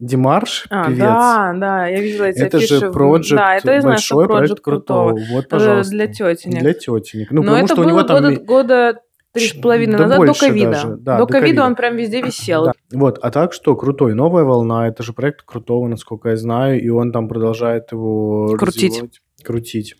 Димарш, 0.00 0.66
А, 0.70 0.86
певец. 0.86 0.98
да, 0.98 1.52
да, 1.56 1.86
я 1.86 2.00
видела 2.00 2.24
эти 2.24 2.38
Это 2.40 2.58
же 2.58 2.64
афиши 2.76 2.88
в- 2.88 2.92
проект, 2.92 3.30
Да, 3.30 3.54
это 3.56 3.66
знаю, 3.80 3.82
большой 3.82 4.26
проект 4.26 4.60
Крутого. 4.60 5.10
Крутого. 5.10 5.34
Вот, 5.34 5.48
пожалуйста. 5.48 5.92
Для 5.92 6.06
тетенек. 6.08 6.60
Для 6.62 6.72
тетенек. 6.72 7.30
Ну, 7.30 7.42
Но 7.42 7.52
потому 7.52 7.64
это 7.64 7.66
что 7.74 7.82
у 7.82 7.84
было 7.84 7.88
него 7.90 8.02
там... 8.02 8.44
года 8.44 9.00
три 9.32 9.48
с 9.48 9.52
половиной 9.54 9.96
да 9.98 10.06
назад, 10.06 10.26
до 10.26 10.34
ковида. 10.34 10.96
да, 10.98 11.18
до 11.18 11.26
ковида 11.26 11.64
он 11.64 11.74
прям 11.74 11.96
везде 11.96 12.20
висел. 12.22 12.66
Да. 12.66 12.72
Вот, 12.92 13.18
а 13.22 13.30
так 13.30 13.52
что, 13.52 13.74
крутой, 13.76 14.14
новая 14.14 14.44
волна, 14.44 14.88
это 14.88 15.02
же 15.02 15.12
проект 15.12 15.42
крутого, 15.42 15.88
насколько 15.88 16.28
я 16.30 16.36
знаю, 16.36 16.80
и 16.82 16.88
он 16.88 17.12
там 17.12 17.28
продолжает 17.28 17.92
его 17.92 18.56
Крутить. 18.58 19.20
крутить. 19.42 19.96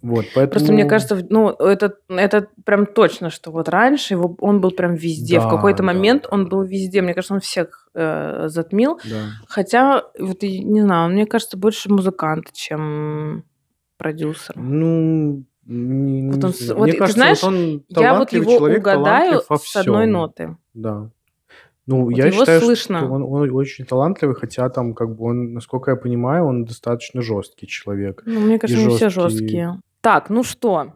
Вот, 0.00 0.24
поэтому... 0.34 0.50
Просто 0.52 0.72
мне 0.72 0.86
кажется, 0.86 1.14
в- 1.14 1.30
ну, 1.30 1.50
это, 1.50 1.94
это 2.08 2.48
прям 2.64 2.86
точно, 2.86 3.28
что 3.28 3.50
вот 3.50 3.68
раньше 3.68 4.14
его, 4.14 4.34
он 4.40 4.60
был 4.62 4.70
прям 4.70 4.94
везде. 4.94 5.38
в 5.40 5.44
Да, 5.44 5.50
какой-то 5.50 5.82
да, 5.82 5.84
момент 5.92 6.26
он 6.30 6.48
был 6.48 6.62
везде. 6.62 7.02
Мне 7.02 7.12
кажется, 7.12 7.34
он 7.34 7.40
всех 7.40 7.88
э, 7.94 8.44
затмил. 8.48 8.98
Да. 9.04 9.26
Хотя, 9.46 10.04
вот, 10.18 10.42
не 10.42 10.80
знаю, 10.80 11.06
он, 11.08 11.12
мне 11.12 11.26
кажется, 11.26 11.58
больше 11.58 11.90
музыкант, 11.92 12.46
чем 12.54 13.44
продюсер. 13.98 14.54
Ну, 14.56 15.44
не, 15.66 16.20
не 16.22 16.32
Вот 16.32 16.44
он 16.44 16.52
знаю. 16.52 16.74
вот 16.78 16.82
мне 16.84 16.92
ты 16.92 16.98
кажется, 16.98 17.18
знаешь, 17.18 17.42
вот 17.42 17.48
он 17.48 17.84
Я 17.88 18.14
вот 18.18 18.32
его 18.32 18.52
человек, 18.58 18.78
угадаю 18.80 19.42
во 19.48 19.58
с 19.58 19.76
одной 19.76 20.06
ноты. 20.06 20.56
Да. 20.74 21.10
Ну, 21.86 22.04
Вот 22.04 22.16
я 22.16 22.26
его 22.26 22.40
считаю, 22.40 22.60
слышно. 22.62 22.98
что 23.00 23.08
он, 23.08 23.22
он 23.22 23.50
очень 23.54 23.84
талантливый, 23.84 24.34
хотя 24.36 24.68
там, 24.70 24.94
как 24.94 25.14
бы 25.14 25.24
он, 25.26 25.52
насколько 25.52 25.90
я 25.90 25.96
понимаю, 25.96 26.46
он 26.46 26.64
достаточно 26.64 27.20
жесткий 27.20 27.66
человек. 27.66 28.22
Ну, 28.24 28.40
мне 28.40 28.58
кажется, 28.58 28.82
не 28.82 28.88
все 28.96 29.10
жёсткий. 29.10 29.40
жесткие. 29.40 29.80
Так, 30.00 30.30
ну 30.30 30.42
что? 30.44 30.92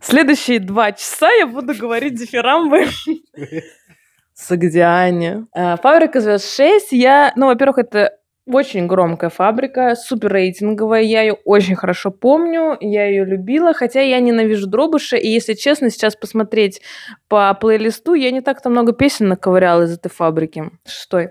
Следующие 0.00 0.60
два 0.60 0.92
часа 0.92 1.28
я 1.30 1.46
буду 1.46 1.74
говорить 1.74 2.14
дифирамбы 2.20 2.86
с 4.34 4.50
Агдиане. 4.50 5.46
Э, 5.54 5.76
Фабрика 5.76 6.20
звезд 6.20 6.48
6. 6.54 6.92
Я, 6.92 7.32
ну, 7.36 7.46
во-первых, 7.46 7.78
это 7.78 8.16
очень 8.56 8.86
громкая 8.86 9.30
фабрика, 9.30 9.94
супер 9.94 10.32
рейтинговая. 10.32 11.02
Я 11.02 11.22
ее 11.22 11.34
очень 11.44 11.76
хорошо 11.76 12.10
помню, 12.10 12.76
я 12.80 13.06
ее 13.06 13.24
любила, 13.24 13.72
хотя 13.72 14.00
я 14.00 14.20
ненавижу 14.20 14.66
Дробыша. 14.66 15.16
И 15.16 15.28
если 15.28 15.54
честно, 15.54 15.90
сейчас 15.90 16.16
посмотреть 16.16 16.80
по 17.28 17.52
плейлисту, 17.54 18.14
я 18.14 18.30
не 18.30 18.40
так-то 18.40 18.70
много 18.70 18.92
песен 18.92 19.28
наковыряла 19.28 19.82
из 19.82 19.96
этой 19.96 20.10
фабрики. 20.10 20.70
Шестой. 20.86 21.30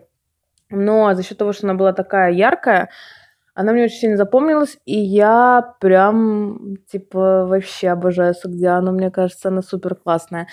Но 0.70 1.14
за 1.14 1.24
счет 1.24 1.38
того, 1.38 1.52
что 1.52 1.66
она 1.68 1.74
была 1.74 1.94
такая 1.94 2.32
яркая, 2.32 2.90
она 3.56 3.74
мне 3.74 3.86
очень 3.86 3.98
сильно 3.98 4.18
запомнилась, 4.18 4.78
и 4.86 4.98
я 4.98 5.76
прям, 5.80 6.78
типа, 6.92 7.46
вообще 7.46 7.90
обожаю 7.90 8.34
Сагдиану. 8.34 8.92
Мне 8.92 9.12
кажется, 9.12 9.50
она 9.50 9.62
супер 9.62 9.96
классная. 9.96 10.48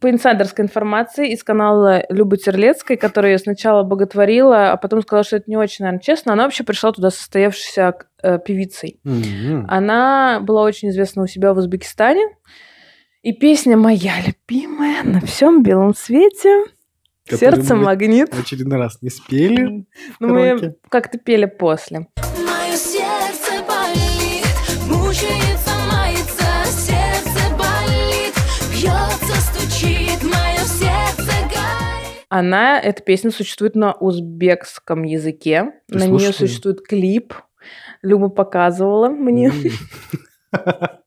По 0.00 0.10
инсайдерской 0.10 0.64
информации 0.64 1.32
из 1.32 1.42
канала 1.42 2.04
Любы 2.08 2.36
Терлецкой, 2.36 2.96
которая 2.96 3.32
ее 3.32 3.38
сначала 3.38 3.82
боготворила, 3.82 4.72
а 4.72 4.76
потом 4.76 5.02
сказала, 5.02 5.24
что 5.24 5.36
это 5.36 5.50
не 5.50 5.56
очень, 5.56 5.84
наверное, 5.84 6.02
честно, 6.02 6.32
она 6.32 6.44
вообще 6.44 6.64
пришла 6.64 6.92
туда 6.92 7.10
состоявшейся 7.10 7.94
э, 8.22 8.38
певицей. 8.38 9.00
Мгм. 9.04 9.66
Она 9.68 10.40
была 10.40 10.62
очень 10.62 10.90
известна 10.90 11.22
у 11.22 11.26
себя 11.26 11.52
в 11.54 11.58
Узбекистане. 11.58 12.28
И 13.22 13.32
песня 13.32 13.76
моя 13.76 14.14
любимая 14.26 15.02
на 15.02 15.20
всем 15.20 15.62
белом 15.62 15.94
свете. 15.94 16.64
Сердце 17.36 17.74
мы 17.74 17.84
магнит. 17.84 18.34
В 18.34 18.40
очередной 18.40 18.78
раз 18.78 18.98
не 19.02 19.10
спели. 19.10 19.86
Ну, 20.18 20.28
мы 20.28 20.76
как-то 20.88 21.18
пели 21.18 21.46
после. 21.46 22.08
Мое 22.36 22.76
сердце 22.76 23.62
болит, 23.66 24.46
мучается, 24.88 25.70
мается, 25.90 26.44
сердце 26.66 27.56
болит, 27.56 28.34
бьется, 28.72 29.40
стучит, 29.40 30.22
мое 30.22 30.60
Она, 32.28 32.80
эта 32.80 33.02
песня 33.02 33.30
существует 33.30 33.74
на 33.74 33.92
узбекском 33.92 35.02
языке. 35.02 35.72
Ты 35.88 35.98
на 35.98 36.06
нее 36.06 36.32
существует 36.32 36.80
клип. 36.86 37.34
Люба 38.02 38.28
показывала 38.28 39.08
мне. 39.08 39.52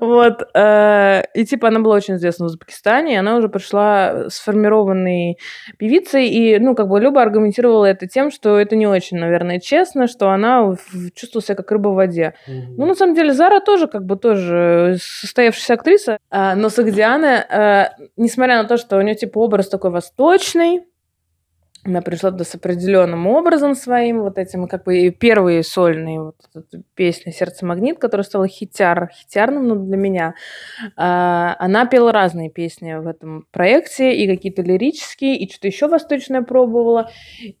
Вот. 0.00 0.42
э, 0.54 1.22
И 1.34 1.44
типа 1.44 1.68
она 1.68 1.80
была 1.80 1.96
очень 1.96 2.14
известна 2.14 2.46
в 2.46 2.48
Узбекистане, 2.48 3.14
и 3.14 3.16
она 3.16 3.36
уже 3.36 3.48
пришла 3.48 4.28
сформированной 4.28 5.38
певицей, 5.78 6.28
и, 6.28 6.58
ну, 6.58 6.74
как 6.74 6.88
бы 6.88 7.00
Люба 7.00 7.22
аргументировала 7.22 7.86
это 7.86 8.06
тем, 8.06 8.30
что 8.30 8.58
это 8.58 8.76
не 8.76 8.86
очень, 8.86 9.18
наверное, 9.18 9.60
честно, 9.60 10.06
что 10.06 10.30
она 10.30 10.74
чувствовала 11.14 11.44
себя 11.44 11.54
как 11.56 11.70
рыба 11.72 11.88
в 11.88 11.94
воде. 11.94 12.34
Ну, 12.46 12.86
на 12.86 12.94
самом 12.94 13.14
деле, 13.14 13.32
Зара 13.32 13.60
тоже 13.60 13.86
как 13.86 14.04
бы 14.04 14.16
тоже 14.16 14.96
состоявшаяся 15.00 15.74
актриса, 15.74 16.18
а, 16.30 16.54
но 16.54 16.68
Сагдиана, 16.68 17.26
э, 17.26 18.04
несмотря 18.16 18.62
на 18.62 18.68
то, 18.68 18.76
что 18.76 18.96
у 18.96 19.00
нее 19.00 19.14
типа 19.14 19.38
образ 19.38 19.68
такой 19.68 19.90
восточный, 19.90 20.82
она 21.88 22.02
пришла 22.02 22.30
туда 22.30 22.44
с 22.44 22.54
определенным 22.54 23.26
образом 23.26 23.74
своим, 23.74 24.20
вот 24.22 24.38
этим, 24.38 24.68
как 24.68 24.84
бы 24.84 24.98
и 24.98 25.10
первые 25.10 25.62
сольные 25.62 26.20
вот 26.20 26.36
эта 26.54 26.82
песня 26.94 27.32
«Сердце 27.32 27.64
магнит», 27.66 27.98
которая 27.98 28.24
стала 28.24 28.46
хитяр, 28.46 29.10
хитярным 29.12 29.68
ну, 29.68 29.74
для 29.74 29.96
меня. 29.96 30.34
А, 30.96 31.56
Она 31.58 31.86
пела 31.86 32.12
разные 32.12 32.50
песни 32.50 32.94
в 32.94 33.06
этом 33.06 33.46
проекте, 33.50 34.14
и 34.14 34.28
какие-то 34.28 34.62
лирические, 34.62 35.36
и 35.38 35.50
что-то 35.50 35.68
еще 35.68 35.88
восточное 35.88 36.42
пробовала, 36.42 37.10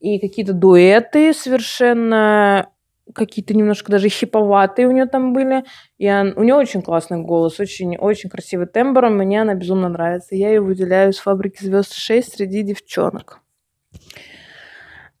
и 0.00 0.18
какие-то 0.18 0.52
дуэты 0.52 1.32
совершенно 1.32 2.68
какие-то 3.14 3.54
немножко 3.54 3.90
даже 3.90 4.10
хиповатые 4.10 4.86
у 4.86 4.90
нее 4.90 5.06
там 5.06 5.32
были. 5.32 5.64
И 5.96 6.10
он- 6.10 6.34
у 6.36 6.42
нее 6.42 6.54
очень 6.54 6.82
классный 6.82 7.18
голос, 7.22 7.58
очень, 7.58 7.96
очень 7.96 8.28
красивый 8.28 8.66
тембр. 8.66 9.08
Мне 9.08 9.40
она 9.40 9.54
безумно 9.54 9.88
нравится. 9.88 10.34
Я 10.34 10.50
ее 10.50 10.60
выделяю 10.60 11.14
с 11.14 11.18
фабрики 11.18 11.64
звезд 11.64 11.94
6 11.94 12.34
среди 12.34 12.62
девчонок. 12.62 13.40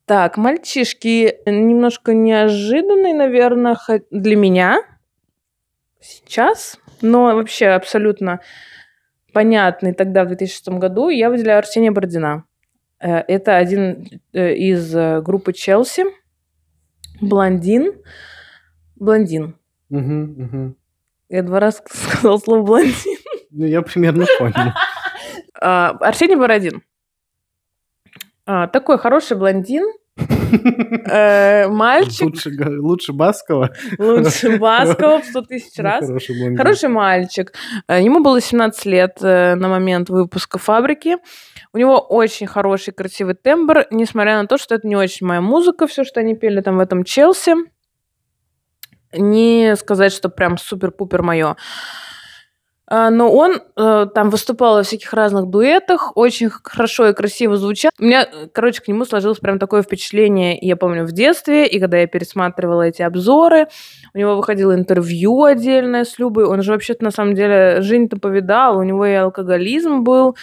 Так, 0.08 0.38
мальчишки, 0.38 1.38
немножко 1.44 2.14
неожиданный, 2.14 3.12
наверное, 3.12 3.76
для 4.10 4.36
меня 4.36 4.80
сейчас, 6.00 6.78
но 7.02 7.36
вообще 7.36 7.66
абсолютно 7.66 8.40
понятный 9.34 9.92
тогда, 9.92 10.24
в 10.24 10.28
2006 10.28 10.68
году, 10.70 11.10
я 11.10 11.28
выделяю 11.28 11.58
Арсения 11.58 11.92
Бородина. 11.92 12.44
Э, 13.00 13.18
Это 13.28 13.58
один 13.58 14.22
э, 14.32 14.54
из 14.54 14.96
э, 14.96 15.20
группы 15.20 15.52
Челси. 15.52 16.04
Блондин. 17.20 17.92
Блондин. 18.96 19.56
Мгм, 19.90 20.22
мгм. 20.22 20.76
Я 21.28 21.42
два 21.42 21.60
раза 21.60 21.82
сказал 21.86 22.40
слово 22.40 22.62
блондин. 22.62 23.18
Ну, 23.50 23.66
я 23.66 23.82
примерно 23.82 24.24
понял. 24.38 24.54
А, 25.60 25.90
Арсений 26.00 26.36
Бородин. 26.36 26.82
А, 28.50 28.66
Такой 28.66 28.98
хороший 28.98 29.36
блондин. 29.36 29.84
Э, 31.10 31.68
Мальчик. 31.68 32.34
Лучше, 32.80 33.12
Баскова. 33.12 33.70
Лучше 33.98 34.56
Баскова 34.56 35.20
в 35.20 35.24
100 35.30 35.42
тысяч 35.42 35.78
раз. 35.78 36.08
Хороший 36.56 36.88
мальчик. 36.88 37.52
Э, 37.86 38.02
Ему 38.02 38.20
было 38.20 38.40
17 38.40 38.86
лет 38.86 39.18
э, 39.20 39.54
на 39.54 39.68
момент 39.68 40.08
выпуска 40.08 40.58
«Фабрики». 40.58 41.18
У 41.74 41.78
него 41.78 41.98
очень 41.98 42.46
хороший, 42.46 42.94
красивый 42.94 43.34
тембр, 43.34 43.84
несмотря 43.90 44.40
на 44.40 44.48
то, 44.48 44.56
что 44.56 44.74
это 44.74 44.88
не 44.88 44.96
очень 44.96 45.26
моя 45.26 45.42
музыка, 45.42 45.86
все, 45.86 46.02
что 46.04 46.20
они 46.20 46.34
пели 46.34 46.62
там 46.62 46.78
в 46.78 46.80
этом 46.80 47.04
Челси. 47.04 47.54
Не 49.12 49.76
сказать, 49.76 50.12
что 50.12 50.30
прям 50.30 50.56
супер-пупер 50.56 51.22
мое. 51.22 51.56
Но 52.90 53.30
он 53.30 53.60
э, 53.76 54.06
там 54.14 54.30
выступал 54.30 54.76
во 54.76 54.82
всяких 54.82 55.12
разных 55.12 55.46
дуэтах, 55.46 56.16
очень 56.16 56.48
хорошо 56.48 57.08
и 57.08 57.12
красиво 57.12 57.58
звучал. 57.58 57.90
У 57.98 58.04
меня, 58.04 58.22
э, 58.22 58.46
короче, 58.50 58.80
к 58.80 58.88
нему 58.88 59.04
сложилось 59.04 59.38
прям 59.40 59.58
такое 59.58 59.82
впечатление, 59.82 60.58
я 60.58 60.74
помню, 60.74 61.04
в 61.04 61.12
детстве, 61.12 61.66
и 61.66 61.80
когда 61.80 61.98
я 61.98 62.06
пересматривала 62.06 62.82
эти 62.82 63.02
обзоры, 63.02 63.68
у 64.14 64.18
него 64.18 64.36
выходило 64.36 64.74
интервью 64.74 65.44
отдельное 65.44 66.04
с 66.04 66.18
Любой. 66.18 66.46
Он 66.46 66.62
же 66.62 66.72
вообще-то 66.72 67.04
на 67.04 67.10
самом 67.10 67.34
деле 67.34 67.82
жизнь-то 67.82 68.18
повидал. 68.18 68.78
У 68.78 68.82
него 68.82 69.04
и 69.04 69.12
алкоголизм 69.12 70.02
был. 70.02 70.36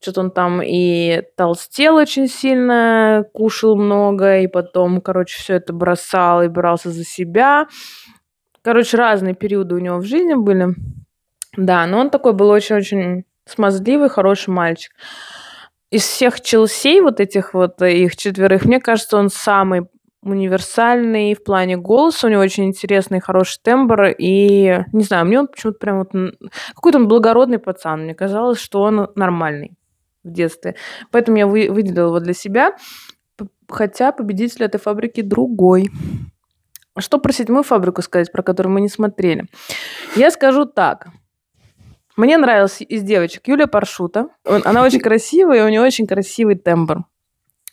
Что-то 0.00 0.20
он 0.20 0.30
там 0.30 0.62
и 0.62 1.22
толстел 1.36 1.96
очень 1.96 2.28
сильно, 2.28 3.24
кушал 3.32 3.76
много, 3.76 4.38
и 4.38 4.46
потом, 4.46 5.00
короче, 5.00 5.38
все 5.38 5.54
это 5.54 5.72
бросал 5.72 6.42
и 6.42 6.48
брался 6.48 6.90
за 6.90 7.04
себя. 7.04 7.66
Короче, 8.62 8.96
разные 8.96 9.34
периоды 9.34 9.74
у 9.74 9.78
него 9.78 9.98
в 9.98 10.04
жизни 10.04 10.34
были. 10.34 10.74
Да, 11.56 11.86
но 11.86 12.00
он 12.00 12.10
такой 12.10 12.32
был 12.32 12.48
очень-очень 12.48 13.24
смазливый, 13.46 14.08
хороший 14.08 14.50
мальчик. 14.50 14.92
Из 15.90 16.02
всех 16.02 16.40
Челсей, 16.40 17.00
вот 17.00 17.18
этих 17.18 17.52
вот 17.52 17.82
э, 17.82 17.92
их 17.92 18.16
четверых, 18.16 18.64
мне 18.64 18.80
кажется, 18.80 19.16
он 19.16 19.28
самый 19.28 19.88
универсальный 20.22 21.34
в 21.34 21.42
плане 21.42 21.76
голоса, 21.76 22.26
у 22.26 22.30
него 22.30 22.42
очень 22.42 22.66
интересный, 22.66 23.20
хороший 23.20 23.58
тембр, 23.62 24.14
и, 24.16 24.84
не 24.92 25.04
знаю, 25.04 25.26
мне 25.26 25.40
он 25.40 25.48
почему-то 25.48 25.78
прям 25.78 25.98
вот... 25.98 26.10
Какой-то 26.74 26.98
он 26.98 27.08
благородный 27.08 27.58
пацан, 27.58 28.04
мне 28.04 28.14
казалось, 28.14 28.60
что 28.60 28.82
он 28.82 29.08
нормальный 29.14 29.72
в 30.22 30.30
детстве. 30.30 30.76
Поэтому 31.10 31.38
я 31.38 31.46
вы- 31.46 31.70
выделила 31.70 32.08
его 32.08 32.20
для 32.20 32.34
себя, 32.34 32.76
хотя 33.68 34.12
победитель 34.12 34.64
этой 34.64 34.78
фабрики 34.78 35.22
другой. 35.22 35.90
Что 36.98 37.18
про 37.18 37.32
седьмую 37.32 37.62
фабрику 37.62 38.02
сказать, 38.02 38.30
про 38.30 38.42
которую 38.42 38.74
мы 38.74 38.80
не 38.80 38.88
смотрели? 38.88 39.46
Я 40.16 40.30
скажу 40.30 40.66
так. 40.66 41.06
Мне 42.20 42.36
нравилась 42.36 42.82
из 42.82 43.02
девочек 43.02 43.48
Юлия 43.48 43.66
Паршута. 43.66 44.28
Он- 44.44 44.60
Она 44.66 44.82
очень 44.82 45.00
красивая, 45.08 45.60
и 45.60 45.62
у 45.62 45.68
нее 45.68 45.80
очень 45.80 46.06
красивый 46.06 46.54
тембр. 46.56 47.04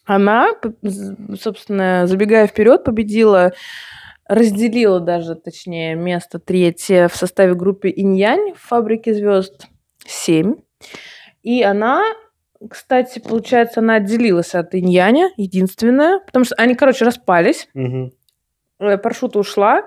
Она, 0.06 0.52
собственно, 1.38 2.08
забегая 2.08 2.48
вперед, 2.48 2.86
победила, 2.86 3.52
разделила 4.26 5.02
даже, 5.02 5.36
точнее, 5.36 5.96
место 5.96 6.40
третье 6.40 7.10
в 7.10 7.16
составе 7.18 7.56
группы 7.56 7.92
Иньянь 7.94 8.54
в 8.54 8.60
фабрике 8.62 9.14
звезд 9.14 9.68
7. 10.06 10.56
И 11.44 11.62
она, 11.62 12.04
кстати, 12.70 13.20
получается, 13.20 13.82
она 13.82 13.96
отделилась 13.96 14.56
от 14.56 14.74
Иньяня, 14.76 15.30
единственная, 15.36 16.20
потому 16.20 16.46
что 16.46 16.56
они, 16.56 16.74
короче, 16.76 17.04
распались. 17.04 17.68
Э, 18.80 18.98
Паршута 18.98 19.40
ушла. 19.40 19.84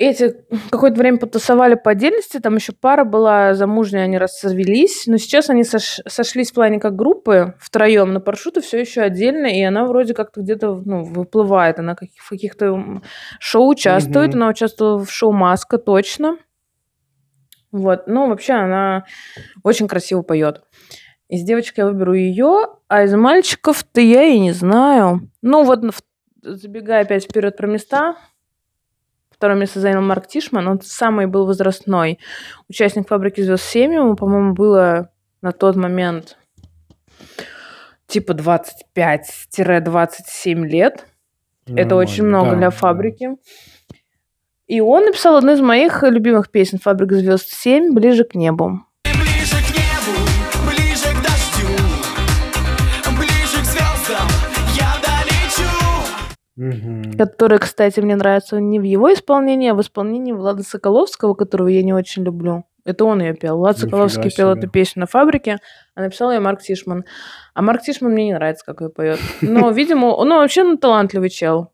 Эти 0.00 0.36
какое-то 0.70 0.96
время 0.96 1.18
потусовали 1.18 1.74
по 1.74 1.90
отдельности, 1.90 2.38
там 2.38 2.54
еще 2.54 2.72
пара 2.72 3.02
была 3.04 3.54
замужняя, 3.54 4.04
они 4.04 4.16
развелись, 4.16 5.08
но 5.08 5.16
сейчас 5.16 5.50
они 5.50 5.62
сош- 5.62 6.00
сошлись 6.06 6.52
в 6.52 6.54
плане 6.54 6.78
как 6.78 6.94
группы 6.94 7.54
втроем, 7.58 8.12
но 8.12 8.20
Паршута 8.20 8.60
все 8.60 8.78
еще 8.78 9.00
отдельно, 9.02 9.46
и 9.46 9.60
она 9.60 9.84
вроде 9.86 10.14
как-то 10.14 10.40
где-то 10.40 10.80
ну, 10.84 11.02
выплывает, 11.02 11.80
она 11.80 11.96
в 11.96 12.28
каких-то 12.30 13.02
шоу 13.40 13.68
участвует, 13.70 14.28
Мгм. 14.28 14.36
она 14.42 14.48
участвовала 14.50 15.04
в 15.04 15.10
шоу 15.10 15.32
«Маска», 15.32 15.78
точно. 15.78 16.38
Вот, 17.72 18.06
ну, 18.06 18.28
вообще 18.28 18.52
она 18.52 19.04
очень 19.64 19.88
красиво 19.88 20.22
поет. 20.22 20.62
Из 21.28 21.42
девочек 21.42 21.76
я 21.76 21.86
выберу 21.86 22.14
ее, 22.14 22.68
а 22.86 23.02
из 23.02 23.12
мальчиков-то 23.14 24.00
я 24.00 24.22
и 24.22 24.38
не 24.38 24.52
знаю. 24.52 25.28
Ну, 25.42 25.64
вот 25.64 25.80
забегая 26.40 27.02
опять 27.02 27.24
вперед 27.24 27.56
про 27.56 27.66
места, 27.66 28.16
второе 29.38 29.56
место 29.56 29.80
занял 29.80 30.02
Марк 30.02 30.26
Тишман, 30.26 30.66
он 30.66 30.80
самый 30.82 31.26
был 31.26 31.46
возрастной 31.46 32.18
участник 32.68 33.08
«Фабрики 33.08 33.40
звезд 33.40 33.74
7», 33.74 33.94
ему, 33.94 34.16
по-моему, 34.16 34.52
было 34.52 35.10
на 35.40 35.52
тот 35.52 35.76
момент 35.76 36.36
типа 38.08 38.32
25-27 38.32 40.66
лет. 40.66 41.06
Это 41.66 41.94
очень 41.94 42.24
Нормально, 42.24 42.38
много 42.38 42.50
да, 42.50 42.56
для 42.56 42.70
фабрики. 42.70 43.36
И 44.66 44.80
он 44.80 45.04
написал 45.04 45.36
одну 45.36 45.52
из 45.52 45.60
моих 45.60 46.02
любимых 46.02 46.50
песен 46.50 46.78
«Фабрика 46.78 47.14
звезд 47.14 47.46
7» 47.64 47.92
«Ближе 47.92 48.24
к 48.24 48.34
небу». 48.34 48.80
Мгм. 56.58 57.12
который, 57.16 57.60
кстати, 57.60 58.00
мне 58.00 58.16
нравится 58.16 58.58
не 58.58 58.80
в 58.80 58.82
его 58.82 59.12
исполнении, 59.14 59.70
а 59.70 59.74
в 59.74 59.80
исполнении 59.80 60.32
Влада 60.32 60.64
Соколовского, 60.64 61.34
которого 61.34 61.68
я 61.68 61.84
не 61.84 61.92
очень 61.92 62.24
люблю. 62.24 62.64
Это 62.84 63.04
он 63.04 63.20
ее 63.20 63.34
пел. 63.34 63.58
Влад 63.58 63.78
Соколовский 63.78 64.34
пел 64.34 64.50
эту 64.50 64.68
песню 64.68 65.00
на 65.00 65.06
фабрике, 65.06 65.58
а 65.94 66.00
написал 66.00 66.32
ее 66.32 66.40
Марк 66.40 66.62
Тишман. 66.62 67.04
А 67.54 67.62
Марк 67.62 67.82
Тишман 67.82 68.12
мне 68.12 68.26
не 68.26 68.34
нравится, 68.34 68.64
как 68.64 68.80
ее 68.80 68.88
поет. 68.88 69.20
Но, 69.40 69.70
видимо, 69.72 70.06
он 70.06 70.30
вообще 70.30 70.64
ну, 70.64 70.76
талантливый 70.76 71.28
чел. 71.28 71.70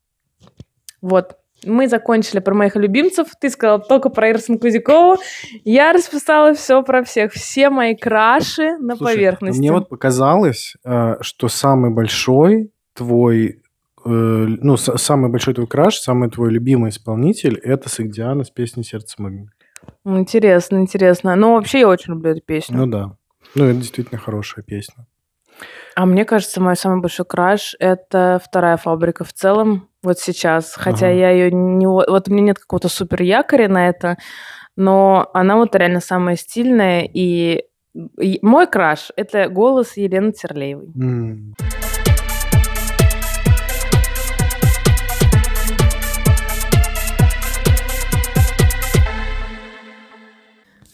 Вот. 1.01 1.37
Мы 1.65 1.89
закончили 1.89 2.41
про 2.41 2.53
моих 2.53 2.77
любимцев. 2.77 3.29
Ты 3.41 3.49
сказал 3.49 3.81
только 3.81 4.11
про 4.11 4.31
Ирсен 4.31 4.59
Кузякову. 4.59 5.17
Я 5.65 5.93
расписала 5.93 6.53
все 6.53 6.83
про 6.83 7.05
всех. 7.05 7.33
Все 7.33 7.71
мои 7.71 7.95
краши 7.95 8.77
на 8.79 8.97
Слушай, 8.97 9.15
поверхности. 9.15 9.61
Мне 9.61 9.73
вот 9.73 9.89
показалось, 9.89 10.75
э, 10.85 11.15
что 11.21 11.49
самый 11.49 11.91
большой 11.91 12.73
твой, 12.93 13.63
ну, 14.05 14.77
с- 14.77 14.97
самый 14.99 15.31
большой 15.31 15.55
твой 15.55 15.67
краш, 15.67 15.97
самый 15.97 16.31
твой 16.31 16.51
любимый 16.51 16.91
исполнитель– 16.91 17.59
это 17.63 17.89
Сагдиана 17.89 18.45
с 18.45 18.51
песней 18.51 18.85
«Сердце 18.85 19.17
магнит». 19.23 19.49
Интересно, 20.05 20.77
интересно. 20.79 21.35
Ну, 21.37 21.55
вообще, 21.55 21.81
я 21.81 21.89
очень 21.89 22.15
люблю 22.15 22.33
эту 22.33 22.41
песню. 22.43 22.77
Ну 22.79 22.87
да. 22.87 23.17
Ну, 23.55 23.65
это 23.65 23.79
действительно 23.79 24.19
хорошая 24.21 24.65
песня. 24.65 25.07
А 25.95 26.07
мне 26.07 26.25
кажется, 26.25 26.61
мой 26.61 26.77
самый 26.77 27.01
большой 27.01 27.25
краш— 27.27 27.77
это 27.79 28.41
вторая 28.45 28.77
фабрика 28.77 29.25
в 29.25 29.33
целом, 29.33 29.89
вот 30.03 30.19
сейчас. 30.19 30.75
Хотя 30.75 31.07
Ага. 31.07 31.15
я 31.15 31.31
ее 31.31 31.51
не... 31.53 31.87
Вот 31.87 32.29
у 32.29 32.33
меня 32.33 32.43
нет 32.47 32.59
какого-то 32.59 32.89
супер 32.89 33.23
якоря 33.23 33.69
на 33.69 33.89
это, 33.89 34.17
но 34.77 35.31
она 35.35 35.57
вот 35.57 35.75
реально 35.77 36.01
самая 36.01 36.37
стильная. 36.37 37.09
И, 37.13 37.63
и 38.21 38.39
мой 38.43 38.67
краш— 38.67 39.13
это 39.17 39.49
голос 39.49 39.97
Елены 39.97 40.33
Терлеевой. 40.33 40.89
М. 41.01 41.55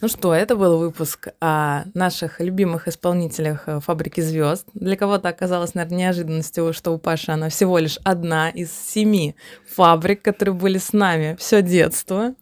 Ну 0.03 0.09
что, 0.09 0.33
это 0.33 0.57
был 0.57 0.79
выпуск 0.79 1.29
о 1.41 1.85
наших 1.93 2.41
любимых 2.41 2.89
исполнителях 2.89 3.65
э, 3.67 3.81
«Фабрики 3.81 4.23
звезд». 4.23 4.67
Для 4.73 4.97
кого-то 4.97 5.29
оказалось, 5.29 5.75
наверное, 5.75 5.99
неожиданностью, 5.99 6.73
что 6.73 6.93
у 6.93 6.99
Паши 6.99 7.33
она 7.33 7.51
всего 7.51 7.77
лишь 7.77 7.99
одна 8.03 8.49
из 8.49 8.73
семи 8.73 9.37
фабрик, 9.69 10.23
которые 10.23 10.55
были 10.55 10.79
с 10.79 10.95
нами 10.95 11.37
все 11.39 11.61
детство. 11.61 12.35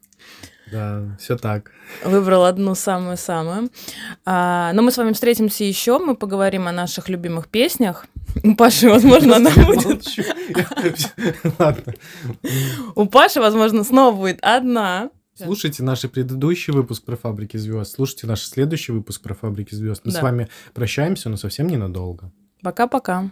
Да, 0.71 1.03
все 1.19 1.37
так. 1.37 1.73
Выбрал 2.05 2.45
одну 2.45 2.77
самую-самую. 2.77 3.71
А, 4.25 4.73
но 4.73 4.83
мы 4.83 4.93
с 4.93 4.97
вами 4.97 5.13
встретимся 5.13 5.65
еще, 5.65 5.99
мы 5.99 6.15
поговорим 6.15 6.69
о 6.69 6.73
наших 6.73 7.09
любимых 7.09 7.49
песнях. 7.49 8.07
У 8.45 8.55
Паши, 8.55 8.89
возможно, 8.89 9.37
она 9.37 9.51
будет... 9.51 10.05
Ладно. 11.59 11.95
У 12.95 13.07
Паши, 13.07 13.41
возможно, 13.41 13.83
снова 13.83 14.15
будет 14.15 14.39
одна. 14.43 15.11
Слушайте 15.45 15.82
наш 15.82 16.03
предыдущий 16.03 16.72
выпуск 16.72 17.05
про 17.05 17.16
фабрики 17.16 17.57
звезд. 17.57 17.95
Слушайте 17.95 18.26
наш 18.26 18.43
следующий 18.43 18.93
выпуск 18.93 19.22
про 19.22 19.34
фабрики 19.34 19.74
звезд. 19.74 20.03
Мы 20.05 20.12
Да. 20.12 20.18
с 20.18 20.22
вами 20.22 20.49
прощаемся, 20.74 21.28
но 21.28 21.36
совсем 21.36 21.66
ненадолго. 21.68 22.32
Пока-пока. 22.62 23.30